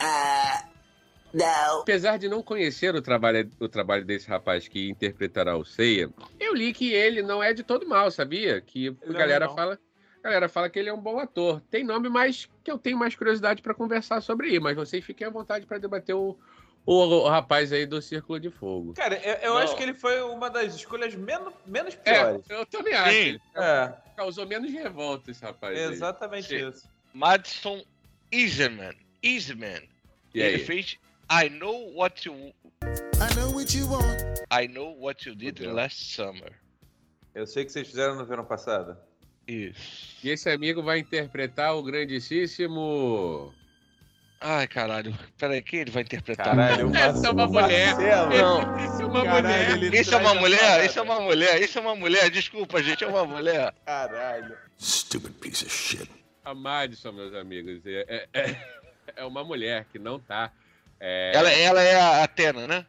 Apesar 1.81 2.18
de 2.18 2.29
não 2.29 2.42
conhecer 2.42 2.94
o 2.94 3.01
trabalho, 3.01 3.51
o 3.59 3.68
trabalho 3.68 4.05
desse 4.05 4.29
rapaz 4.29 4.68
que 4.68 4.90
interpretará 4.90 5.57
o 5.57 5.64
Seiya, 5.64 6.11
eu 6.38 6.55
li 6.55 6.75
que 6.75 6.92
ele 6.92 7.22
não 7.22 7.42
é 7.42 7.55
de 7.55 7.62
todo 7.62 7.88
mal, 7.88 8.11
sabia? 8.11 8.61
Que 8.61 8.88
a 9.09 9.12
galera 9.12 9.46
não 9.46 9.46
é, 9.46 9.48
não. 9.48 9.57
fala. 9.57 9.79
A 10.22 10.28
galera 10.28 10.48
fala 10.48 10.70
que 10.70 10.78
ele 10.78 10.88
é 10.88 10.92
um 10.94 11.00
bom 11.00 11.18
ator. 11.18 11.61
Tem 11.70 11.82
nome, 11.82 12.08
mas 12.08 12.48
que 12.62 12.70
eu 12.70 12.78
tenho 12.78 12.96
mais 12.96 13.14
curiosidade 13.16 13.61
para 13.61 13.74
conversar 13.74 14.20
sobre 14.20 14.48
ele. 14.48 14.61
Mas 14.61 14.76
vocês 14.76 15.04
fiquem 15.04 15.26
à 15.26 15.30
vontade 15.30 15.66
para 15.66 15.78
debater 15.78 16.14
o, 16.14 16.38
o, 16.87 16.94
o 16.94 17.28
rapaz 17.28 17.72
aí 17.72 17.85
do 17.87 18.00
Círculo 18.00 18.38
de 18.38 18.48
Fogo. 18.48 18.94
Cara, 18.94 19.16
eu, 19.16 19.35
eu 19.52 19.58
acho 19.58 19.74
que 19.76 19.82
ele 19.82 19.94
foi 19.94 20.20
uma 20.22 20.48
das 20.48 20.74
escolhas 20.76 21.14
menos, 21.16 21.52
menos 21.66 21.98
É, 22.04 22.14
piores. 22.24 22.48
eu 22.48 22.64
também 22.66 22.94
acho. 22.94 23.11
Sim. 23.11 23.16
Ele 23.18 23.40
É, 23.56 23.92
causou 24.16 24.46
menos 24.46 24.70
revolta 24.72 25.30
esse 25.32 25.42
rapaz. 25.42 25.76
aí. 25.76 25.85
exatamente 25.92 26.46
Sim. 26.46 26.68
isso. 26.68 26.88
Madison 27.12 27.82
Easerman. 28.30 28.94
Easerman. 29.22 29.88
E 30.35 30.40
Ele 30.40 30.56
aí? 30.56 30.64
fez 30.64 30.98
I 31.30 31.48
Know 31.50 31.94
What 31.96 32.28
You... 32.28 32.52
I 32.85 33.35
know 33.37 33.52
what 33.54 33.76
you 33.76 33.88
want. 33.88 34.20
I 34.52 34.66
Know 34.68 34.96
What 35.00 35.28
You 35.28 35.35
Did. 35.35 35.61
Last 35.61 36.14
Summer. 36.14 36.52
Eu 37.35 37.46
sei 37.46 37.64
que 37.64 37.72
vocês 37.72 37.88
fizeram 37.88 38.14
no 38.16 38.24
verão 38.26 38.44
passado. 38.44 38.96
Isso. 39.46 40.16
E 40.24 40.31
esse 40.31 40.48
amigo 40.50 40.83
vai 40.83 40.98
interpretar 40.98 41.74
o 41.76 41.83
grandíssimo. 41.83 43.52
Ai, 44.40 44.66
caralho. 44.66 45.16
Peraí, 45.38 45.62
quem 45.62 45.81
ele 45.81 45.90
vai 45.92 46.02
interpretar? 46.02 46.46
Caralho, 46.46 46.90
o 46.90 46.96
Essa 46.96 47.28
é 47.28 47.31
uma 47.31 47.46
mulher. 47.46 47.94
Não. 47.96 48.85
Esse 48.85 49.02
é 49.02 49.07
uma 49.07 49.22
Caralho, 49.24 49.76
mulher. 49.78 49.94
Isso 50.00 50.14
é 50.14 50.18
uma 50.18 50.35
mulher? 50.35 50.85
Isso 50.85 50.98
é 50.98 51.02
uma 51.02 51.20
mulher? 51.20 51.62
Isso 51.62 51.78
é 51.78 51.81
uma 51.81 51.94
mulher? 51.94 52.31
Desculpa, 52.31 52.83
gente, 52.83 53.05
é 53.05 53.07
uma 53.07 53.24
mulher. 53.24 53.72
Caralho. 53.87 54.57
Stupid 54.81 55.33
piece 55.35 55.64
of 55.64 55.72
shit. 55.72 56.11
A 56.44 56.55
Madison, 56.55 57.12
meus 57.12 57.33
amigos, 57.35 57.81
é, 57.87 58.26
é, 58.33 58.57
é 59.14 59.24
uma 59.24 59.44
mulher 59.44 59.87
que 59.92 59.98
não 59.98 60.18
tá. 60.18 60.50
É, 60.98 61.33
Ela, 61.35 61.50
ela 61.52 61.83
é 61.83 61.94
a 62.00 62.24
Atena, 62.24 62.66
né? 62.66 62.85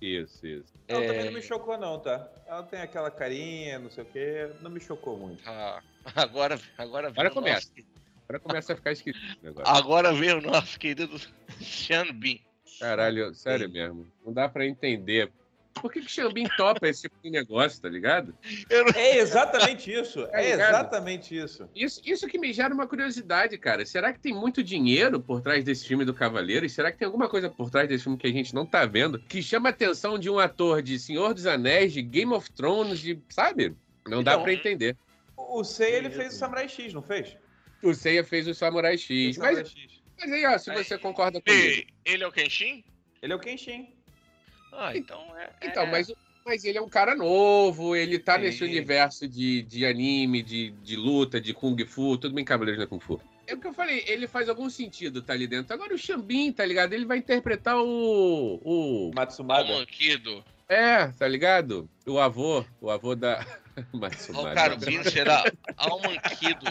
Isso, 0.00 0.46
isso. 0.46 0.72
Ela 0.86 1.04
É. 1.04 1.06
também 1.06 1.24
não 1.24 1.32
me 1.32 1.42
chocou, 1.42 1.76
não, 1.78 1.98
tá? 1.98 2.28
Ela 2.46 2.62
tem 2.64 2.80
aquela 2.80 3.10
carinha, 3.10 3.78
não 3.78 3.90
sei 3.90 4.04
o 4.04 4.06
quê. 4.06 4.50
Não 4.60 4.70
me 4.70 4.78
chocou 4.80 5.16
muito. 5.18 5.42
Ah, 5.48 5.82
agora, 6.14 6.58
agora, 6.78 7.08
Agora 7.08 7.28
vem 7.28 7.30
o 7.30 7.34
começa. 7.34 7.68
nosso- 7.76 7.88
Agora 8.28 8.40
começa 8.40 8.72
a 8.74 8.76
ficar 8.76 8.92
esquisito 8.92 9.38
o 9.42 9.46
negócio. 9.46 9.74
agora 9.74 10.12
vem 10.12 10.32
o 10.34 10.40
nosso 10.42 10.78
querido 10.78 11.18
Sean 11.62 12.12
Bean. 12.12 12.36
Caralho, 12.78 13.34
sério 13.34 13.68
mesmo. 13.70 14.06
Não 14.24 14.32
dá 14.32 14.48
pra 14.48 14.66
entender. 14.66 15.30
Por 15.80 15.92
que 15.92 16.00
que 16.02 16.10
Xambim 16.10 16.44
topa 16.56 16.88
esse 16.88 17.02
tipo 17.02 17.14
de 17.22 17.30
negócio, 17.30 17.80
tá 17.80 17.88
ligado? 17.88 18.34
Não- 18.68 19.00
É 19.00 19.16
exatamente 19.18 19.90
isso. 19.92 20.26
Tá 20.26 20.42
É 20.42 20.50
exatamente 20.50 21.36
isso. 21.38 21.68
Isso, 21.74 22.02
isso 22.04 22.26
que 22.26 22.36
me 22.38 22.52
gera 22.52 22.74
uma 22.74 22.86
curiosidade, 22.86 23.56
cara. 23.56 23.86
Será 23.86 24.12
que 24.12 24.18
tem 24.18 24.34
muito 24.34 24.62
dinheiro 24.62 25.20
por 25.20 25.40
trás 25.40 25.62
desse 25.64 25.86
filme 25.86 26.04
do 26.04 26.12
Cavaleiro? 26.12 26.66
E 26.66 26.68
será 26.70 26.90
que 26.92 26.98
tem 26.98 27.06
alguma 27.06 27.28
coisa 27.28 27.48
por 27.48 27.70
trás 27.70 27.88
desse 27.88 28.04
filme 28.04 28.18
que 28.18 28.26
a 28.26 28.32
gente 28.32 28.52
não 28.54 28.66
tá 28.66 28.84
vendo? 28.86 29.20
Que 29.20 29.40
chama 29.40 29.68
a 29.68 29.70
atenção 29.70 30.18
de 30.18 30.28
um 30.28 30.38
ator 30.38 30.82
de 30.82 30.98
Senhor 30.98 31.32
dos 31.32 31.46
Anéis, 31.46 31.92
de 31.92 32.02
Game 32.02 32.32
of 32.34 32.50
Thrones, 32.50 32.98
de. 32.98 33.18
Sabe? 33.28 33.74
Não 34.06 34.22
dá 34.22 34.32
Então, 34.32 34.42
pra 34.42 34.52
entender. 34.52 34.96
O 35.48 35.64
Sei, 35.64 35.94
ele 35.94 36.10
fez 36.10 36.34
o 36.34 36.36
Samurai 36.36 36.68
X, 36.68 36.92
não 36.92 37.02
fez? 37.02 37.36
O 37.82 37.94
Seiya 37.94 38.24
fez 38.24 38.46
o 38.48 38.54
Samurai 38.54 38.98
X. 38.98 39.36
O 39.36 39.40
Mas, 39.40 39.56
Samurai 39.56 39.64
X. 39.64 40.02
mas 40.18 40.32
aí, 40.32 40.46
ó, 40.46 40.58
se 40.58 40.72
você 40.72 40.98
concorda 40.98 41.40
comigo. 41.40 41.64
Ele, 41.64 41.86
ele 42.04 42.24
é 42.24 42.26
o 42.26 42.32
Kenshin? 42.32 42.84
Ele 43.22 43.32
é 43.32 43.36
o 43.36 43.38
Kenshin. 43.38 43.88
Ah, 44.72 44.96
então 44.96 45.20
é. 45.38 45.50
Então, 45.62 45.84
é- 45.84 45.90
mas, 45.90 46.12
mas 46.44 46.64
ele 46.64 46.76
é 46.78 46.82
um 46.82 46.88
cara 46.88 47.14
novo, 47.14 47.94
ele 47.94 48.18
tá 48.18 48.34
Sim. 48.34 48.40
nesse 48.42 48.64
universo 48.64 49.28
de, 49.28 49.62
de 49.62 49.86
anime, 49.86 50.42
de, 50.42 50.70
de 50.70 50.96
luta, 50.96 51.40
de 51.40 51.54
Kung 51.54 51.76
Fu, 51.86 52.18
tudo 52.18 52.34
bem 52.34 52.44
Cavaleiros 52.44 52.78
não 52.78 52.84
é 52.84 52.88
Kung 52.88 53.00
Fu. 53.00 53.20
É 53.46 53.54
o 53.54 53.60
que 53.60 53.66
eu 53.66 53.72
falei, 53.72 54.04
ele 54.06 54.26
faz 54.26 54.48
algum 54.48 54.68
sentido, 54.68 55.22
tá 55.22 55.32
ali 55.32 55.46
dentro. 55.46 55.72
Agora 55.72 55.94
o 55.94 55.98
Xambin, 55.98 56.52
tá 56.52 56.66
ligado? 56.66 56.92
Ele 56.92 57.06
vai 57.06 57.16
interpretar 57.18 57.78
o. 57.78 58.60
o 58.62 59.10
Matsumada. 59.14 59.72
O 59.72 59.78
Manquido. 59.78 60.44
É, 60.68 61.08
tá 61.08 61.26
ligado? 61.26 61.88
O 62.06 62.18
avô, 62.18 62.64
o 62.80 62.90
avô 62.90 63.14
da. 63.14 63.44
O 63.92 63.96
Matsumada. 63.96 64.56
Carubin 64.56 65.04
será 65.04 65.44
ao 65.76 66.00
Manquido. 66.02 66.66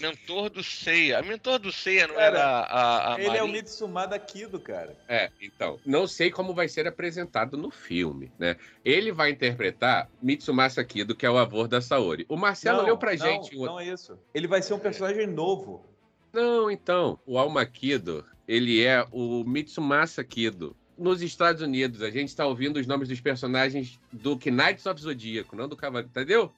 Mentor 0.00 0.50
do 0.50 0.62
Seiya. 0.62 1.18
A 1.18 1.22
mentor 1.22 1.58
do 1.58 1.72
Seiya 1.72 2.06
não 2.06 2.14
Cara, 2.14 2.26
era 2.26 2.44
a, 2.60 3.14
a 3.14 3.20
Ele 3.20 3.36
é 3.36 3.42
o? 3.42 3.48
Mitsumada 3.48 4.18
Kido, 4.18 4.60
cara. 4.60 4.96
É, 5.08 5.30
então, 5.40 5.78
não 5.84 6.06
sei 6.06 6.30
como 6.30 6.54
vai 6.54 6.68
ser 6.68 6.86
apresentado 6.86 7.56
no 7.56 7.70
filme, 7.70 8.30
né? 8.38 8.56
Ele 8.84 9.10
vai 9.12 9.30
interpretar 9.30 10.08
Mitsumasa 10.22 10.84
Kido, 10.84 11.14
que 11.14 11.26
é 11.26 11.30
o 11.30 11.38
avô 11.38 11.66
da 11.66 11.80
Saori. 11.80 12.26
O 12.28 12.36
Marcelo 12.36 12.82
leu 12.82 12.96
pra 12.96 13.14
não, 13.14 13.18
gente. 13.18 13.56
Não 13.56 13.80
é 13.80 13.86
isso. 13.86 14.18
Ele 14.34 14.46
vai 14.46 14.62
ser 14.62 14.74
um 14.74 14.78
personagem 14.78 15.26
novo. 15.26 15.84
Não, 16.32 16.70
então, 16.70 17.18
o 17.26 17.38
Alma 17.38 17.64
Kido, 17.64 18.24
ele 18.46 18.84
é 18.84 19.06
o 19.10 19.42
Mitsumasa 19.44 20.22
Kido. 20.22 20.76
Nos 20.98 21.20
Estados 21.22 21.60
Unidos, 21.62 22.02
a 22.02 22.10
gente 22.10 22.28
está 22.28 22.46
ouvindo 22.46 22.78
os 22.78 22.86
nomes 22.86 23.08
dos 23.08 23.20
personagens 23.20 23.98
do 24.12 24.36
Knights 24.36 24.86
of 24.86 25.00
Zodíaco, 25.00 25.54
não 25.54 25.68
do 25.68 25.76
Cavaleiro, 25.76 26.08
entendeu? 26.08 26.50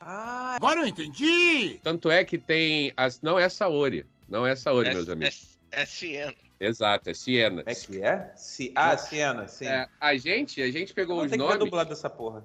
Ah, 0.00 0.54
Agora 0.56 0.80
eu 0.80 0.86
entendi. 0.86 1.80
Tanto 1.82 2.10
é 2.10 2.24
que 2.24 2.38
tem. 2.38 2.92
As... 2.96 3.20
Não 3.20 3.38
é 3.38 3.48
Saori. 3.48 4.04
Não 4.28 4.46
é 4.46 4.54
Saori, 4.56 4.88
É, 4.88 4.94
meus 4.94 5.08
amigos. 5.08 5.58
é, 5.70 5.82
é 5.82 5.86
Siena. 5.86 6.34
Exato, 6.60 7.10
é 7.10 7.14
Siena. 7.14 7.62
é 7.66 7.74
que 7.74 8.00
é? 8.02 8.32
Si... 8.36 8.72
Ah, 8.74 8.96
Siena, 8.96 9.48
sim. 9.48 9.66
É, 9.66 9.88
a 10.00 10.16
gente, 10.16 10.62
a 10.62 10.70
gente 10.70 10.94
pegou 10.94 11.18
os 11.18 11.24
que 11.24 11.30
ver 11.30 11.36
nomes. 11.38 11.58
dublado 11.58 11.92
essa 11.92 12.08
porra. 12.08 12.44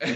É. 0.00 0.12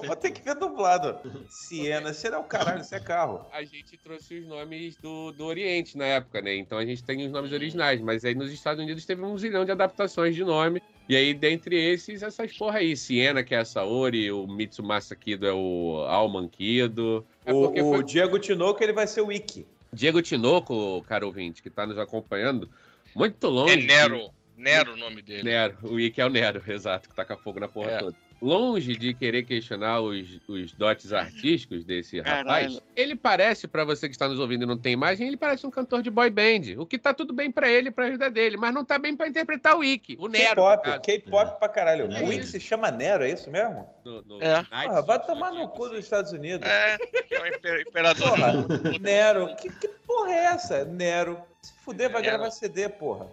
Vou 0.06 0.16
ter 0.16 0.30
que 0.30 0.42
ver 0.42 0.54
dublado. 0.54 1.18
Siena, 1.48 2.14
será 2.14 2.38
o 2.38 2.44
caralho, 2.44 2.80
isso 2.80 2.94
é 2.94 3.00
carro. 3.00 3.46
a 3.52 3.62
gente 3.64 3.96
trouxe 3.98 4.38
os 4.38 4.46
nomes 4.46 4.96
do, 4.96 5.32
do 5.32 5.44
Oriente 5.44 5.98
na 5.98 6.06
época, 6.06 6.40
né? 6.40 6.56
Então 6.56 6.78
a 6.78 6.86
gente 6.86 7.04
tem 7.04 7.24
os 7.26 7.32
nomes 7.32 7.52
originais, 7.52 8.00
mas 8.00 8.24
aí 8.24 8.34
nos 8.34 8.50
Estados 8.50 8.82
Unidos 8.82 9.04
teve 9.04 9.22
um 9.22 9.36
zilhão 9.36 9.64
de 9.64 9.72
adaptações 9.72 10.34
de 10.34 10.44
nome. 10.44 10.82
E 11.08 11.16
aí, 11.16 11.34
dentre 11.34 11.76
esses, 11.76 12.22
essas 12.22 12.56
porra 12.56 12.78
aí. 12.78 12.96
Siena, 12.96 13.42
que 13.42 13.54
é 13.54 13.58
a 13.58 13.64
Saori, 13.64 14.30
o 14.32 14.46
Mitsumasa 14.46 15.14
Kido 15.14 15.46
é 15.46 15.52
o 15.52 16.04
Alman 16.08 16.48
Kido. 16.48 17.26
É 17.44 17.52
O, 17.52 17.66
porque 17.66 17.82
o 17.82 17.90
foi 17.90 18.04
Diego 18.04 18.38
Tinoco, 18.38 18.82
ele 18.82 18.92
vai 18.92 19.06
ser 19.06 19.20
o 19.20 19.30
Ikki. 19.30 19.66
Diego 19.92 20.22
Tinoco, 20.22 21.02
caro 21.06 21.26
ouvinte, 21.26 21.62
que 21.62 21.68
tá 21.68 21.86
nos 21.86 21.98
acompanhando, 21.98 22.70
muito 23.14 23.46
longe. 23.48 23.74
É 23.74 23.86
Nero. 23.86 24.30
Nero 24.62 24.94
o 24.94 24.96
nome 24.96 25.20
dele. 25.22 25.42
Nero, 25.42 25.76
o 25.82 25.98
Ike 26.00 26.20
é 26.20 26.26
o 26.26 26.30
Nero, 26.30 26.62
exato, 26.66 27.08
que 27.08 27.14
taca 27.14 27.36
fogo 27.36 27.58
na 27.60 27.68
porra 27.68 27.90
É. 27.90 27.98
toda. 27.98 28.16
Longe 28.40 28.96
de 28.96 29.14
querer 29.14 29.44
questionar 29.44 30.00
os, 30.00 30.40
os 30.48 30.72
dotes 30.72 31.12
artísticos 31.12 31.84
desse 31.84 32.18
rapaz, 32.20 32.42
Caralho. 32.44 32.82
ele 32.96 33.14
parece, 33.14 33.68
pra 33.68 33.84
você 33.84 34.08
que 34.08 34.14
está 34.16 34.26
nos 34.26 34.40
ouvindo 34.40 34.64
e 34.64 34.66
não 34.66 34.76
tem 34.76 34.94
imagem, 34.94 35.28
ele 35.28 35.36
parece 35.36 35.64
um 35.64 35.70
cantor 35.70 36.02
de 36.02 36.10
boy 36.10 36.28
band. 36.28 36.74
O 36.76 36.84
que 36.84 36.98
tá 36.98 37.14
tudo 37.14 37.32
bem 37.32 37.52
pra 37.52 37.70
ele 37.70 37.90
e 37.90 37.92
pra 37.92 38.10
vida 38.10 38.28
dele, 38.28 38.56
mas 38.56 38.74
não 38.74 38.84
tá 38.84 38.98
bem 38.98 39.14
pra 39.16 39.28
interpretar 39.28 39.76
o 39.76 39.84
Ike, 39.84 40.16
o 40.18 40.26
Nero. 40.26 40.56
K-pop. 40.64 41.00
K-pop 41.02 41.58
pra 41.60 41.68
caralho. 41.68 42.12
É 42.12 42.20
o 42.24 42.32
Ikki 42.32 42.46
se 42.48 42.58
chama 42.58 42.90
Nero, 42.90 43.22
é 43.22 43.30
isso 43.30 43.48
mesmo? 43.48 43.88
No- 44.04 44.22
no 44.22 44.42
É. 44.42 44.64
Porra, 44.64 45.02
vai 45.02 45.24
tomar 45.24 45.52
no 45.52 45.68
cu 45.68 45.88
dos. 45.88 45.98
Estados 46.00 46.32
Unidos. 46.32 46.68
É, 46.68 46.98
é 47.30 47.40
o 47.40 47.46
imper- 47.46 47.84
imperador. 47.88 48.28
Porra, 48.30 48.52
Nero. 49.00 49.54
Que, 49.54 49.70
que 49.70 49.86
porra 50.04 50.32
é 50.32 50.44
essa? 50.46 50.84
Nero. 50.84 51.40
Se 51.62 51.72
fuder, 51.84 52.10
vai 52.10 52.20
Nero. 52.22 52.38
gravar 52.38 52.50
CD, 52.50 52.88
porra. 52.88 53.28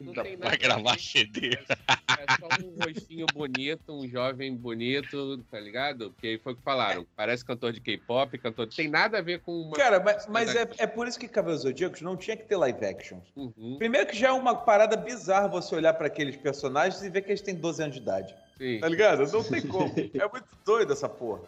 Não 0.00 0.12
tem 0.14 0.36
nada 0.36 0.46
Vai 0.46 0.54
a 0.54 0.58
gravar 0.58 0.92
ver. 0.92 1.00
CD. 1.00 1.50
É 1.50 2.36
só 2.38 2.48
um 2.64 2.84
rostinho 2.84 3.26
bonito, 3.34 3.92
um 3.92 4.08
jovem 4.08 4.56
bonito, 4.56 5.38
tá 5.50 5.60
ligado? 5.60 6.10
Porque 6.12 6.26
aí 6.28 6.38
foi 6.38 6.52
o 6.54 6.56
que 6.56 6.62
falaram. 6.62 7.06
Parece 7.14 7.44
cantor 7.44 7.72
de 7.72 7.80
K-pop, 7.80 8.36
cantor. 8.38 8.66
Tem 8.68 8.88
nada 8.88 9.18
a 9.18 9.22
ver 9.22 9.40
com 9.40 9.52
uma. 9.52 9.76
Cara, 9.76 10.00
mas, 10.00 10.26
mas 10.26 10.54
é, 10.56 10.68
é 10.78 10.86
por 10.86 11.06
isso 11.06 11.18
que 11.18 11.28
Cavaleiros 11.28 11.62
Zodíacos 11.62 12.00
não 12.00 12.16
tinha 12.16 12.36
que 12.36 12.44
ter 12.44 12.56
live 12.56 12.84
action. 12.84 13.20
Uhum, 13.36 13.76
Primeiro 13.78 14.06
que 14.06 14.16
já 14.16 14.28
é 14.28 14.32
uma 14.32 14.54
parada 14.54 14.96
bizarra 14.96 15.48
você 15.48 15.74
olhar 15.74 15.94
pra 15.94 16.06
aqueles 16.06 16.36
personagens 16.36 17.02
e 17.02 17.10
ver 17.10 17.22
que 17.22 17.30
eles 17.30 17.42
têm 17.42 17.54
12 17.54 17.82
anos 17.82 17.96
de 17.96 18.02
idade. 18.02 18.34
sim. 18.56 18.78
Tá 18.80 18.88
ligado? 18.88 19.30
Não 19.30 19.44
tem 19.44 19.62
como. 19.66 19.92
É 19.98 20.28
muito 20.28 20.48
doido 20.64 20.92
essa 20.92 21.08
porra. 21.08 21.42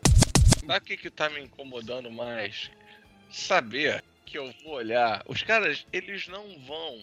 Sabe 0.67 0.79
o 0.79 0.81
que, 0.83 0.97
que 0.97 1.11
tá 1.11 1.29
me 1.31 1.41
incomodando 1.41 2.11
mais? 2.11 2.71
Saber 3.31 4.05
que 4.27 4.38
eu 4.38 4.53
vou 4.65 4.75
olhar. 4.75 5.23
Os 5.27 5.43
caras, 5.43 5.87
eles 5.93 6.29
não 6.29 6.45
vão 6.67 7.01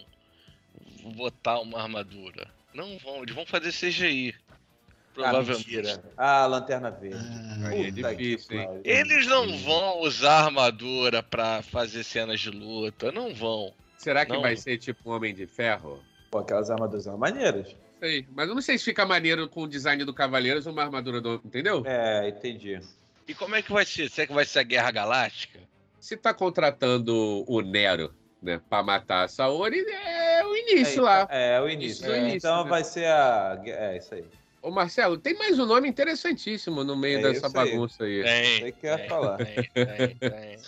botar 1.02 1.60
uma 1.60 1.80
armadura. 1.82 2.48
Não 2.74 2.98
vão, 2.98 3.22
eles 3.22 3.34
vão 3.34 3.44
fazer 3.46 3.72
CGI. 3.72 4.34
Ah, 4.38 5.12
Provavelmente. 5.14 5.66
mentira. 5.76 6.02
Ah, 6.16 6.46
Lanterna 6.46 6.90
Verde. 6.90 7.18
Ah, 7.64 7.74
é 7.74 7.90
difícil, 7.90 8.60
hein? 8.60 8.80
Eles 8.84 9.26
não 9.26 9.58
vão 9.58 10.00
usar 10.02 10.44
armadura 10.44 11.22
pra 11.22 11.62
fazer 11.62 12.04
cenas 12.04 12.40
de 12.40 12.50
luta. 12.50 13.10
Não 13.10 13.34
vão. 13.34 13.74
Será 13.98 14.24
que 14.24 14.32
Não. 14.32 14.40
vai 14.40 14.56
ser 14.56 14.78
tipo 14.78 15.10
um 15.10 15.14
Homem 15.14 15.34
de 15.34 15.46
Ferro? 15.46 16.00
Pô, 16.30 16.38
aquelas 16.38 16.70
armaduras 16.70 17.04
são 17.04 17.18
maneiras. 17.18 17.74
Sei. 17.98 18.26
Mas 18.34 18.48
eu 18.48 18.54
não 18.54 18.62
sei 18.62 18.78
se 18.78 18.84
fica 18.84 19.04
maneiro 19.04 19.46
com 19.48 19.62
o 19.64 19.68
design 19.68 20.04
do 20.04 20.14
Cavaleiros 20.14 20.64
uma 20.66 20.82
armadura 20.82 21.20
do. 21.20 21.34
Entendeu? 21.44 21.82
É, 21.84 22.28
entendi. 22.28 22.80
E 23.28 23.34
como 23.34 23.56
é 23.56 23.62
que 23.62 23.72
vai 23.72 23.84
ser? 23.84 24.08
Será 24.08 24.26
que 24.26 24.32
vai 24.32 24.44
ser 24.46 24.60
a 24.60 24.62
Guerra 24.62 24.90
Galáctica? 24.90 25.58
Se 25.98 26.16
tá 26.16 26.32
contratando 26.32 27.44
o 27.46 27.60
Nero, 27.60 28.14
né, 28.42 28.60
pra 28.68 28.82
matar 28.82 29.24
a 29.24 29.28
Saori, 29.28 29.84
é 29.88 30.44
o 30.44 30.56
início 30.56 31.00
é, 31.00 31.02
lá. 31.02 31.28
É, 31.30 31.56
é 31.56 31.60
o 31.60 31.68
início. 31.68 32.06
É 32.06 32.10
o 32.10 32.16
início, 32.16 32.36
então 32.38 32.64
né? 32.64 32.70
vai 32.70 32.84
ser 32.84 33.06
a. 33.06 33.60
É, 33.64 33.96
isso 33.96 34.14
aí. 34.14 34.24
Ô 34.62 34.70
Marcelo, 34.70 35.16
tem 35.16 35.34
mais 35.34 35.58
um 35.58 35.64
nome 35.64 35.88
interessantíssimo 35.88 36.84
no 36.84 36.94
meio 36.94 37.18
É 37.20 37.22
dessa 37.22 37.46
isso 37.46 37.46
aí. 37.46 37.52
bagunça 37.52 38.04
aí. 38.04 38.22
Tem. 38.22 38.72
Que 38.72 38.86
eu 38.86 38.90
ia 38.90 38.98
tem, 38.98 39.08
falar. 39.08 39.36
Tem, 39.38 39.54
tem, 39.54 40.16
tem. 40.16 40.58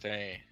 Tem. 0.00 0.44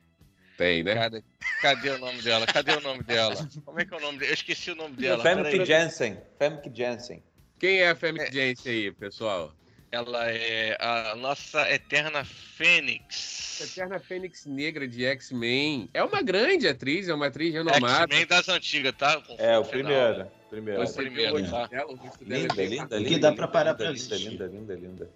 Tem, 0.57 0.83
né? 0.83 0.95
Cadê, 0.95 1.25
cadê 1.62 1.90
o 1.90 1.99
nome 1.99 2.23
dela? 2.23 2.47
Cadê 2.47 2.73
o 2.73 2.81
nome 2.81 3.03
dela? 3.03 3.49
Como 3.64 3.81
é 3.81 3.85
que 3.85 3.95
é 3.95 3.97
o 3.97 4.01
nome 4.01 4.18
dela? 4.18 4.31
Eu 4.31 4.35
esqueci 4.35 4.71
o 4.71 4.75
nome 4.75 4.97
dela. 4.97 5.23
Famke 5.23 5.51
peraí. 5.51 5.66
Jensen. 5.66 6.18
Famke 6.38 6.71
Jensen. 6.73 7.23
Quem 7.59 7.79
é 7.79 7.90
a 7.90 7.95
Fênix 7.95 8.31
Jensen 8.31 8.73
aí, 8.73 8.92
pessoal? 8.92 9.53
Ela 9.93 10.31
é 10.31 10.75
a 10.81 11.15
nossa 11.15 11.71
eterna 11.71 12.25
Fênix. 12.25 13.61
Eterna 13.61 13.99
Fênix 13.99 14.47
Negra 14.47 14.89
de 14.89 15.05
X-Men. 15.05 15.91
É 15.93 16.03
uma 16.03 16.23
grande 16.23 16.67
atriz, 16.67 17.11
é 17.11 17.15
uma 17.15 17.27
atriz 17.27 17.53
renomada. 17.53 18.15
X-Men 18.15 18.27
das 18.27 18.49
antigas, 18.49 18.95
tá? 18.97 19.21
Com 19.21 19.35
É, 19.39 19.59
o 19.59 19.65
primeiro. 19.65 20.27
Primeiro. 20.49 20.83
O 20.83 20.93
primeiro, 20.95 21.37
o 21.37 21.51
tá? 21.51 21.67
dela? 21.67 21.93
O 21.93 21.95
é 21.95 22.11
Linda, 22.25 22.55
linda, 22.65 22.65
linda. 22.65 22.87
Que 23.05 23.19
dá 23.19 23.29
linda, 23.29 23.33
pra 23.35 23.47
parar 23.49 23.73
linda, 23.73 23.85
pra 23.85 23.91
linda, 23.93 24.17
linda, 24.17 24.47
linda, 24.47 24.75
linda. 24.75 25.11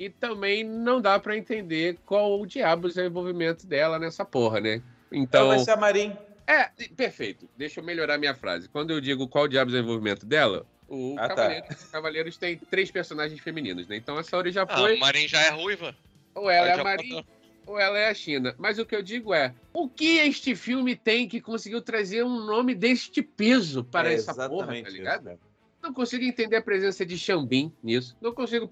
E 0.00 0.08
também 0.08 0.64
não 0.64 1.02
dá 1.02 1.18
pra 1.18 1.36
entender 1.36 1.98
qual 2.06 2.40
o 2.40 2.46
diabos 2.46 2.96
é 2.96 3.02
o 3.02 3.06
envolvimento 3.06 3.66
dela 3.66 3.98
nessa 3.98 4.24
porra, 4.24 4.58
né? 4.60 4.76
Então 5.12 5.22
Então, 5.22 5.48
vai 5.48 5.58
ser 5.58 5.72
a 5.72 5.76
Marin. 5.76 6.16
é, 6.46 6.70
perfeito. 6.96 7.46
Deixa 7.58 7.80
eu 7.80 7.84
melhorar 7.84 8.16
minha 8.16 8.34
frase. 8.34 8.68
Quando 8.70 8.90
eu 8.90 9.00
digo 9.02 9.28
qual 9.28 9.46
diabos 9.48 9.74
é 9.74 9.78
o 9.78 9.80
envolvimento 9.80 10.24
dela, 10.24 10.64
o 10.88 11.14
Ah, 11.18 11.28
tá. 11.28 11.34
Cavaleiros, 11.36 11.84
Cavaleiros 11.92 12.36
tem 12.36 12.56
três 12.56 12.90
personagens 12.90 13.38
femininos, 13.40 13.86
né? 13.86 13.96
Então 13.96 14.16
a 14.16 14.22
Saori 14.22 14.50
já 14.50 14.62
Ah, 14.62 14.76
foi, 14.78 14.96
a 14.96 15.00
Marin 15.00 15.28
já 15.28 15.40
é 15.42 15.50
ruiva. 15.50 15.94
ou 16.34 16.50
ela 16.50 16.66
Aí 16.66 16.72
é 16.72 16.80
a 16.80 16.84
Marin, 16.84 17.24
ou 17.66 17.78
ela 17.78 17.98
é 17.98 18.08
a 18.08 18.14
China. 18.14 18.54
Mas 18.58 18.78
o 18.78 18.86
que 18.86 18.96
eu 18.96 19.02
digo 19.02 19.34
é, 19.34 19.54
o 19.72 19.88
que 19.88 20.18
este 20.18 20.54
filme 20.56 20.96
tem 20.96 21.28
que 21.28 21.40
conseguiu 21.40 21.80
trazer 21.82 22.24
um 22.24 22.44
nome 22.46 22.74
deste 22.74 23.20
peso 23.22 23.84
para 23.84 24.10
É 24.10 24.14
essa 24.14 24.32
porra, 24.34 24.46
exatamente 24.46 24.82
tá 24.84 24.88
isso, 24.88 24.96
ligado? 24.98 25.24
cara. 25.24 25.38
Não 25.80 25.94
consigo 25.94 26.24
entender 26.24 26.56
a 26.56 26.62
presença 26.62 27.06
de 27.06 27.16
Xambin 27.16 27.72
nisso. 27.82 28.16
Não 28.20 28.32
consigo 28.32 28.68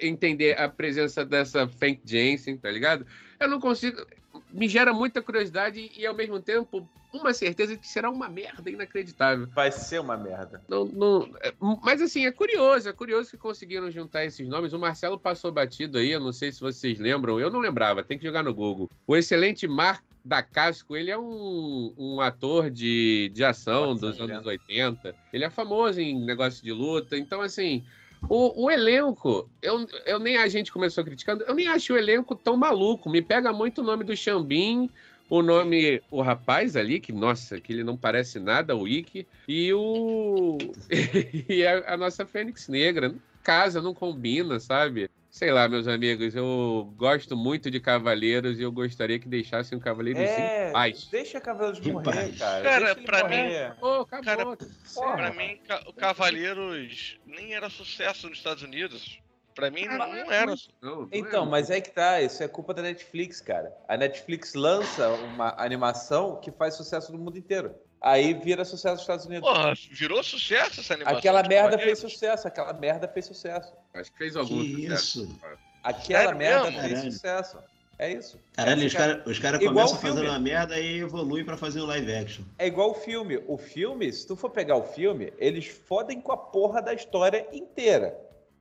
entender 0.00 0.58
a 0.58 0.68
presença 0.68 1.22
dessa 1.24 1.68
Frank 1.68 2.00
Jensen, 2.04 2.56
tá 2.56 2.70
ligado? 2.70 3.06
Eu 3.38 3.48
não 3.48 3.60
consigo. 3.60 4.04
Me 4.50 4.68
gera 4.68 4.92
muita 4.92 5.20
curiosidade 5.22 5.90
e, 5.96 6.06
ao 6.06 6.14
mesmo 6.14 6.40
tempo, 6.40 6.88
uma 7.12 7.32
certeza 7.32 7.74
de 7.74 7.80
que 7.80 7.88
será 7.88 8.10
uma 8.10 8.28
merda 8.28 8.68
inacreditável. 8.70 9.46
Vai 9.54 9.70
ser 9.72 10.00
uma 10.00 10.16
merda. 10.16 10.62
Não, 10.68 10.84
não- 10.84 11.30
é, 11.42 11.52
mas, 11.82 12.00
assim, 12.02 12.26
é 12.26 12.32
curioso. 12.32 12.88
É 12.88 12.92
curioso 12.92 13.30
que 13.30 13.36
conseguiram 13.36 13.90
juntar 13.90 14.24
esses 14.24 14.46
nomes. 14.48 14.72
O 14.72 14.78
Marcelo 14.78 15.18
passou 15.18 15.50
batido 15.52 15.98
aí. 15.98 16.10
Eu 16.12 16.20
não 16.20 16.32
sei 16.32 16.52
se 16.52 16.60
vocês 16.60 16.98
lembram. 16.98 17.40
Eu 17.40 17.50
não 17.50 17.60
lembrava. 17.60 18.02
Tem 18.04 18.18
que 18.18 18.24
jogar 18.26 18.42
no 18.42 18.52
Google. 18.54 18.90
O 19.06 19.16
excelente 19.16 19.66
Mark 19.66 20.02
da 20.24 20.42
Casco, 20.42 20.96
ele 20.96 21.10
é 21.10 21.16
um, 21.16 21.94
um 21.96 22.20
ator 22.20 22.68
de, 22.68 23.30
de 23.32 23.44
ação 23.44 23.90
Nossa, 23.94 24.00
dos 24.06 24.18
lembro. 24.18 24.34
anos 24.34 24.46
80. 24.46 25.14
Ele 25.32 25.44
é 25.44 25.50
famoso 25.50 26.00
em 26.00 26.18
negócio 26.24 26.62
de 26.64 26.72
luta. 26.72 27.16
Então, 27.16 27.40
assim, 27.40 27.84
o, 28.28 28.64
o 28.64 28.70
elenco, 28.70 29.48
eu, 29.62 29.86
eu 30.04 30.18
nem 30.18 30.36
a 30.36 30.48
gente 30.48 30.72
começou 30.72 31.04
criticando, 31.04 31.44
eu 31.44 31.54
nem 31.54 31.68
acho 31.68 31.92
o 31.92 31.96
elenco 31.96 32.34
tão 32.34 32.56
maluco. 32.56 33.08
Me 33.08 33.22
pega 33.22 33.52
muito 33.52 33.80
o 33.80 33.84
nome 33.84 34.04
do 34.04 34.16
Xambin, 34.16 34.90
o 35.28 35.42
nome, 35.42 36.02
o 36.10 36.22
rapaz 36.22 36.76
ali, 36.76 37.00
que, 37.00 37.12
nossa, 37.12 37.60
que 37.60 37.72
ele 37.72 37.84
não 37.84 37.96
parece 37.96 38.38
nada, 38.38 38.76
o 38.76 38.86
Ikki, 38.86 39.26
e 39.46 39.72
o. 39.72 40.58
e 41.48 41.66
a, 41.66 41.94
a 41.94 41.96
nossa 41.96 42.24
Fênix 42.24 42.68
Negra. 42.68 43.14
Casa, 43.46 43.80
não 43.80 43.94
combina, 43.94 44.58
sabe? 44.58 45.08
Sei 45.30 45.52
lá, 45.52 45.68
meus 45.68 45.86
amigos, 45.86 46.34
eu 46.34 46.92
gosto 46.96 47.36
muito 47.36 47.70
de 47.70 47.78
Cavaleiros 47.78 48.58
e 48.58 48.62
eu 48.62 48.72
gostaria 48.72 49.20
que 49.20 49.28
deixassem 49.28 49.78
o 49.78 49.80
Cavaleiros 49.80 50.20
É, 50.20 50.70
em 50.70 50.72
paz. 50.72 51.06
deixa 51.12 51.40
Cavaleiros 51.40 51.86
Em 51.86 51.92
morrer, 51.92 52.04
paz. 52.04 52.38
cara. 52.38 52.62
Cara, 52.64 52.96
pra 52.96 53.22
morrer. 53.22 53.76
Pô, 53.78 54.00
acabou. 54.00 54.56
Cara, 54.56 54.70
Porra. 54.92 55.16
Pra 55.16 55.32
mim, 55.34 55.60
o 55.86 55.92
Cavaleiros 55.92 57.20
nem 57.24 57.54
era 57.54 57.70
sucesso 57.70 58.28
nos 58.28 58.38
Estados 58.38 58.64
Unidos. 58.64 59.20
Pra 59.54 59.70
mim, 59.70 59.86
não, 59.86 59.96
não 59.98 60.32
era. 60.32 60.46
Não, 60.82 60.96
não 61.02 61.08
Então, 61.12 61.44
é. 61.46 61.48
mas 61.48 61.70
é 61.70 61.80
que 61.80 61.90
tá, 61.90 62.20
isso 62.20 62.42
é 62.42 62.48
culpa 62.48 62.74
da 62.74 62.82
Netflix, 62.82 63.40
cara. 63.40 63.72
A 63.86 63.96
Netflix 63.96 64.54
lança 64.54 65.08
uma 65.08 65.54
animação 65.56 66.40
que 66.40 66.50
faz 66.50 66.74
sucesso 66.74 67.12
no 67.12 67.18
mundo 67.18 67.38
inteiro. 67.38 67.72
Aí 68.00 68.34
vira 68.34 68.64
sucesso 68.64 68.94
nos 68.94 69.00
Estados 69.02 69.26
Unidos. 69.26 69.48
Porra, 69.48 69.72
virou 69.90 70.22
sucesso 70.22 70.80
essa 70.80 70.94
animação. 70.94 71.18
aquela 71.18 71.42
de 71.42 71.48
merda 71.48 71.78
fez 71.78 71.98
sucesso, 71.98 72.46
aquela 72.46 72.72
merda 72.72 73.08
fez 73.08 73.24
sucesso. 73.26 73.72
Acho 73.94 74.12
que 74.12 74.18
fez 74.18 74.36
algum 74.36 74.60
Que 74.62 74.82
sucesso. 74.88 75.24
isso? 75.24 75.38
Aquela 75.82 76.20
Sério 76.24 76.36
merda 76.38 76.64
mesmo? 76.70 76.80
fez 76.80 76.92
Caralho. 76.92 77.12
sucesso. 77.12 77.58
É 77.98 78.12
isso. 78.12 78.38
Caralho, 78.52 78.76
Essa 78.84 78.86
os 78.86 78.94
é- 78.94 78.98
caras 78.98 79.38
cara 79.38 79.58
começam 79.58 79.96
o 79.96 80.00
fazendo 80.00 80.28
uma 80.28 80.38
merda 80.38 80.78
e 80.78 80.98
evoluem 81.00 81.44
pra 81.46 81.56
fazer 81.56 81.80
um 81.80 81.86
live 81.86 82.14
action. 82.14 82.44
É 82.58 82.66
igual 82.66 82.90
o 82.90 82.94
filme. 82.94 83.42
O 83.48 83.56
filme, 83.56 84.12
se 84.12 84.26
tu 84.26 84.36
for 84.36 84.50
pegar 84.50 84.76
o 84.76 84.82
filme, 84.82 85.32
eles 85.38 85.66
fodem 85.66 86.20
com 86.20 86.30
a 86.30 86.36
porra 86.36 86.82
da 86.82 86.92
história 86.92 87.46
inteira. 87.52 88.14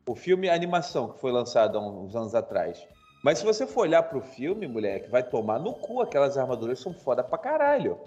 O 0.07 0.15
filme, 0.15 0.47
a 0.47 0.53
animação 0.53 1.09
que 1.11 1.19
foi 1.19 1.33
lançado 1.33 1.77
há 1.77 1.81
uns 1.81 2.15
anos 2.15 2.33
atrás. 2.33 2.81
Mas 3.21 3.39
se 3.39 3.43
você 3.45 3.67
for 3.67 3.81
olhar 3.81 4.03
pro 4.03 4.21
filme, 4.21 4.67
moleque, 4.67 5.09
vai 5.09 5.21
tomar 5.23 5.59
no 5.59 5.73
cu. 5.73 5.99
Aquelas 6.01 6.37
armaduras 6.37 6.79
são 6.79 6.93
foda 6.93 7.21
pra 7.23 7.37
caralho. 7.37 7.99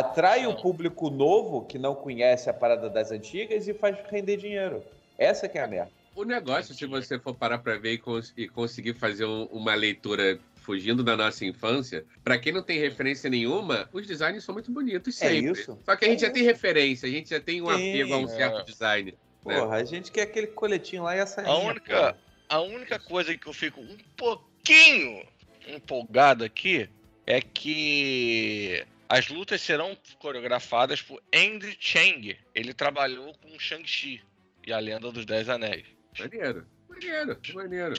Atrai 0.00 0.46
o 0.46 0.54
público 0.54 1.10
novo 1.10 1.62
que 1.66 1.76
não 1.76 1.96
conhece 1.96 2.48
a 2.48 2.54
parada 2.54 2.88
das 2.88 3.10
antigas 3.10 3.66
e 3.66 3.74
faz 3.74 3.96
render 4.08 4.36
dinheiro. 4.36 4.84
Essa 5.18 5.48
que 5.48 5.58
é 5.58 5.62
a 5.64 5.66
merda. 5.66 5.90
O 6.14 6.22
negócio, 6.22 6.72
se 6.72 6.86
você 6.86 7.18
for 7.18 7.34
parar 7.34 7.58
pra 7.58 7.76
ver 7.76 7.94
e, 7.94 7.98
cons- 7.98 8.32
e 8.36 8.46
conseguir 8.48 8.94
fazer 8.94 9.24
um- 9.24 9.46
uma 9.46 9.74
leitura 9.74 10.38
fugindo 10.54 11.02
da 11.02 11.16
nossa 11.16 11.44
infância, 11.44 12.04
pra 12.22 12.38
quem 12.38 12.52
não 12.52 12.62
tem 12.62 12.78
referência 12.78 13.28
nenhuma, 13.28 13.88
os 13.92 14.06
designs 14.06 14.44
são 14.44 14.52
muito 14.52 14.70
bonitos 14.70 15.20
É 15.20 15.28
sempre. 15.28 15.50
isso. 15.60 15.76
Só 15.84 15.96
que 15.96 16.04
a 16.04 16.08
gente 16.08 16.22
É 16.24 16.28
já 16.28 16.32
tem 16.32 16.44
referência, 16.44 17.08
a 17.08 17.10
gente 17.10 17.28
já 17.30 17.40
tem 17.40 17.60
um 17.60 17.66
Sim, 17.66 17.90
apego 17.90 18.14
a 18.14 18.18
um 18.18 18.24
é. 18.26 18.28
certo 18.28 18.64
design. 18.64 19.10
né? 19.44 19.58
Porra, 19.58 19.74
a 19.74 19.82
gente 19.84 20.12
quer 20.12 20.22
aquele 20.22 20.46
coletinho 20.46 21.02
lá 21.02 21.16
e 21.16 21.18
essa 21.18 21.42
A 21.42 21.56
única, 21.58 22.16
a 22.48 22.60
única 22.60 22.96
coisa 23.00 23.36
que 23.36 23.48
eu 23.48 23.52
fico 23.52 23.80
um 23.80 23.96
pouquinho 24.16 25.24
empolgado 25.66 26.44
aqui 26.44 26.88
é 27.26 27.40
que 27.40 28.84
as 29.10 29.26
lutas 29.28 29.60
serão 29.60 29.96
coreografadas 30.20 31.02
por 31.02 31.20
Andy 31.34 31.76
Chang. 31.80 32.38
Ele 32.54 32.72
trabalhou 32.72 33.34
com 33.42 33.58
Shang-Chi 33.58 34.22
e 34.64 34.72
a 34.72 34.78
Lenda 34.78 35.10
dos 35.10 35.26
Dez 35.26 35.48
Anéis. 35.48 35.84
Maneiro, 36.16 36.64
maneiro, 36.88 37.36
maneiro. 37.52 37.94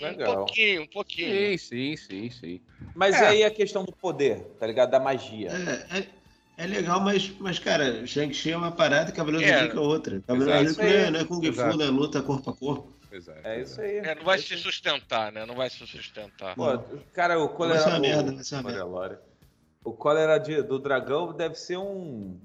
Legal. 0.00 0.32
Um 0.32 0.36
pouquinho, 0.36 0.82
um 0.82 0.86
pouquinho. 0.88 1.56
Sim, 1.56 1.56
sim, 1.56 1.96
sim, 1.96 2.30
sim. 2.30 2.60
Mas 2.94 3.14
É. 3.20 3.28
aí 3.28 3.44
a 3.44 3.50
questão 3.52 3.84
do 3.84 3.92
poder, 3.92 4.40
tá 4.58 4.66
ligado? 4.66 4.90
Da 4.90 4.98
magia. 4.98 5.50
É, 5.50 5.98
é, 6.00 6.06
é 6.56 6.66
legal, 6.66 7.00
mas, 7.00 7.28
mas 7.38 7.58
cara, 7.60 8.04
Shang-Chi 8.04 8.50
é 8.50 8.56
uma 8.56 8.72
parada 8.72 9.10
e 9.10 9.12
Cavaleiro 9.12 9.44
É. 9.46 9.52
do 9.52 9.58
Zodíaco 9.58 9.76
é 9.78 9.80
outra. 9.80 10.20
Cavaleiro 10.26 10.64
do 10.64 10.70
Zodíaco 10.74 10.82
não 10.92 10.98
é, 11.06 11.10
não 11.10 11.20
é 11.20 11.24
Kung 11.24 11.46
Exato. 11.46 11.70
Fu, 11.72 11.78
não 11.78 11.86
é 11.86 11.88
luta 11.90 12.20
corpo 12.22 12.50
a 12.50 12.54
corpo. 12.56 12.92
Exato. 13.12 13.40
É 13.46 13.60
isso 13.60 13.80
aí. 13.80 13.96
É, 13.98 14.14
não 14.16 14.24
vai 14.24 14.38
É 14.38 14.42
se 14.42 14.56
sustentar, 14.58 15.30
né? 15.32 15.46
Não 15.46 15.54
vai 15.54 15.70
se 15.70 15.84
sustentar. 15.86 16.54
Pô, 16.56 16.78
cara, 17.12 17.38
o 17.38 17.46
Vai 17.48 17.56
cólera. 17.56 17.80
ser 17.80 17.88
uma 17.90 17.98
o- 17.98 18.00
merda, 18.02 18.32
vai 18.32 18.44
ser 18.44 18.54
uma 18.56 18.62
merda. 18.70 19.22
O 19.84 19.92
cólera 19.92 20.38
de- 20.38 20.62
do 20.62 20.78
dragão 20.78 21.32
deve 21.32 21.54
ser 21.54 21.76
um. 21.78 22.38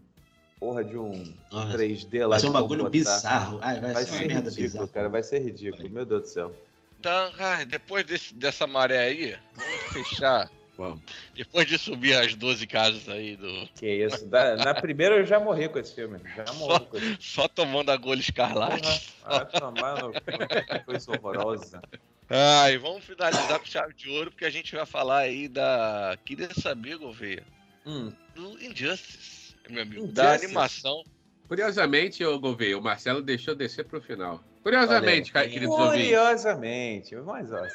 Porra 0.60 0.84
de 0.84 0.98
um 0.98 1.34
Nossa, 1.52 1.74
3D 1.78 2.22
lá. 2.22 2.28
vai 2.30 2.40
ser 2.40 2.48
um 2.48 2.52
bagulho 2.54 2.78
botar. 2.84 2.90
bizarro. 2.92 3.60
Ai, 3.62 3.82
vai, 3.82 3.94
Vai 3.94 4.04
ser 4.06 4.12
uma 4.12 4.18
ser 4.20 4.28
merda 4.28 4.50
ridículo, 4.50 4.64
bizarra. 4.70 4.88
cara. 4.88 5.10
Vai 5.10 5.24
ser 5.24 5.40
ridículo. 5.40 5.90
Meu 5.90 6.06
Deus 6.06 6.22
do 6.22 6.28
céu. 6.30 6.56
Então, 7.00 7.32
ai, 7.38 7.66
depois 7.66 8.06
desse- 8.06 8.34
dessa 8.34 8.66
maré 8.66 9.00
aí, 9.00 9.36
vamos 9.56 9.82
fechar 9.92 10.50
Vamos. 10.76 11.02
Depois 11.36 11.68
de 11.68 11.78
subir 11.78 12.16
as 12.16 12.34
12 12.34 12.66
casas 12.66 13.08
aí 13.08 13.36
do. 13.36 13.68
Que 13.76 13.86
isso. 14.06 14.26
Da- 14.26 14.56
na 14.56 14.74
primeira 14.74 15.18
eu 15.18 15.24
já 15.26 15.40
morri 15.40 15.70
com 15.70 15.78
esse 15.78 15.94
filme. 15.94 16.20
Já 16.36 16.52
morri 16.54 16.86
com 16.88 16.98
esse 16.98 17.06
filme. 17.06 17.18
Só 17.22 17.48
tomando 17.48 17.92
a 17.92 17.98
gole 17.98 18.22
escarlate. 18.22 19.14
Ah, 19.24 19.46
tomar 19.46 20.02
no 20.02 20.12
cu, 20.14 20.86
coisa 20.86 21.12
horrorosa. 21.12 21.80
Ai, 22.30 22.78
vamos 22.78 23.04
finalizar 23.06 23.60
com 23.60 23.66
chave 23.66 23.94
de 23.94 24.10
ouro, 24.10 24.32
porque 24.32 24.46
a 24.46 24.50
gente 24.50 24.76
vai 24.76 24.86
falar 24.86 25.20
aí 25.20 25.48
da. 25.48 26.18
Queria 26.26 26.50
saber, 26.54 26.98
Gouveia, 26.98 27.44
Hum, 27.86 28.12
do 28.34 28.62
Injustice, 28.64 29.56
meu 29.70 29.82
amigo. 29.84 30.08
Da 30.08 30.24
Injustice? 30.30 30.46
animação. 30.46 31.04
Curiosamente, 31.48 32.24
ô 32.24 32.40
Gouveia, 32.40 32.78
o 32.78 32.82
Marcelo 32.82 33.22
deixou 33.22 33.54
descer 33.54 33.86
pro 33.86 34.02
final. 34.02 34.44
Curiosamente, 34.64 35.32
cara, 35.32 35.48
queridos. 35.48 35.76
Curiosamente, 35.76 37.16
mas 37.18 37.52
olha. 37.52 37.72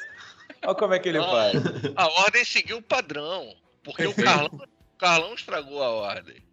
Olha 0.65 0.75
como 0.75 0.93
é 0.93 0.99
que 0.99 1.07
ele 1.09 1.19
Ah. 1.19 1.23
faz. 1.23 1.53
A 1.95 2.07
ordem 2.23 2.43
seguiu 2.43 2.77
o 2.77 2.81
padrão. 2.81 3.55
Porque 3.83 4.05
o 4.05 4.13
Carlão, 4.13 4.49
o 4.53 4.97
Carlão 4.97 5.33
estragou 5.33 5.81
a 5.81 5.89
ordem. 5.89 6.43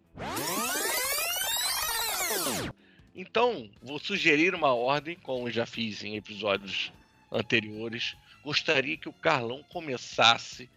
Então, 3.13 3.69
vou 3.81 3.99
sugerir 3.99 4.53
uma 4.53 4.73
ordem, 4.73 5.15
como 5.23 5.49
já 5.51 5.65
fiz 5.65 6.03
em 6.03 6.15
episódios 6.15 6.91
anteriores. 7.31 8.15
Gostaria 8.43 8.97
que 8.97 9.09
o 9.09 9.13
Carlão 9.13 9.63
começasse. 9.69 10.69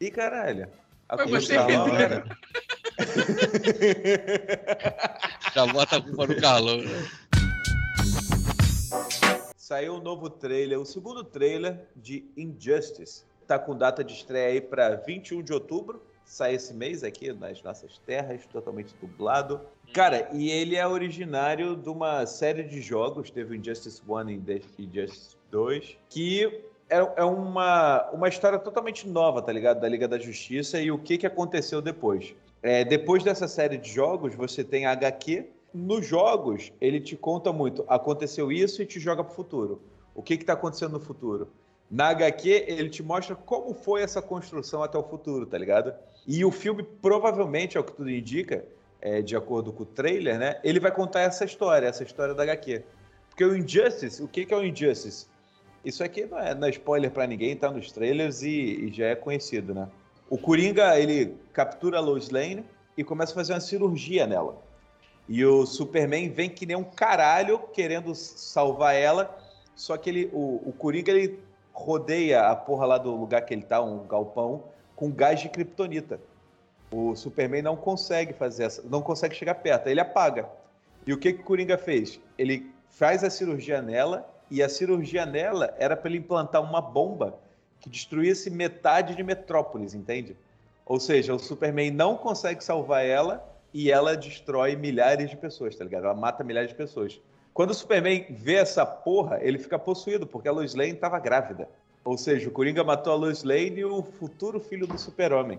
Ih, 0.00 0.10
caralho. 0.10 0.68
A 1.08 1.16
Foi 1.16 1.26
culpa 1.26 1.40
você 1.40 1.54
tá? 1.54 1.66
Já 5.54 5.66
bota 5.66 5.96
a 5.96 6.02
culpa 6.02 6.26
no 6.26 6.40
Carlão. 6.40 6.78
né? 6.78 7.08
Saiu 9.56 9.94
um 9.94 10.00
novo 10.00 10.30
trailer, 10.30 10.78
o 10.80 10.84
segundo 10.84 11.24
trailer 11.24 11.80
de 11.96 12.24
Injustice. 12.36 13.24
Tá 13.46 13.58
com 13.58 13.76
data 13.76 14.04
de 14.04 14.12
estreia 14.14 14.48
aí 14.48 14.60
para 14.60 14.96
21 14.96 15.42
de 15.42 15.52
outubro. 15.52 16.02
Sai 16.28 16.56
esse 16.56 16.74
mês 16.74 17.02
aqui 17.02 17.32
nas 17.32 17.62
nossas 17.62 17.96
terras, 18.04 18.44
totalmente 18.52 18.94
dublado. 19.00 19.62
Cara, 19.94 20.28
e 20.34 20.50
ele 20.50 20.76
é 20.76 20.86
originário 20.86 21.74
de 21.74 21.88
uma 21.88 22.26
série 22.26 22.64
de 22.64 22.82
jogos, 22.82 23.30
teve 23.30 23.54
o 23.54 23.56
Injustice 23.56 24.02
1 24.06 24.28
e 24.28 24.62
Injustice 24.78 25.36
2, 25.50 25.96
que 26.10 26.44
é, 26.90 26.98
é 27.16 27.24
uma, 27.24 28.10
uma 28.10 28.28
história 28.28 28.58
totalmente 28.58 29.08
nova, 29.08 29.40
tá 29.40 29.50
ligado? 29.50 29.80
Da 29.80 29.88
Liga 29.88 30.06
da 30.06 30.18
Justiça 30.18 30.78
e 30.78 30.90
o 30.90 30.98
que, 30.98 31.16
que 31.16 31.26
aconteceu 31.26 31.80
depois. 31.80 32.34
É, 32.62 32.84
depois 32.84 33.24
dessa 33.24 33.48
série 33.48 33.78
de 33.78 33.90
jogos, 33.90 34.34
você 34.34 34.62
tem 34.62 34.84
a 34.84 34.92
HQ. 34.92 35.46
Nos 35.72 36.06
jogos, 36.06 36.70
ele 36.78 37.00
te 37.00 37.16
conta 37.16 37.54
muito. 37.54 37.86
Aconteceu 37.88 38.52
isso 38.52 38.82
e 38.82 38.86
te 38.86 39.00
joga 39.00 39.24
pro 39.24 39.34
futuro. 39.34 39.80
O 40.14 40.22
que 40.22 40.34
está 40.34 40.52
acontecendo 40.52 40.92
no 40.92 41.00
futuro? 41.00 41.48
Na 41.90 42.08
HQ, 42.08 42.66
ele 42.68 42.90
te 42.90 43.02
mostra 43.02 43.34
como 43.34 43.72
foi 43.72 44.02
essa 44.02 44.20
construção 44.20 44.82
até 44.82 44.98
o 44.98 45.02
futuro, 45.02 45.46
tá 45.46 45.56
ligado? 45.56 45.94
E 46.26 46.44
o 46.44 46.50
filme, 46.50 46.82
provavelmente, 46.82 47.76
é 47.76 47.80
o 47.80 47.84
que 47.84 47.92
tudo 47.92 48.10
indica, 48.10 48.64
é, 49.00 49.22
de 49.22 49.34
acordo 49.34 49.72
com 49.72 49.84
o 49.84 49.86
trailer, 49.86 50.38
né? 50.38 50.60
Ele 50.62 50.78
vai 50.78 50.92
contar 50.92 51.20
essa 51.20 51.44
história, 51.44 51.86
essa 51.86 52.02
história 52.02 52.34
da 52.34 52.42
HQ. 52.42 52.84
Porque 53.30 53.44
o 53.44 53.56
Injustice, 53.56 54.22
o 54.22 54.28
que, 54.28 54.44
que 54.44 54.52
é 54.52 54.56
o 54.56 54.64
Injustice? 54.64 55.26
Isso 55.82 56.04
aqui 56.04 56.26
não 56.26 56.38
é, 56.38 56.54
não 56.54 56.66
é 56.66 56.70
spoiler 56.70 57.10
pra 57.10 57.26
ninguém, 57.26 57.56
tá 57.56 57.70
nos 57.70 57.90
trailers 57.90 58.42
e, 58.42 58.48
e 58.50 58.92
já 58.92 59.06
é 59.06 59.14
conhecido, 59.14 59.72
né? 59.72 59.88
O 60.28 60.36
Coringa, 60.36 60.98
ele 61.00 61.36
captura 61.54 61.96
a 61.96 62.00
Lois 62.00 62.28
Lane 62.28 62.66
e 62.96 63.02
começa 63.02 63.32
a 63.32 63.34
fazer 63.34 63.54
uma 63.54 63.60
cirurgia 63.60 64.26
nela. 64.26 64.60
E 65.26 65.44
o 65.44 65.64
Superman 65.64 66.28
vem 66.28 66.50
que 66.50 66.66
nem 66.66 66.76
um 66.76 66.84
caralho 66.84 67.58
querendo 67.72 68.14
salvar 68.14 68.94
ela, 68.94 69.38
só 69.74 69.96
que 69.96 70.10
ele, 70.10 70.30
o, 70.32 70.68
o 70.68 70.72
Coringa, 70.72 71.12
ele 71.12 71.38
rodeia 71.84 72.48
a 72.48 72.56
porra 72.56 72.86
lá 72.86 72.98
do 72.98 73.14
lugar 73.14 73.42
que 73.42 73.54
ele 73.54 73.62
tá, 73.62 73.80
um 73.80 74.06
galpão, 74.06 74.64
com 74.96 75.10
gás 75.10 75.40
de 75.40 75.48
kryptonita. 75.48 76.20
O 76.90 77.14
Superman 77.14 77.62
não 77.62 77.76
consegue 77.76 78.32
fazer 78.32 78.64
essa, 78.64 78.82
não 78.82 79.02
consegue 79.02 79.34
chegar 79.34 79.54
perto, 79.56 79.88
ele 79.88 80.00
apaga. 80.00 80.48
E 81.06 81.12
o 81.12 81.18
que, 81.18 81.32
que 81.32 81.40
o 81.40 81.44
Coringa 81.44 81.78
fez? 81.78 82.20
Ele 82.36 82.70
faz 82.88 83.22
a 83.22 83.30
cirurgia 83.30 83.80
nela, 83.80 84.28
e 84.50 84.62
a 84.62 84.68
cirurgia 84.68 85.26
nela 85.26 85.74
era 85.78 85.96
para 85.96 86.08
ele 86.08 86.18
implantar 86.18 86.62
uma 86.62 86.80
bomba 86.80 87.38
que 87.80 87.88
destruísse 87.88 88.50
metade 88.50 89.14
de 89.14 89.22
Metrópolis, 89.22 89.94
entende? 89.94 90.36
Ou 90.84 90.98
seja, 90.98 91.34
o 91.34 91.38
Superman 91.38 91.90
não 91.90 92.16
consegue 92.16 92.64
salvar 92.64 93.04
ela 93.04 93.46
e 93.72 93.90
ela 93.90 94.16
destrói 94.16 94.74
milhares 94.74 95.30
de 95.30 95.36
pessoas, 95.36 95.76
tá 95.76 95.84
ligado? 95.84 96.04
Ela 96.04 96.14
mata 96.14 96.42
milhares 96.42 96.70
de 96.70 96.76
pessoas. 96.76 97.20
Quando 97.58 97.70
o 97.72 97.74
Superman 97.74 98.24
vê 98.30 98.54
essa 98.54 98.86
porra, 98.86 99.40
ele 99.42 99.58
fica 99.58 99.76
possuído, 99.76 100.24
porque 100.28 100.46
a 100.46 100.52
Lois 100.52 100.76
Lane 100.76 100.92
estava 100.92 101.18
grávida. 101.18 101.68
Ou 102.04 102.16
seja, 102.16 102.48
o 102.48 102.52
Coringa 102.52 102.84
matou 102.84 103.12
a 103.12 103.16
Lois 103.16 103.42
Lane 103.42 103.80
e 103.80 103.84
o 103.84 104.00
futuro 104.00 104.60
filho 104.60 104.86
do 104.86 104.96
Super-Homem. 104.96 105.58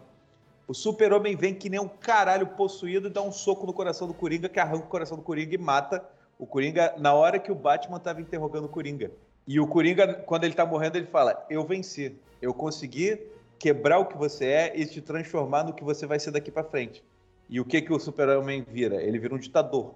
O 0.65 0.73
Super-Homem 0.73 1.35
vem 1.35 1.53
que 1.53 1.69
nem 1.69 1.77
um 1.77 1.89
caralho 1.89 2.47
possuído 2.47 3.07
e 3.09 3.11
dá 3.11 3.21
um 3.21 3.33
soco 3.33 3.65
no 3.65 3.73
coração 3.73 4.07
do 4.07 4.13
Coringa, 4.13 4.47
que 4.47 4.61
arranca 4.61 4.85
o 4.85 4.87
coração 4.87 5.17
do 5.17 5.23
Coringa 5.23 5.55
e 5.55 5.57
mata 5.57 6.01
o 6.37 6.47
Coringa 6.47 6.95
na 6.97 7.13
hora 7.13 7.37
que 7.37 7.51
o 7.51 7.55
Batman 7.55 7.97
estava 7.97 8.21
interrogando 8.21 8.67
o 8.67 8.69
Coringa. 8.69 9.11
E 9.45 9.59
o 9.59 9.67
Coringa, 9.67 10.13
quando 10.13 10.45
ele 10.45 10.53
tá 10.53 10.65
morrendo, 10.65 10.97
ele 10.97 11.07
fala: 11.07 11.45
Eu 11.49 11.65
venci. 11.65 12.15
Eu 12.41 12.53
consegui 12.53 13.19
quebrar 13.59 13.99
o 13.99 14.05
que 14.05 14.17
você 14.17 14.45
é 14.45 14.73
e 14.73 14.85
te 14.85 15.01
transformar 15.01 15.65
no 15.65 15.73
que 15.73 15.83
você 15.83 16.05
vai 16.05 16.17
ser 16.17 16.31
daqui 16.31 16.49
para 16.49 16.63
frente. 16.63 17.03
E 17.49 17.59
o 17.59 17.65
que, 17.65 17.81
que 17.81 17.91
o 17.91 17.99
Super-Homem 17.99 18.65
vira? 18.65 19.03
Ele 19.03 19.19
vira 19.19 19.35
um 19.35 19.37
ditador. 19.37 19.95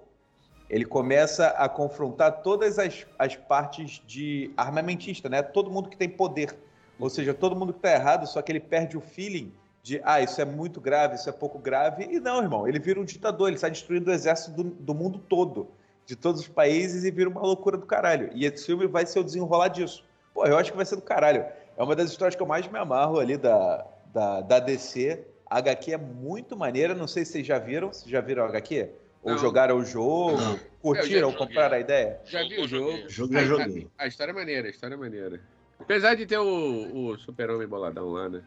Ele 0.68 0.84
começa 0.84 1.48
a 1.48 1.68
confrontar 1.68 2.42
todas 2.42 2.78
as, 2.78 3.06
as 3.18 3.36
partes 3.36 4.02
de 4.06 4.50
armamentista, 4.56 5.28
né? 5.28 5.42
Todo 5.42 5.70
mundo 5.70 5.88
que 5.88 5.96
tem 5.96 6.08
poder. 6.08 6.56
Ou 6.98 7.10
seja, 7.10 7.34
todo 7.34 7.56
mundo 7.56 7.72
que 7.72 7.80
tá 7.80 7.92
errado, 7.92 8.26
só 8.26 8.40
que 8.40 8.50
ele 8.52 8.60
perde 8.60 8.96
o 8.96 9.00
feeling 9.00 9.52
de, 9.82 10.00
ah, 10.02 10.20
isso 10.22 10.40
é 10.40 10.44
muito 10.44 10.80
grave, 10.80 11.16
isso 11.16 11.28
é 11.28 11.32
pouco 11.32 11.58
grave. 11.58 12.04
E 12.04 12.18
não, 12.18 12.42
irmão, 12.42 12.66
ele 12.66 12.78
vira 12.78 12.98
um 12.98 13.04
ditador, 13.04 13.48
ele 13.48 13.58
sai 13.58 13.70
destruindo 13.70 14.10
o 14.10 14.14
exército 14.14 14.50
do, 14.52 14.64
do 14.64 14.94
mundo 14.94 15.18
todo, 15.18 15.68
de 16.06 16.16
todos 16.16 16.40
os 16.40 16.48
países, 16.48 17.04
e 17.04 17.10
vira 17.10 17.28
uma 17.28 17.42
loucura 17.42 17.76
do 17.76 17.84
caralho. 17.84 18.30
E 18.34 18.46
esse 18.46 18.64
filme 18.64 18.86
vai 18.86 19.04
ser 19.04 19.18
o 19.18 19.24
desenrolar 19.24 19.68
disso. 19.68 20.02
Pô, 20.32 20.46
eu 20.46 20.56
acho 20.56 20.70
que 20.70 20.76
vai 20.76 20.86
ser 20.86 20.96
do 20.96 21.02
caralho. 21.02 21.44
É 21.76 21.82
uma 21.82 21.94
das 21.94 22.10
histórias 22.10 22.34
que 22.34 22.42
eu 22.42 22.46
mais 22.46 22.66
me 22.66 22.78
amarro 22.78 23.20
ali 23.20 23.36
da, 23.36 23.86
da, 24.06 24.40
da 24.40 24.58
DC. 24.58 25.22
A 25.50 25.58
HQ 25.58 25.92
é 25.92 25.98
muito 25.98 26.56
maneira, 26.56 26.94
não 26.94 27.06
sei 27.06 27.24
se 27.24 27.32
vocês 27.32 27.46
já 27.46 27.58
viram. 27.58 27.92
Vocês 27.92 28.10
já 28.10 28.22
viram 28.22 28.44
a 28.44 28.48
HQ? 28.48 28.90
Ou 29.24 29.32
Não. 29.32 29.38
jogaram 29.38 29.78
o 29.78 29.84
jogo? 29.84 30.36
Não. 30.36 30.60
Curtiram? 30.80 31.32
Compraram 31.32 31.76
a 31.76 31.80
ideia? 31.80 32.20
Já 32.26 32.42
vi 32.42 32.60
o 32.60 32.68
Jogo, 32.68 32.90
jogo. 32.92 33.06
O 33.06 33.10
jogo 33.10 33.32
já 33.32 33.44
joguei. 33.44 33.88
A 33.96 34.06
história 34.06 34.32
é 34.32 34.34
maneira, 34.34 34.68
a 34.68 34.70
história 34.70 34.94
é 34.94 34.98
maneira. 34.98 35.40
Apesar 35.80 36.14
de 36.14 36.26
ter 36.26 36.38
o, 36.38 37.08
o 37.08 37.18
super-homem 37.18 37.66
boladão 37.66 38.12
lá, 38.12 38.28
né? 38.28 38.42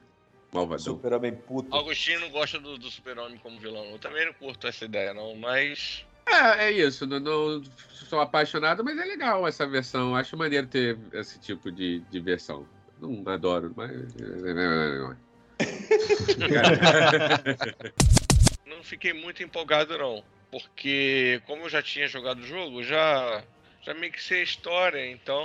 Malvadão. 0.54 0.86
Super-Homem 0.86 1.36
puto. 1.36 1.76
Augustino 1.76 2.22
não 2.22 2.30
gosta 2.30 2.60
do, 2.60 2.78
do 2.78 2.90
Super-Homem 2.90 3.38
como 3.40 3.60
vilão. 3.60 3.84
Eu 3.86 4.00
também 4.00 4.26
não 4.26 4.34
curto 4.34 4.68
essa 4.68 4.86
ideia, 4.86 5.14
não, 5.14 5.36
mas. 5.36 6.06
É, 6.26 6.68
é 6.68 6.72
isso. 6.72 7.06
Não, 7.08 7.20
não 7.20 7.64
sou 7.90 8.22
apaixonado, 8.22 8.84
mas 8.84 8.98
é 8.98 9.04
legal 9.04 9.46
essa 9.48 9.66
versão. 9.68 10.16
Acho 10.16 10.38
maneiro 10.38 10.68
ter 10.68 10.98
esse 11.12 11.40
tipo 11.40 11.72
de, 11.72 12.00
de 12.12 12.20
versão. 12.20 12.66
Não 13.02 13.24
adoro, 13.28 13.74
mas. 13.76 13.92
Não 18.66 18.84
fiquei 18.84 19.12
muito 19.12 19.42
empolgado, 19.42 19.98
não. 19.98 20.24
Porque, 20.52 21.42
como 21.46 21.64
eu 21.64 21.70
já 21.70 21.82
tinha 21.82 22.08
jogado 22.08 22.40
o 22.40 22.46
jogo, 22.46 22.84
já. 22.84 23.44
Já 23.84 23.94
meio 23.94 24.12
que 24.12 24.22
sei 24.22 24.42
a 24.42 24.44
história, 24.44 25.10
então. 25.10 25.44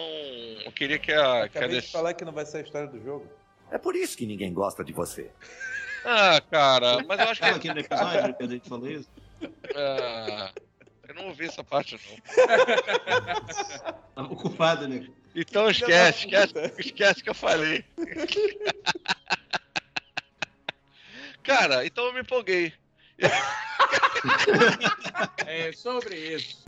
Eu 0.65 0.73
queria 0.73 0.99
que 0.99 1.12
a. 1.12 1.49
Que 1.49 1.59
a 1.59 1.61
Acabei 1.61 1.81
de 1.81 1.88
falar 1.88 2.15
que 2.15 2.25
não 2.25 2.33
vai 2.33 2.45
ser 2.45 2.59
a 2.59 2.62
história 2.62 2.88
do 2.88 3.03
jogo. 3.03 3.29
É 3.71 3.79
por 3.79 3.95
isso 3.97 4.17
que 4.17 4.27
ninguém 4.27 4.53
gosta 4.53 4.85
de 4.85 4.93
você. 4.93 5.31
Ah, 6.05 6.41
cara, 6.51 7.03
mas 7.05 7.21
eu 7.21 7.29
acho 7.29 7.41
que. 7.41 7.47
aqui 7.47 7.69
no 7.73 7.81
episódio 7.81 8.35
que 8.35 8.43
a 8.43 8.47
gente 8.49 8.69
falou 8.69 8.91
isso. 8.91 9.09
Ah, 9.75 10.53
eu 11.09 11.15
não 11.15 11.29
ouvi 11.29 11.47
essa 11.47 11.62
parte, 11.62 11.95
não. 11.95 12.17
Tava 14.15 14.33
ocupado, 14.33 14.88
né? 14.88 15.07
Então 15.35 15.71
esquece, 15.71 16.27
esquece, 16.27 16.53
esquece 16.79 17.23
que 17.23 17.31
eu 17.31 17.35
falei. 17.35 17.85
Cara, 21.43 21.85
então 21.85 22.07
eu 22.07 22.12
me 22.12 22.21
empolguei. 22.21 22.73
É 25.46 25.72
sobre 25.72 26.16
isso. 26.16 26.62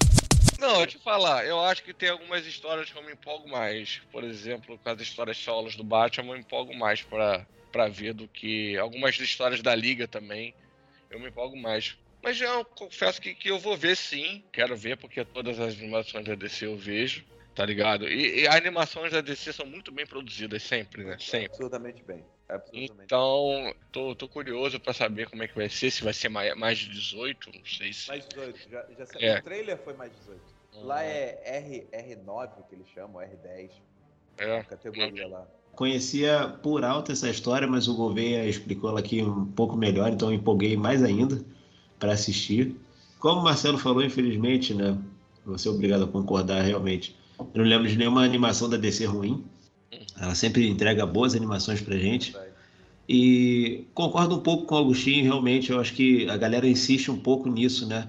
Não, 0.58 0.80
eu 0.80 0.86
te 0.86 0.98
falar, 0.98 1.44
eu 1.46 1.60
acho 1.60 1.82
que 1.82 1.92
tem 1.92 2.08
algumas 2.08 2.46
histórias 2.46 2.90
que 2.90 2.96
eu 2.96 3.02
me 3.02 3.12
empolgo 3.12 3.48
mais. 3.48 4.00
Por 4.10 4.24
exemplo, 4.24 4.78
com 4.78 4.88
as 4.88 5.00
histórias 5.00 5.36
solos 5.36 5.76
do 5.76 5.84
Batman, 5.84 6.28
eu 6.28 6.34
me 6.34 6.40
empolgo 6.40 6.74
mais 6.74 7.02
pra, 7.02 7.46
pra 7.72 7.88
ver 7.88 8.14
do 8.14 8.28
que 8.28 8.76
algumas 8.78 9.18
histórias 9.18 9.62
da 9.62 9.74
Liga 9.74 10.06
também. 10.06 10.54
Eu 11.10 11.18
me 11.20 11.28
empolgo 11.28 11.56
mais. 11.56 11.96
Mas 12.22 12.36
já 12.36 12.46
eu 12.46 12.64
confesso 12.64 13.20
que, 13.20 13.34
que 13.34 13.50
eu 13.50 13.58
vou 13.58 13.76
ver 13.76 13.96
sim. 13.96 14.42
Quero 14.52 14.76
ver, 14.76 14.96
porque 14.96 15.24
todas 15.24 15.60
as 15.60 15.74
animações 15.74 16.24
da 16.24 16.34
DC 16.34 16.66
eu 16.66 16.76
vejo, 16.76 17.24
tá 17.54 17.66
ligado? 17.66 18.08
E, 18.08 18.40
e 18.40 18.48
as 18.48 18.54
animações 18.54 19.12
da 19.12 19.20
DC 19.20 19.52
são 19.52 19.66
muito 19.66 19.92
bem 19.92 20.06
produzidas, 20.06 20.62
sempre, 20.62 21.04
né? 21.04 21.16
Sempre. 21.20 21.48
Absolutamente 21.48 22.02
bem. 22.02 22.24
Então, 22.72 23.74
tô, 23.90 24.14
tô 24.14 24.28
curioso 24.28 24.78
pra 24.78 24.92
saber 24.92 25.28
como 25.30 25.42
é 25.42 25.48
que 25.48 25.54
vai 25.54 25.68
ser, 25.68 25.90
se 25.90 26.04
vai 26.04 26.12
ser 26.12 26.28
mais, 26.28 26.54
mais 26.56 26.78
de 26.78 26.90
18, 26.90 27.50
não 27.54 27.64
sei 27.64 27.92
se. 27.92 28.08
Mais 28.08 28.26
18. 28.28 28.70
Já, 28.70 28.86
já 28.98 29.06
saiu. 29.06 29.28
É. 29.28 29.38
O 29.38 29.42
trailer 29.42 29.78
foi 29.78 29.94
mais 29.94 30.12
18. 30.12 30.40
Lá 30.82 31.02
é 31.02 31.40
R, 31.44 31.86
R9 31.92 32.50
que 32.68 32.74
eles 32.74 32.86
chamam, 32.94 33.22
R10. 33.22 33.70
É. 34.36 34.58
a 34.58 34.64
categoria 34.64 35.28
lá. 35.28 35.46
Conhecia 35.74 36.48
por 36.62 36.84
alto 36.84 37.12
essa 37.12 37.28
história, 37.28 37.66
mas 37.66 37.88
o 37.88 37.94
Gouveia 37.94 38.46
explicou 38.46 38.90
ela 38.90 39.00
aqui 39.00 39.22
um 39.22 39.46
pouco 39.46 39.76
melhor, 39.76 40.12
então 40.12 40.28
eu 40.28 40.34
empolguei 40.34 40.76
mais 40.76 41.02
ainda 41.02 41.44
para 41.98 42.12
assistir. 42.12 42.76
Como 43.18 43.40
o 43.40 43.44
Marcelo 43.44 43.78
falou, 43.78 44.02
infelizmente, 44.02 44.74
né? 44.74 44.96
Vou 45.44 45.58
ser 45.58 45.70
obrigado 45.70 46.04
a 46.04 46.08
concordar 46.08 46.62
realmente. 46.62 47.16
Eu 47.38 47.62
não 47.62 47.64
lembro 47.64 47.88
de 47.88 47.96
nenhuma 47.96 48.22
animação 48.24 48.68
da 48.68 48.76
DC 48.76 49.04
ruim. 49.06 49.44
Ela 50.20 50.34
sempre 50.34 50.68
entrega 50.68 51.04
boas 51.04 51.34
animações 51.34 51.80
pra 51.80 51.96
gente. 51.96 52.34
E 53.08 53.84
concordo 53.92 54.36
um 54.36 54.40
pouco 54.40 54.64
com 54.64 54.74
o 54.74 54.78
Agostinho, 54.78 55.24
realmente. 55.24 55.70
Eu 55.70 55.80
acho 55.80 55.92
que 55.92 56.28
a 56.28 56.36
galera 56.36 56.66
insiste 56.66 57.10
um 57.10 57.18
pouco 57.18 57.48
nisso, 57.50 57.86
né? 57.86 58.08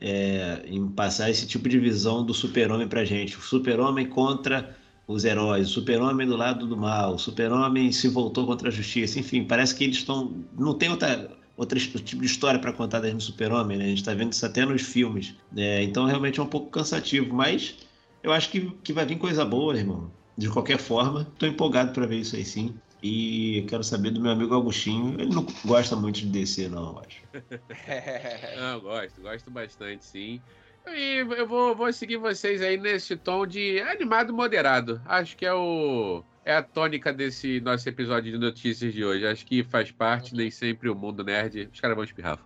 É, 0.00 0.64
em 0.66 0.88
passar 0.88 1.30
esse 1.30 1.46
tipo 1.46 1.68
de 1.68 1.78
visão 1.78 2.24
do 2.24 2.34
super-homem 2.34 2.88
pra 2.88 3.04
gente. 3.04 3.36
O 3.36 3.40
super-homem 3.40 4.06
contra 4.06 4.76
os 5.06 5.24
heróis, 5.24 5.68
o 5.68 5.70
super-homem 5.70 6.26
do 6.26 6.36
lado 6.36 6.66
do 6.66 6.76
mal, 6.76 7.14
o 7.14 7.18
super-homem 7.18 7.92
se 7.92 8.08
voltou 8.08 8.46
contra 8.46 8.68
a 8.68 8.72
justiça. 8.72 9.20
Enfim, 9.20 9.44
parece 9.44 9.74
que 9.74 9.84
eles 9.84 9.98
estão. 9.98 10.32
Não 10.58 10.74
tem 10.74 10.90
outra, 10.90 11.30
outro 11.56 11.78
tipo 11.78 12.20
de 12.20 12.26
história 12.26 12.58
para 12.58 12.72
contar 12.72 12.98
da 13.00 13.10
gente 13.10 13.22
super-homem, 13.22 13.76
né? 13.78 13.84
A 13.84 13.88
gente 13.88 13.98
está 13.98 14.12
vendo 14.12 14.32
isso 14.32 14.44
até 14.44 14.64
nos 14.64 14.82
filmes. 14.82 15.34
É, 15.56 15.82
então, 15.84 16.06
realmente 16.06 16.40
é 16.40 16.42
um 16.42 16.46
pouco 16.46 16.68
cansativo, 16.70 17.32
mas 17.32 17.76
eu 18.24 18.32
acho 18.32 18.50
que, 18.50 18.72
que 18.82 18.92
vai 18.92 19.06
vir 19.06 19.18
coisa 19.18 19.44
boa, 19.44 19.76
irmão. 19.76 20.10
De 20.36 20.48
qualquer 20.48 20.78
forma, 20.78 21.22
estou 21.22 21.48
empolgado 21.48 21.92
para 21.92 22.06
ver 22.06 22.16
isso 22.16 22.36
aí 22.36 22.44
sim. 22.44 22.74
E 23.02 23.64
quero 23.68 23.82
saber 23.82 24.12
do 24.12 24.20
meu 24.20 24.30
amigo 24.30 24.54
Agostinho. 24.54 25.20
Ele 25.20 25.34
não 25.34 25.44
gosta 25.64 25.96
muito 25.96 26.20
de 26.20 26.26
descer, 26.26 26.70
não, 26.70 26.92
eu 26.92 26.98
acho. 27.00 27.22
Não, 28.60 28.80
gosto, 28.80 29.20
gosto 29.20 29.50
bastante, 29.50 30.04
sim. 30.04 30.40
E 30.86 31.16
eu 31.36 31.46
vou, 31.46 31.74
vou 31.74 31.92
seguir 31.92 32.16
vocês 32.16 32.62
aí 32.62 32.76
nesse 32.76 33.16
tom 33.16 33.44
de 33.44 33.80
animado 33.80 34.32
moderado. 34.32 35.00
Acho 35.04 35.36
que 35.36 35.44
é 35.44 35.52
o. 35.52 36.22
É 36.44 36.56
a 36.56 36.62
tônica 36.62 37.12
desse 37.12 37.60
nosso 37.60 37.88
episódio 37.88 38.32
de 38.32 38.38
notícias 38.38 38.92
de 38.92 39.04
hoje. 39.04 39.26
Acho 39.26 39.46
que 39.46 39.64
faz 39.64 39.90
parte, 39.90 40.34
nem 40.34 40.50
sempre 40.50 40.88
o 40.88 40.94
mundo 40.94 41.24
nerd. 41.24 41.68
Os 41.72 41.80
caras 41.80 41.96
vão 41.96 42.04
espirrar. 42.04 42.38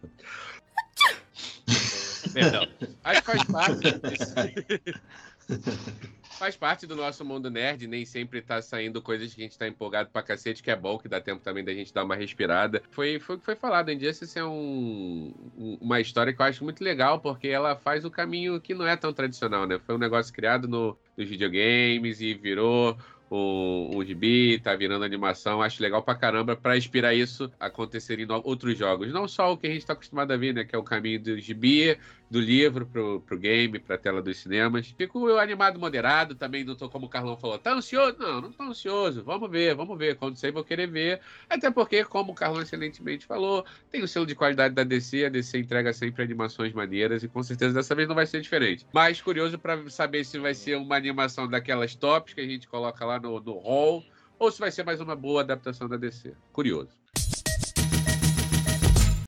Perdão. 2.33 2.67
Acho 3.05 3.23
que 3.23 3.27
faz 3.27 3.45
parte. 3.45 3.89
Faz 6.39 6.55
parte 6.55 6.87
do 6.87 6.95
nosso 6.95 7.25
mundo 7.25 7.51
nerd, 7.51 7.87
nem 7.87 8.05
sempre 8.05 8.43
tá 8.43 8.61
saindo 8.61 9.01
coisas 9.01 9.33
que 9.33 9.41
a 9.41 9.45
gente 9.45 9.57
tá 9.57 9.67
empolgado 9.67 10.11
pra 10.11 10.23
cacete, 10.23 10.63
que 10.63 10.71
é 10.71 10.77
bom, 10.77 10.99
que 10.99 11.09
dá 11.09 11.19
tempo 11.19 11.43
também 11.43 11.65
da 11.65 11.73
gente 11.73 11.95
dar 11.95 12.05
uma 12.05 12.15
respirada. 12.15 12.83
Foi, 12.91 13.19
foi 13.19 13.37
o 13.37 13.39
que 13.39 13.45
foi 13.45 13.57
falado, 13.57 13.91
Injustice 13.91 14.39
é 14.39 14.45
um, 14.45 15.33
um- 15.57 15.79
uma 15.81 15.99
história 15.99 16.35
que 16.35 16.41
eu 16.41 16.45
acho 16.45 16.63
muito 16.63 16.85
legal, 16.85 17.21
porque 17.21 17.49
ela 17.49 17.75
faz 17.75 18.05
o 18.05 18.11
caminho 18.11 18.61
que 18.61 18.75
não 18.75 18.87
é 18.87 18.97
tão 18.97 19.15
tradicional, 19.15 19.67
né? 19.67 19.79
Foi 19.79 19.95
um 19.95 19.99
negócio 19.99 20.33
criado 20.33 20.69
no, 20.69 20.99
nos 21.17 21.27
videogames 21.27 22.21
e 22.21 22.35
virou 22.35 22.99
um, 23.31 23.97
um 23.97 24.05
gibi, 24.05 24.61
tá 24.61 24.75
virando 24.77 25.05
animação. 25.05 25.63
Acho 25.63 25.83
legal 25.83 26.03
pra 26.03 26.15
caramba 26.15 26.55
pra 26.55 26.77
inspirar 26.77 27.15
isso 27.15 27.51
acontecer 27.59 28.21
em 28.21 28.27
outros 28.45 28.77
jogos. 28.77 29.13
Não 29.13 29.27
só 29.27 29.53
o 29.53 29.57
que 29.57 29.67
a 29.67 29.71
gente 29.71 29.87
tá 29.87 29.95
acostumado 29.95 30.33
a 30.33 30.37
ver, 30.37 30.53
né? 30.53 30.65
Que 30.65 30.77
é 30.77 30.79
o 30.79 30.85
caminho 30.85 31.21
do 31.21 31.39
gibi, 31.41 31.99
do 32.31 32.41
livro 32.41 32.87
pro, 32.87 33.21
pro 33.21 33.39
game, 33.39 33.79
pra 33.79 33.97
tela 33.97 34.21
dos 34.21 34.39
cinemas. 34.39 34.93
Fico 34.97 35.29
eu 35.29 35.39
animado, 35.39 35.79
moderado, 35.79 36.35
também 36.35 36.65
não 36.65 36.75
tô 36.75 36.89
como 36.89 37.07
o 37.07 37.09
Carlão 37.09 37.37
falou, 37.37 37.59
tá 37.59 37.73
ansioso? 37.73 38.17
Não, 38.19 38.41
não 38.41 38.53
tô 38.53 38.65
ansioso. 38.65 39.23
Vamos 39.23 39.51
ver, 39.51 39.75
vamos 39.75 39.97
ver. 39.97 40.17
Quando 40.17 40.37
sair, 40.37 40.51
vou 40.51 40.65
querer 40.65 40.89
ver. 40.89 41.21
Até 41.49 41.71
porque, 41.71 42.05
como 42.05 42.33
o 42.33 42.35
Carlão 42.35 42.63
excelentemente 42.63 43.27
falou, 43.27 43.65
tem 43.91 44.03
o 44.03 44.09
selo 44.09 44.27
de 44.27 44.35
qualidade 44.35 44.75
da 44.75 44.83
DC, 44.83 45.27
a 45.27 45.29
DC 45.29 45.59
entrega 45.59 45.93
sempre 45.93 46.23
animações 46.23 46.73
maneiras 46.73 47.23
e 47.23 47.29
com 47.29 47.43
certeza 47.43 47.75
dessa 47.75 47.95
vez 47.95 48.09
não 48.09 48.15
vai 48.15 48.27
ser 48.27 48.41
diferente. 48.41 48.87
Mas 48.93 49.21
curioso 49.21 49.59
pra 49.59 49.89
saber 49.89 50.25
se 50.25 50.39
vai 50.39 50.55
ser 50.55 50.77
uma 50.77 50.97
animação 50.97 51.49
daquelas 51.49 51.95
tops 51.95 52.35
que 52.35 52.41
a 52.41 52.47
gente 52.47 52.67
coloca 52.69 53.05
lá 53.05 53.21
no, 53.21 53.41
no 53.41 53.59
hall 53.59 54.05
ou 54.39 54.51
se 54.51 54.59
vai 54.59 54.71
ser 54.71 54.85
mais 54.85 55.01
uma 55.01 55.17
boa 55.17 55.43
adaptação 55.43 55.89
da 55.89 55.97
DC. 55.97 56.35
Curioso. 56.53 56.91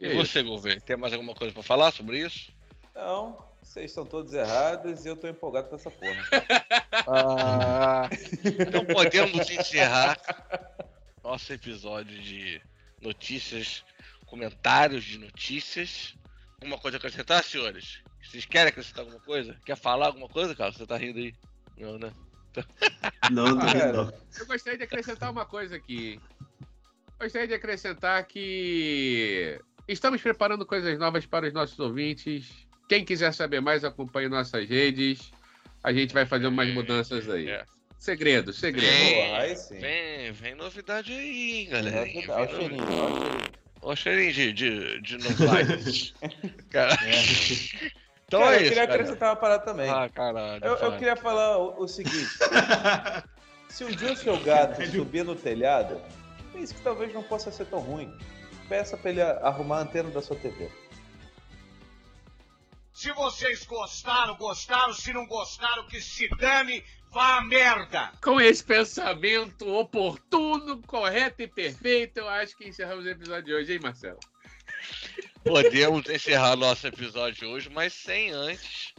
E 0.00 0.06
E 0.06 0.06
é 0.06 0.14
você, 0.14 0.42
Gouveia, 0.42 0.80
tem 0.80 0.96
mais 0.96 1.12
alguma 1.12 1.34
coisa 1.34 1.52
pra 1.52 1.62
falar 1.62 1.92
sobre 1.92 2.18
isso? 2.24 2.52
Não, 2.98 3.38
vocês 3.62 3.92
estão 3.92 4.04
todos 4.04 4.32
errados 4.34 5.04
e 5.04 5.08
eu 5.08 5.16
tô 5.16 5.28
empolgado 5.28 5.68
com 5.68 5.76
essa 5.76 5.90
porra. 5.90 6.20
Ah, 7.10 8.10
então 8.44 8.84
podemos 8.84 9.48
encerrar 9.48 10.18
nosso 11.22 11.50
episódio 11.52 12.20
de 12.20 12.60
notícias, 13.00 13.84
comentários 14.26 15.04
de 15.04 15.16
notícias. 15.16 16.16
Uma 16.62 16.76
coisa 16.76 16.96
a 16.96 16.98
acrescentar, 16.98 17.42
senhores? 17.44 18.02
Vocês 18.22 18.44
querem 18.44 18.68
acrescentar 18.68 19.04
alguma 19.04 19.20
coisa? 19.20 19.56
Quer 19.64 19.76
falar 19.76 20.06
alguma 20.06 20.28
coisa, 20.28 20.54
cara? 20.54 20.72
Você 20.72 20.86
tá 20.86 20.96
rindo 20.98 21.18
aí? 21.18 21.32
Não, 21.78 21.98
né? 21.98 22.12
Não, 23.30 23.44
não 23.54 23.58
tô 23.58 23.66
Ah, 23.66 23.70
rindo, 23.70 23.92
não. 23.92 24.12
Eu 24.38 24.46
gostaria 24.46 24.76
de 24.76 24.84
acrescentar 24.84 25.30
uma 25.30 25.46
coisa 25.46 25.76
aqui. 25.76 26.20
Gostaria 27.18 27.48
de 27.48 27.54
acrescentar 27.54 28.26
que 28.26 29.58
estamos 29.86 30.20
preparando 30.20 30.66
coisas 30.66 30.98
novas 30.98 31.24
para 31.24 31.46
os 31.46 31.54
nossos 31.54 31.78
ouvintes. 31.78 32.67
Quem 32.88 33.04
quiser 33.04 33.32
saber 33.34 33.60
mais, 33.60 33.84
acompanhe 33.84 34.28
nossas 34.28 34.66
redes. 34.66 35.30
A 35.84 35.92
gente 35.92 36.14
vai 36.14 36.24
fazer 36.24 36.46
umas 36.46 36.72
mudanças 36.72 37.28
aí. 37.28 37.50
É. 37.50 37.64
Segredo, 37.98 38.52
segredo. 38.52 38.86
Vem, 38.86 39.26
Porra, 39.26 39.38
aí 39.42 39.56
sim. 39.56 39.78
vem, 39.78 40.32
vem 40.32 40.54
novidade 40.54 41.12
aí, 41.12 41.66
galera. 41.66 42.00
Olha 42.00 42.06
o 42.06 42.06
cheirinho, 42.06 42.32
olha 42.32 42.46
o 42.46 43.20
cheirinho. 43.20 43.52
Ó, 43.82 43.92
o 43.92 43.96
cheirinho 43.96 44.32
de, 44.32 44.52
de, 44.52 45.00
de 45.02 45.18
novidades. 45.18 46.14
cara. 46.70 46.96
Então 48.26 48.40
Cara, 48.40 48.52
é 48.52 48.58
eu 48.58 48.60
isso. 48.62 48.68
queria 48.68 48.86
cara. 48.86 48.94
acrescentar 49.00 49.30
uma 49.30 49.36
parada 49.36 49.64
também. 49.64 49.90
Ah, 49.90 50.08
caralho. 50.08 50.64
Eu, 50.64 50.76
eu 50.76 50.92
queria 50.92 51.16
falar 51.16 51.58
o, 51.58 51.82
o 51.82 51.88
seguinte: 51.88 52.28
se 53.68 53.84
um 53.84 53.90
dia 53.90 54.12
o 54.12 54.16
seu 54.16 54.38
gato 54.40 54.84
subir 54.86 55.24
no 55.24 55.34
telhado, 55.34 56.00
pense 56.52 56.74
que 56.74 56.80
talvez 56.82 57.12
não 57.12 57.22
possa 57.22 57.50
ser 57.50 57.66
tão 57.66 57.80
ruim. 57.80 58.12
Peça 58.68 58.96
pra 58.96 59.10
ele 59.10 59.22
arrumar 59.22 59.78
a 59.78 59.82
antena 59.82 60.10
da 60.10 60.22
sua 60.22 60.36
TV. 60.36 60.70
Se 62.98 63.12
vocês 63.12 63.64
gostaram, 63.64 64.34
gostaram. 64.34 64.92
Se 64.92 65.12
não 65.12 65.24
gostaram, 65.24 65.86
que 65.86 66.00
se 66.00 66.28
dane, 66.36 66.82
vá 67.12 67.36
a 67.36 67.44
merda. 67.44 68.10
Com 68.20 68.40
esse 68.40 68.64
pensamento 68.64 69.72
oportuno, 69.72 70.82
correto 70.82 71.40
e 71.40 71.46
perfeito, 71.46 72.18
eu 72.18 72.28
acho 72.28 72.56
que 72.56 72.66
encerramos 72.66 73.04
o 73.04 73.08
episódio 73.08 73.44
de 73.44 73.54
hoje, 73.54 73.72
hein, 73.74 73.78
Marcelo? 73.80 74.18
Podemos 75.44 76.08
encerrar 76.08 76.56
nosso 76.56 76.88
episódio 76.88 77.48
hoje, 77.48 77.70
mas 77.70 77.92
sem 77.92 78.32
antes 78.32 78.92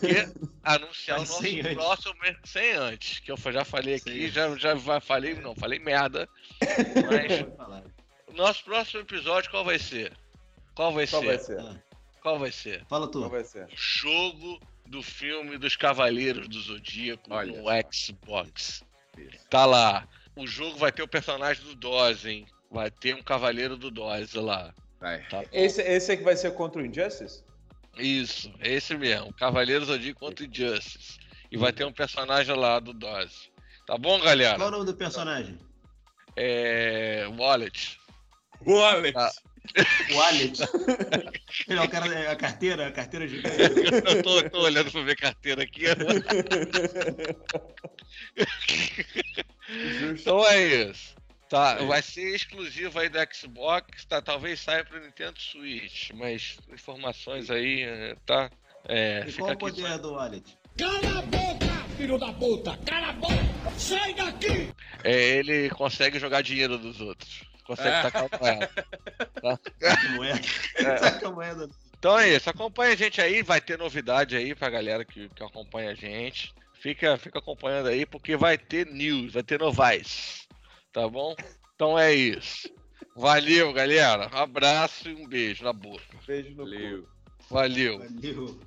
que 0.00 0.28
anunciar 0.64 1.20
Mas 1.20 1.30
o 1.30 1.32
nosso 1.32 1.42
sem 1.44 1.60
antes. 1.60 1.74
próximo. 1.74 2.14
Sem 2.44 2.72
antes, 2.72 3.18
que 3.20 3.30
eu 3.30 3.36
já 3.52 3.64
falei 3.64 3.94
aqui, 3.94 4.28
já, 4.28 4.56
já 4.56 5.00
falei, 5.00 5.34
não, 5.34 5.54
falei 5.54 5.78
merda. 5.78 6.28
Mas 7.08 7.42
Pode 7.42 7.56
falar. 7.56 7.84
o 8.26 8.32
nosso 8.32 8.64
próximo 8.64 9.02
episódio 9.02 9.48
qual 9.52 9.64
vai 9.64 9.78
ser? 9.78 10.12
Qual 10.74 10.92
vai 10.92 11.06
Qual 11.06 11.22
ser? 11.22 11.28
vai 11.28 11.38
ser? 11.38 11.60
Ah, 11.60 11.89
Qual 12.22 12.38
vai 12.38 12.52
ser? 12.52 12.84
Fala 12.86 13.08
Qual 13.10 13.24
tu. 13.24 13.28
vai 13.30 13.44
ser? 13.44 13.66
Jogo 13.74 14.60
do 14.86 15.02
filme 15.02 15.56
dos 15.58 15.76
Cavaleiros 15.76 16.48
do 16.48 16.60
Zodíaco 16.60 17.22
Olha 17.32 17.52
no. 17.60 17.92
Xbox. 17.92 18.82
Tá 19.48 19.64
lá. 19.64 20.06
O 20.36 20.46
jogo 20.46 20.76
vai 20.78 20.92
ter 20.92 21.02
o 21.02 21.08
personagem 21.08 21.62
do 21.64 21.74
Dose, 21.74 22.28
hein? 22.30 22.46
Vai 22.70 22.90
ter 22.90 23.14
um 23.14 23.22
Cavaleiro 23.22 23.76
do 23.76 23.90
Dose 23.90 24.38
lá. 24.38 24.72
Vai. 25.00 25.22
Tá? 25.28 25.44
Esse, 25.52 25.82
esse 25.82 26.12
é 26.12 26.16
que 26.16 26.22
vai 26.22 26.36
ser 26.36 26.52
contra 26.54 26.80
o 26.80 26.86
Injustice? 26.86 27.42
Isso, 27.98 28.52
esse 28.60 28.96
mesmo. 28.96 29.32
Cavaleiro 29.34 29.84
Zodíaco 29.84 30.20
contra 30.20 30.44
Injustice. 30.44 31.18
E 31.50 31.56
vai 31.56 31.72
ter 31.72 31.84
um 31.84 31.92
personagem 31.92 32.54
lá 32.54 32.78
do 32.78 32.92
Dose. 32.92 33.50
Tá 33.86 33.98
bom, 33.98 34.18
Qual 34.18 34.22
é 34.22 34.24
galera? 34.30 34.64
o 34.66 34.70
nome 34.70 34.84
do 34.86 34.94
personagem? 34.94 35.58
É. 36.36 37.26
Wallet. 37.36 37.98
Wallet. 38.64 39.16
Ah. 39.18 39.30
Wallet. 40.12 40.58
Ele 41.68 41.78
é 41.78 41.82
o 41.82 41.88
cara, 41.88 42.06
é 42.14 42.28
a 42.30 42.36
carteira, 42.36 42.86
a 42.88 42.90
carteira 42.92 43.26
gigante. 43.28 43.56
Eu 44.06 44.22
tô, 44.22 44.50
tô 44.50 44.62
olhando 44.62 44.90
pra 44.90 45.02
ver 45.02 45.16
carteira 45.16 45.62
aqui. 45.62 45.82
então 50.12 50.44
é 50.46 50.62
isso. 50.90 51.14
Tá, 51.48 51.78
É. 51.80 51.84
vai 51.84 52.00
ser 52.00 52.34
exclusivo 52.34 52.98
aí 53.00 53.08
do 53.08 53.18
Xbox, 53.34 54.04
tá? 54.04 54.22
Talvez 54.22 54.60
saia 54.60 54.84
pro 54.84 55.00
Nintendo 55.00 55.40
Switch, 55.40 56.10
mas 56.14 56.56
informações 56.72 57.50
aí, 57.50 57.82
eh, 57.82 58.14
tá? 58.24 58.48
É, 58.88 59.24
E 59.26 59.32
fica 59.32 59.42
qual 59.42 59.48
o 59.48 59.52
aqui 59.72 59.80
só- 59.82 59.88
poder 59.88 59.98
do 60.00 60.12
Wallet? 60.12 60.56
Cala 60.78 61.18
a 61.18 61.22
boca, 61.22 61.66
filho 61.96 62.18
da 62.18 62.32
puta. 62.32 62.76
Cala 62.86 63.08
a 63.08 63.12
boca. 63.14 63.34
Sai 63.76 64.14
daqui. 64.14 64.70
É, 65.02 65.12
ele 65.38 65.68
consegue 65.70 66.18
jogar 66.20 66.40
dinheiro 66.42 66.78
dos 66.78 67.00
outros. 67.00 67.42
Consegue 67.70 67.88
Ah. 67.88 68.02
tacar 68.02 68.28
a 68.32 68.38
moeda. 68.38 68.70
A 69.44 70.08
moeda. 70.16 70.98
Saca 70.98 71.28
a 71.28 71.30
moeda. 71.30 71.70
Então 71.96 72.18
é 72.18 72.30
isso, 72.30 72.50
acompanha 72.50 72.94
a 72.94 72.96
gente 72.96 73.20
aí, 73.20 73.42
vai 73.44 73.60
ter 73.60 73.78
novidade 73.78 74.34
aí 74.34 74.56
pra 74.56 74.68
galera 74.68 75.04
que, 75.04 75.28
que 75.28 75.42
acompanha 75.44 75.90
a 75.90 75.94
gente. 75.94 76.52
Fica, 76.80 77.16
fica 77.16 77.38
acompanhando 77.38 77.88
aí, 77.88 78.04
porque 78.04 78.36
vai 78.36 78.58
ter 78.58 78.86
news, 78.86 79.34
vai 79.34 79.44
ter 79.44 79.60
novais. 79.60 80.48
Tá 80.92 81.06
bom? 81.06 81.36
Então 81.76 81.96
é 81.96 82.12
isso. 82.12 82.68
Valeu, 83.14 83.72
galera. 83.72 84.28
Um 84.34 84.38
abraço 84.38 85.08
e 85.08 85.14
um 85.14 85.28
beijo 85.28 85.62
na 85.62 85.72
boca. 85.72 86.02
Beijo 86.26 86.50
no 86.56 86.64
cu. 86.64 86.70
Valeu. 86.70 87.08
Valeu. 87.48 87.98
Valeu. 87.98 88.60